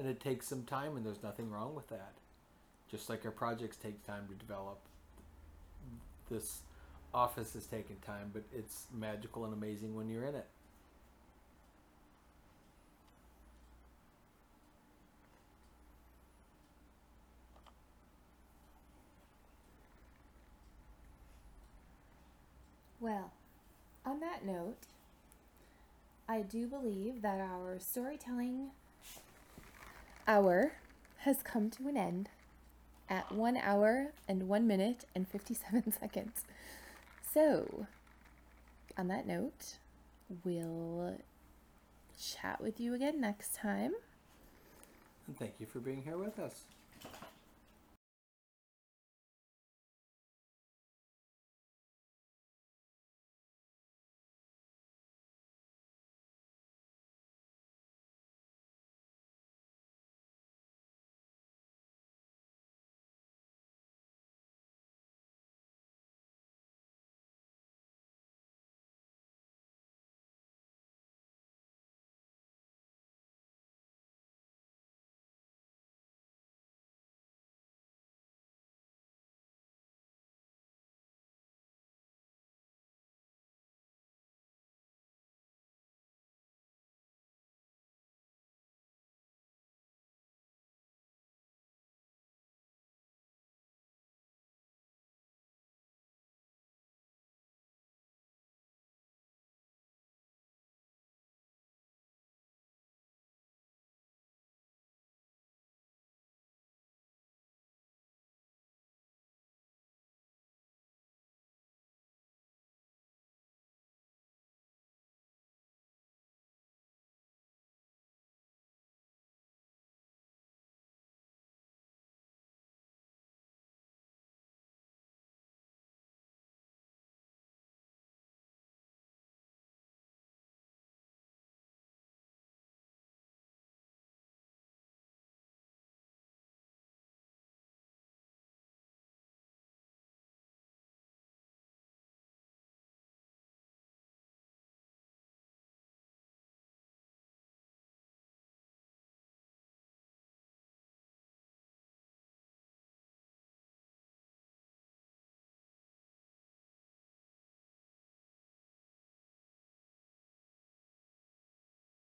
and 0.00 0.08
it 0.08 0.18
takes 0.18 0.48
some 0.48 0.62
time 0.64 0.96
and 0.96 1.04
there's 1.04 1.22
nothing 1.22 1.50
wrong 1.50 1.74
with 1.74 1.86
that. 1.88 2.12
Just 2.90 3.10
like 3.10 3.24
our 3.26 3.30
projects 3.30 3.76
take 3.76 4.04
time 4.06 4.26
to 4.28 4.34
develop 4.34 4.78
this 6.30 6.60
office 7.12 7.52
has 7.52 7.66
taken 7.66 7.96
time 8.06 8.30
but 8.32 8.42
it's 8.56 8.86
magical 8.96 9.44
and 9.44 9.52
amazing 9.52 9.94
when 9.94 10.08
you're 10.08 10.24
in 10.24 10.34
it. 10.34 10.46
Well, 23.00 23.32
on 24.06 24.20
that 24.20 24.46
note, 24.46 24.76
I 26.28 26.42
do 26.42 26.66
believe 26.66 27.22
that 27.22 27.40
our 27.40 27.78
storytelling 27.78 28.70
hour 30.30 30.74
has 31.18 31.42
come 31.42 31.68
to 31.70 31.88
an 31.88 31.96
end 31.96 32.28
at 33.08 33.32
one 33.32 33.56
hour 33.56 34.12
and 34.28 34.46
one 34.48 34.64
minute 34.64 35.04
and 35.12 35.26
57 35.26 35.92
seconds. 36.00 36.44
So, 37.32 37.86
on 38.96 39.08
that 39.08 39.26
note, 39.26 39.78
we'll 40.44 41.16
chat 42.22 42.60
with 42.60 42.78
you 42.78 42.94
again 42.94 43.20
next 43.20 43.56
time. 43.56 43.92
and 45.26 45.36
thank 45.36 45.54
you 45.58 45.66
for 45.66 45.80
being 45.80 46.02
here 46.02 46.16
with 46.16 46.38
us 46.38 46.64